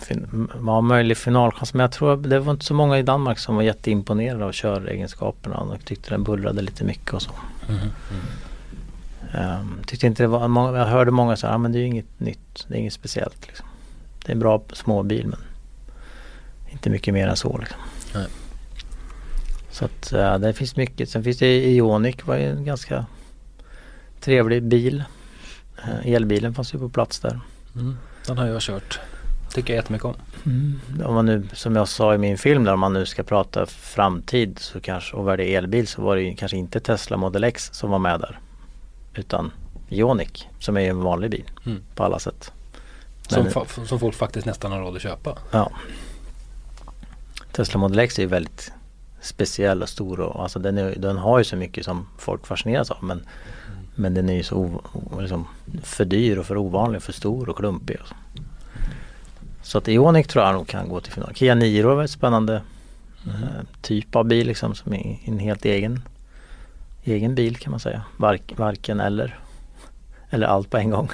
Fin, 0.00 0.48
var 0.54 0.80
möjlig 0.80 1.16
finalchans 1.16 1.74
men 1.74 1.80
jag 1.80 1.92
tror 1.92 2.16
det 2.16 2.38
var 2.38 2.52
inte 2.52 2.64
så 2.64 2.74
många 2.74 2.98
i 2.98 3.02
Danmark 3.02 3.38
som 3.38 3.56
var 3.56 3.62
jätteimponerade 3.62 4.44
av 4.44 4.52
köregenskaperna 4.52 5.56
och 5.56 5.84
tyckte 5.84 6.10
den 6.10 6.24
bullrade 6.24 6.62
lite 6.62 6.84
mycket 6.84 7.12
och 7.12 7.22
så. 7.22 7.32
Ehm, 9.34 9.80
tyckte 9.86 10.06
inte 10.06 10.22
det 10.22 10.26
var, 10.26 10.48
många, 10.48 10.78
jag 10.78 10.86
hörde 10.86 11.10
många 11.10 11.36
säga, 11.36 11.52
ah, 11.52 11.58
men 11.58 11.72
det 11.72 11.78
är 11.78 11.80
ju 11.80 11.86
inget 11.86 12.20
nytt, 12.20 12.66
det 12.68 12.74
är 12.74 12.78
inget 12.78 12.92
speciellt 12.92 13.46
liksom. 13.46 13.66
Det 14.24 14.32
är 14.32 14.34
en 14.34 14.40
bra 14.40 14.62
småbil 14.72 15.26
men 15.26 15.38
inte 16.70 16.90
mycket 16.90 17.14
mer 17.14 17.28
än 17.28 17.36
så 17.36 17.58
liksom. 17.58 17.78
Nej. 18.14 18.26
Så 19.70 19.84
att 19.84 20.12
uh, 20.12 20.38
det 20.38 20.52
finns 20.52 20.76
mycket. 20.76 21.10
Sen 21.10 21.24
finns 21.24 21.38
det 21.38 21.66
Ioniq 21.66 22.26
var 22.26 22.36
ju 22.36 22.50
en 22.50 22.64
ganska 22.64 23.06
trevlig 24.20 24.62
bil. 24.62 25.04
Eh, 25.88 26.12
elbilen 26.12 26.54
fanns 26.54 26.74
ju 26.74 26.78
på 26.78 26.88
plats 26.88 27.20
där. 27.20 27.40
Mm. 27.74 27.96
Den 28.26 28.38
har 28.38 28.46
jag 28.46 28.60
kört. 28.62 29.00
Tycker 29.54 29.72
jag 29.74 29.76
jättemycket 29.82 30.04
om. 30.04 30.14
Om 31.04 31.14
man 31.14 31.26
nu, 31.26 31.48
som 31.52 31.76
jag 31.76 31.88
sa 31.88 32.14
i 32.14 32.18
min 32.18 32.38
film 32.38 32.64
där, 32.64 32.72
om 32.72 32.80
man 32.80 32.92
nu 32.92 33.06
ska 33.06 33.22
prata 33.22 33.66
framtid 33.66 34.58
så 34.58 34.80
kanske, 34.80 35.16
och 35.16 35.32
är 35.32 35.38
elbil 35.38 35.86
så 35.86 36.02
var 36.02 36.16
det 36.16 36.22
ju 36.22 36.36
kanske 36.36 36.56
inte 36.56 36.80
Tesla 36.80 37.16
Model 37.16 37.44
X 37.44 37.70
som 37.72 37.90
var 37.90 37.98
med 37.98 38.20
där. 38.20 38.38
Utan 39.14 39.50
Ioniq 39.88 40.48
som 40.60 40.76
är 40.76 40.80
en 40.90 41.00
vanlig 41.00 41.30
bil 41.30 41.50
Mm. 41.66 41.82
på 41.94 42.04
alla 42.04 42.18
sätt. 42.18 42.52
Som, 43.28 43.42
Men- 43.42 43.52
fa- 43.52 43.86
som 43.86 44.00
folk 44.00 44.14
faktiskt 44.14 44.46
nästan 44.46 44.72
har 44.72 44.80
råd 44.80 44.96
att 44.96 45.02
köpa. 45.02 45.38
Ja. 45.50 45.70
Tesla 47.52 47.80
Model 47.80 47.98
X 47.98 48.18
är 48.18 48.22
ju 48.22 48.28
väldigt 48.28 48.72
speciell 49.20 49.82
och 49.82 49.88
stor 49.88 50.20
och 50.20 50.42
alltså 50.42 50.58
den, 50.58 50.78
är, 50.78 50.94
den 50.96 51.16
har 51.18 51.38
ju 51.38 51.44
så 51.44 51.56
mycket 51.56 51.84
som 51.84 52.06
folk 52.18 52.46
fascineras 52.46 52.90
av 52.90 53.04
men, 53.04 53.26
men 53.94 54.14
den 54.14 54.28
är 54.28 54.34
ju 54.34 54.42
så 54.42 54.56
o, 54.56 55.20
liksom 55.20 55.46
för 55.82 56.04
dyr 56.04 56.38
och 56.38 56.46
för 56.46 56.56
ovanlig, 56.56 57.02
för 57.02 57.12
stor 57.12 57.48
och 57.48 57.56
klumpig. 57.56 57.96
Och 58.00 58.08
så. 58.08 58.14
så 59.62 59.78
att 59.78 59.88
Ioniq 59.88 60.28
tror 60.28 60.44
jag 60.44 60.54
nog 60.54 60.66
kan 60.66 60.88
gå 60.88 61.00
till 61.00 61.12
final. 61.12 61.34
Kia 61.34 61.54
Niro 61.54 61.98
är 61.98 62.04
ett 62.04 62.10
spännande 62.10 62.62
eh, 63.26 63.64
typ 63.82 64.16
av 64.16 64.24
bil 64.24 64.46
liksom 64.46 64.74
som 64.74 64.94
är 64.94 65.18
en 65.24 65.38
helt 65.38 65.64
egen 65.64 66.02
egen 67.04 67.34
bil 67.34 67.56
kan 67.56 67.70
man 67.70 67.80
säga. 67.80 68.02
Vark, 68.16 68.52
varken 68.56 69.00
eller. 69.00 69.38
Eller 70.30 70.46
allt 70.46 70.70
på 70.70 70.76
en 70.76 70.90
gång. 70.90 71.10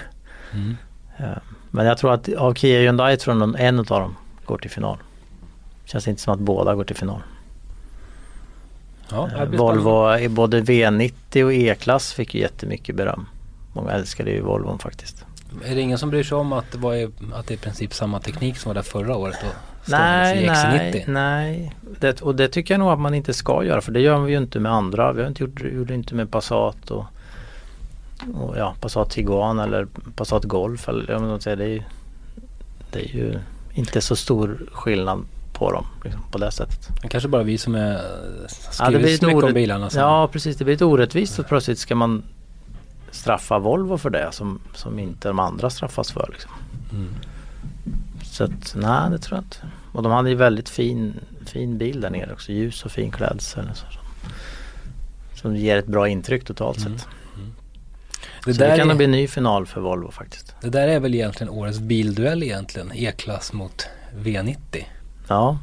Mm. 0.53 0.77
Eh, 1.17 1.39
Men 1.71 1.87
jag 1.87 1.99
tror 1.99 2.13
att 2.13 2.29
av 2.29 2.55
Kia 2.55 2.79
och 2.79 2.83
Hyundai 2.83 3.17
tror 3.17 3.37
jag 3.37 3.61
en 3.61 3.79
av 3.79 3.85
dem 3.85 4.17
går 4.45 4.59
till 4.59 4.71
final. 4.71 4.99
Känns 5.85 6.09
inte 6.09 6.23
som 6.23 6.35
att 6.35 6.41
båda 6.41 6.75
går 6.75 6.85
till 6.85 6.97
final. 6.97 7.23
Ja, 9.13 9.29
det 9.51 9.57
Volvo, 9.57 10.19
i 10.19 10.29
både 10.29 10.61
V90 10.61 11.45
och 11.45 11.53
E-klass 11.53 12.13
fick 12.13 12.35
ju 12.35 12.41
jättemycket 12.41 12.97
beröm. 12.97 13.27
Många 13.73 13.93
älskade 13.93 14.31
ju 14.31 14.41
Volvon 14.41 14.79
faktiskt. 14.79 15.25
Är 15.65 15.75
det 15.75 15.81
ingen 15.81 15.99
som 15.99 16.11
bryr 16.11 16.23
sig 16.23 16.37
om 16.39 16.53
att 16.53 16.65
det, 16.73 16.97
i- 16.99 17.11
att 17.35 17.47
det 17.47 17.55
är 17.55 17.57
i 17.57 17.61
princip 17.61 17.95
samma 17.95 18.21
teknik 18.21 18.57
som 18.57 18.69
var 18.71 18.75
där 18.75 18.83
förra 18.83 19.17
året 19.17 19.37
i 19.43 19.47
Nej, 19.91 20.49
XC90? 20.49 20.53
nej, 20.73 21.05
nej. 21.09 21.75
Det, 22.01 22.23
och 22.23 22.35
det 22.35 22.49
tycker 22.49 22.75
jag 22.75 22.79
nog 22.79 22.89
att 22.91 23.01
man 23.01 23.15
inte 23.15 23.35
ska 23.35 23.65
göra 23.65 23.81
för 23.81 23.93
det 23.93 24.01
gör 24.01 24.19
vi 24.21 24.33
ju 24.33 24.39
inte 24.39 24.61
med 24.61 24.73
andra. 24.73 25.13
Vi 25.13 25.21
har 25.23 25.29
inte 25.29 25.43
gjort, 25.45 25.63
gjorde 25.73 25.95
inte 25.95 26.15
med 26.15 26.31
Passat 26.31 26.91
och, 26.91 27.05
och 28.35 28.59
ja, 28.59 28.75
Passat 28.81 29.11
Tiguan 29.11 29.59
eller 29.59 29.87
Passat 30.17 30.45
Golf. 30.45 30.89
Eller, 30.89 31.13
jag 31.13 31.21
menar, 31.21 31.41
det, 31.45 31.53
är 31.53 31.85
det 32.91 32.99
är 33.11 33.15
ju 33.17 33.39
inte 33.75 34.01
så 34.01 34.17
stor 34.17 34.69
skillnad 34.73 35.25
på 35.61 35.73
dem 35.73 35.87
liksom, 36.05 36.23
på 36.31 36.39
det 36.39 36.51
sättet. 36.51 36.89
Det 37.03 37.09
kanske 37.09 37.29
bara 37.29 37.43
vi 37.43 37.59
som 37.59 37.75
är 37.75 37.93
Ja, 37.93 38.49
skrivit 38.49 39.03
blir 39.03 39.17
så 39.17 39.27
mycket 39.27 39.45
om 39.45 39.53
bilarna. 39.53 39.91
Som, 39.91 40.01
Ja 40.01 40.29
precis, 40.33 40.57
det 40.57 40.65
blir 40.65 40.75
lite 40.75 40.85
orättvist 40.85 41.39
och 41.39 41.47
plötsligt 41.49 41.79
ska 41.79 41.95
man 41.95 42.23
straffa 43.11 43.59
Volvo 43.59 43.99
för 43.99 44.11
det 44.11 44.29
som, 44.33 44.61
som 44.75 44.99
inte 44.99 45.29
de 45.29 45.39
andra 45.39 45.71
straffas 45.71 46.13
för. 46.13 46.29
Liksom. 46.33 46.51
Mm. 46.93 47.09
Så 48.25 48.45
att, 48.45 48.75
nej 48.77 49.11
det 49.11 49.19
tror 49.19 49.37
jag 49.37 49.45
inte. 49.45 49.57
Och 49.93 50.03
de 50.03 50.13
hade 50.13 50.31
ju 50.31 50.37
väldigt 50.37 50.69
fin, 50.69 51.15
fin 51.47 51.79
bil 51.79 52.01
där 52.01 52.11
nere 52.11 52.33
också, 52.33 52.53
ljus 52.53 52.85
och 52.85 52.91
fin 52.93 53.11
klädsel. 53.11 53.69
och 53.71 53.77
Så, 53.77 53.85
som 55.41 55.57
ger 55.57 55.77
ett 55.77 55.87
bra 55.87 56.09
intryck 56.09 56.45
totalt 56.45 56.79
Mm. 56.79 56.99
sett. 56.99 57.09
det, 58.45 58.55
så 58.55 58.61
det 58.61 58.67
där 58.69 58.77
kan 58.77 58.87
nog 58.89 58.95
är, 58.95 58.97
bli 58.97 59.05
en 59.05 59.11
ny 59.13 59.29
final 59.29 59.67
för 59.67 59.81
Volvo 59.81 60.11
faktiskt. 60.11 60.55
det 60.61 60.71
där 60.71 60.89
är 60.89 61.01
väl 61.01 61.15
egentligen 61.15 61.51
årets 61.53 61.79
bilduell 61.79 62.43
egentligen. 62.43 62.93
E-klass 62.95 63.53
mot 63.53 63.87
V90. 64.17 64.57
Ja, 65.31 65.59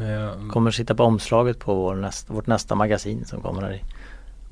Eh, 0.00 0.48
kommer 0.48 0.70
sitta 0.70 0.94
på 0.94 1.04
omslaget 1.04 1.58
på 1.58 1.74
vår 1.74 1.94
nästa, 1.94 2.32
vårt 2.32 2.46
nästa 2.46 2.74
magasin 2.74 3.24
som 3.24 3.40
kommer 3.40 3.62
här 3.62 3.72
i 3.72 3.82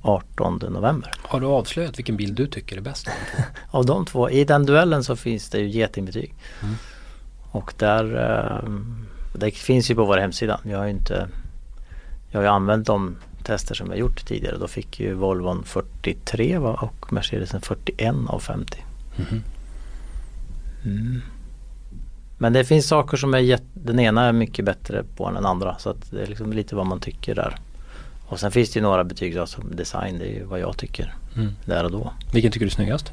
18 0.02 0.58
november. 0.70 1.14
Har 1.22 1.40
du 1.40 1.46
avslöjat 1.46 1.98
vilken 1.98 2.16
bil 2.16 2.34
du 2.34 2.46
tycker 2.46 2.76
är 2.76 2.80
bäst? 2.80 3.08
av 3.70 3.86
de 3.86 4.06
två? 4.06 4.30
I 4.30 4.44
den 4.44 4.66
duellen 4.66 5.04
så 5.04 5.16
finns 5.16 5.50
det 5.50 5.58
ju 5.58 5.68
getingbetyg. 5.68 6.34
Mm. 6.62 6.74
Och 7.50 7.74
där, 7.78 8.04
eh, 8.16 8.70
det 9.34 9.50
finns 9.50 9.90
ju 9.90 9.94
på 9.94 10.04
vår 10.04 10.18
hemsida. 10.18 10.60
Jag 10.64 10.78
har 10.78 10.84
ju 10.84 10.90
inte, 10.90 11.28
jag 12.30 12.38
har 12.38 12.44
ju 12.44 12.50
använt 12.50 12.86
de 12.86 13.16
tester 13.42 13.74
som 13.74 13.86
vi 13.86 13.92
har 13.92 13.98
gjort 13.98 14.26
tidigare. 14.26 14.56
Då 14.58 14.68
fick 14.68 15.00
ju 15.00 15.14
Volvon 15.14 15.64
43 15.64 16.58
va? 16.58 16.72
och 16.72 17.12
Mercedesen 17.12 17.60
41 17.60 18.14
av 18.28 18.38
50. 18.40 18.84
Mhm. 19.16 19.42
Mm. 20.84 21.22
Men 22.38 22.52
det 22.52 22.64
finns 22.64 22.88
saker 22.88 23.16
som 23.16 23.34
är 23.34 23.38
jätte, 23.38 23.64
den 23.74 24.00
ena 24.00 24.24
är 24.24 24.32
mycket 24.32 24.64
bättre 24.64 25.04
på 25.16 25.26
än 25.26 25.34
den 25.34 25.46
andra. 25.46 25.78
Så 25.78 25.90
att 25.90 26.10
det 26.10 26.22
är 26.22 26.26
liksom 26.26 26.52
lite 26.52 26.76
vad 26.76 26.86
man 26.86 27.00
tycker 27.00 27.34
där. 27.34 27.56
Och 28.26 28.40
sen 28.40 28.50
finns 28.50 28.70
det 28.72 28.78
ju 28.78 28.82
några 28.82 29.04
betyg 29.04 29.38
som 29.48 29.76
design, 29.76 30.18
det 30.18 30.24
är 30.24 30.34
ju 30.34 30.44
vad 30.44 30.60
jag 30.60 30.76
tycker 30.76 31.14
Mm. 31.36 31.52
där 31.64 31.84
och 31.84 31.90
då. 31.90 32.12
Vilken 32.32 32.52
tycker 32.52 32.66
du 32.66 32.70
är 32.70 32.74
snyggast? 32.74 33.12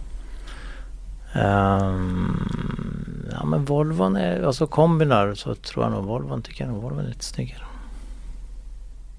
Ehm, 1.34 3.30
ja 3.32 3.46
men 3.46 3.66
Volvon 3.66 4.16
är, 4.16 4.44
alltså 4.44 4.68
kombin 4.68 5.10
där 5.10 5.34
så 5.36 5.56
tror 5.56 5.86
jag 5.86 5.92
nog 5.92 6.04
Volvon 6.06 6.42
tycker 6.42 6.64
jag 6.66 6.74
nog 6.74 6.82
Volvon 6.84 7.04
är 7.06 7.08
lite 7.08 7.26
snyggare. 7.26 7.64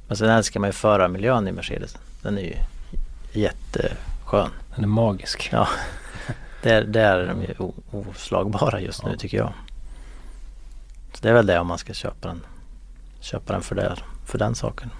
Men 0.08 0.16
sen 0.16 0.28
älskar 0.30 0.60
man 0.60 0.68
ju 0.68 0.72
förarmiljön 0.72 1.48
i 1.48 1.52
Mercedes. 1.52 1.96
Den 2.22 2.38
är 2.38 2.42
ju 2.42 2.54
jätteskön. 3.32 4.48
Den 4.74 4.84
är 4.84 4.88
magisk. 4.88 5.48
Ja, 5.52 5.68
där, 6.62 6.84
där 6.84 7.16
är 7.18 7.26
de 7.26 7.42
ju 7.42 7.54
oslagbara 7.90 8.80
just 8.80 9.04
nu 9.04 9.10
Ja. 9.10 9.18
tycker 9.18 9.38
jag. 9.38 9.52
Så 11.16 11.22
det 11.22 11.28
är 11.28 11.32
väl 11.34 11.46
det 11.46 11.58
om 11.58 11.66
man 11.66 11.78
ska 11.78 11.92
köpa 11.94 12.28
den. 12.28 12.40
Köpa 13.20 13.52
den 13.52 13.62
för, 13.62 13.74
det, 13.74 13.96
för 14.26 14.38
den 14.38 14.54
saken. 14.54 14.90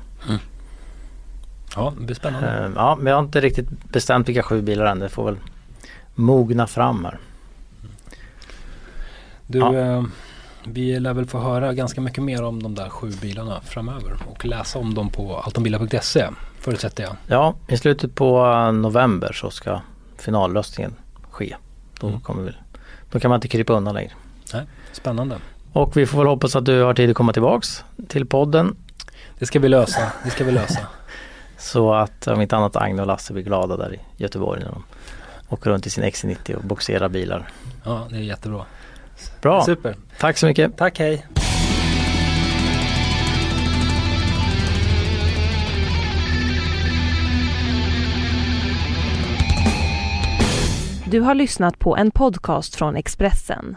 Ja, 1.77 1.93
det 1.99 2.05
blir 2.05 2.17
spännande. 2.17 2.49
Ehm, 2.49 2.73
ja, 2.77 2.97
men 2.97 3.07
jag 3.07 3.17
har 3.17 3.23
inte 3.25 3.41
riktigt 3.41 3.69
bestämt 3.93 4.29
vilka 4.29 4.43
sju 4.43 4.63
bilar 4.63 4.87
än. 4.87 4.99
Det 4.99 5.09
får 5.09 5.25
väl 5.25 5.37
mogna 6.15 6.67
fram 6.67 7.05
här. 7.05 7.19
Du, 9.47 9.59
ja. 9.59 9.75
eh, 9.75 10.05
vi 10.65 11.01
lär 11.01 11.15
väl 11.15 11.27
få 11.27 11.39
höra 11.39 11.73
ganska 11.75 12.01
mycket 12.01 12.25
mer 12.25 12.43
om 12.43 12.63
de 12.63 12.75
där 12.75 12.89
sju 12.89 13.13
bilarna 13.21 13.61
framöver 13.61 14.17
och 14.29 14.45
läsa 14.45 14.79
om 14.79 14.95
dem 14.95 15.11
på 15.11 15.37
altonbilar.se 15.39 16.27
förutsätter 16.61 17.03
jag. 17.03 17.17
Ja, 17.27 17.55
i 17.69 17.77
slutet 17.77 18.15
på 18.15 18.47
eh, 18.47 18.73
november 18.73 19.33
så 19.33 19.51
ska 19.51 19.81
finalröstningen 20.19 20.95
ske. 21.31 21.57
Då, 22.01 22.07
Mm. 22.09 22.21
kommer 22.21 22.43
vi, 22.43 22.53
då 23.11 23.21
kan 23.21 23.29
man 23.29 23.37
inte 23.39 23.49
krypa 23.49 23.73
undan 23.73 23.95
längre. 23.95 24.13
Spännande. 24.93 25.37
Och 25.77 25.97
vi 25.97 26.07
får 26.07 26.19
väl 26.19 26.27
hoppas 26.27 26.57
att 26.57 26.65
du 26.65 26.83
har 26.83 26.95
tid 26.95 27.11
att 27.11 27.17
komma 27.17 27.33
tillbaks 27.33 27.85
till 28.09 28.27
podden. 28.27 28.77
Det 29.39 29.47
ska 29.47 29.59
vi 29.59 29.69
lösa. 29.69 30.13
Det 30.25 30.31
ska 30.31 30.45
vi 30.45 30.53
lösa. 30.53 30.81
Så 31.59 31.95
att 31.95 32.27
om 32.27 32.41
inte 32.41 32.57
annat 32.57 32.77
Agne 32.77 33.03
och 33.03 33.07
Lasse 33.07 33.33
blir 33.33 33.43
glada 33.43 33.77
där 33.77 33.95
i 33.95 34.01
Göteborg 34.17 34.61
när 34.61 34.71
de 34.71 34.85
åker 35.49 35.71
runt 35.71 35.87
i 35.87 35.91
sin 35.91 36.05
XC90 36.05 36.55
och 36.55 36.63
boxerar 36.65 37.09
bilar. 37.09 37.49
Ja, 37.85 38.07
det 38.11 38.17
är 38.17 38.21
jättebra. 38.21 38.65
Bra, 39.43 39.65
Super. 39.65 39.97
tack 40.19 40.39
så 40.39 40.47
mycket. 40.47 40.77
Tack, 40.77 40.99
hej. 40.99 41.27
Du 51.11 51.21
har 51.21 51.35
lyssnat 51.35 51.79
på 51.79 51.97
en 51.97 52.11
podcast 52.11 52.75
från 52.75 52.97
Expressen. 52.97 53.77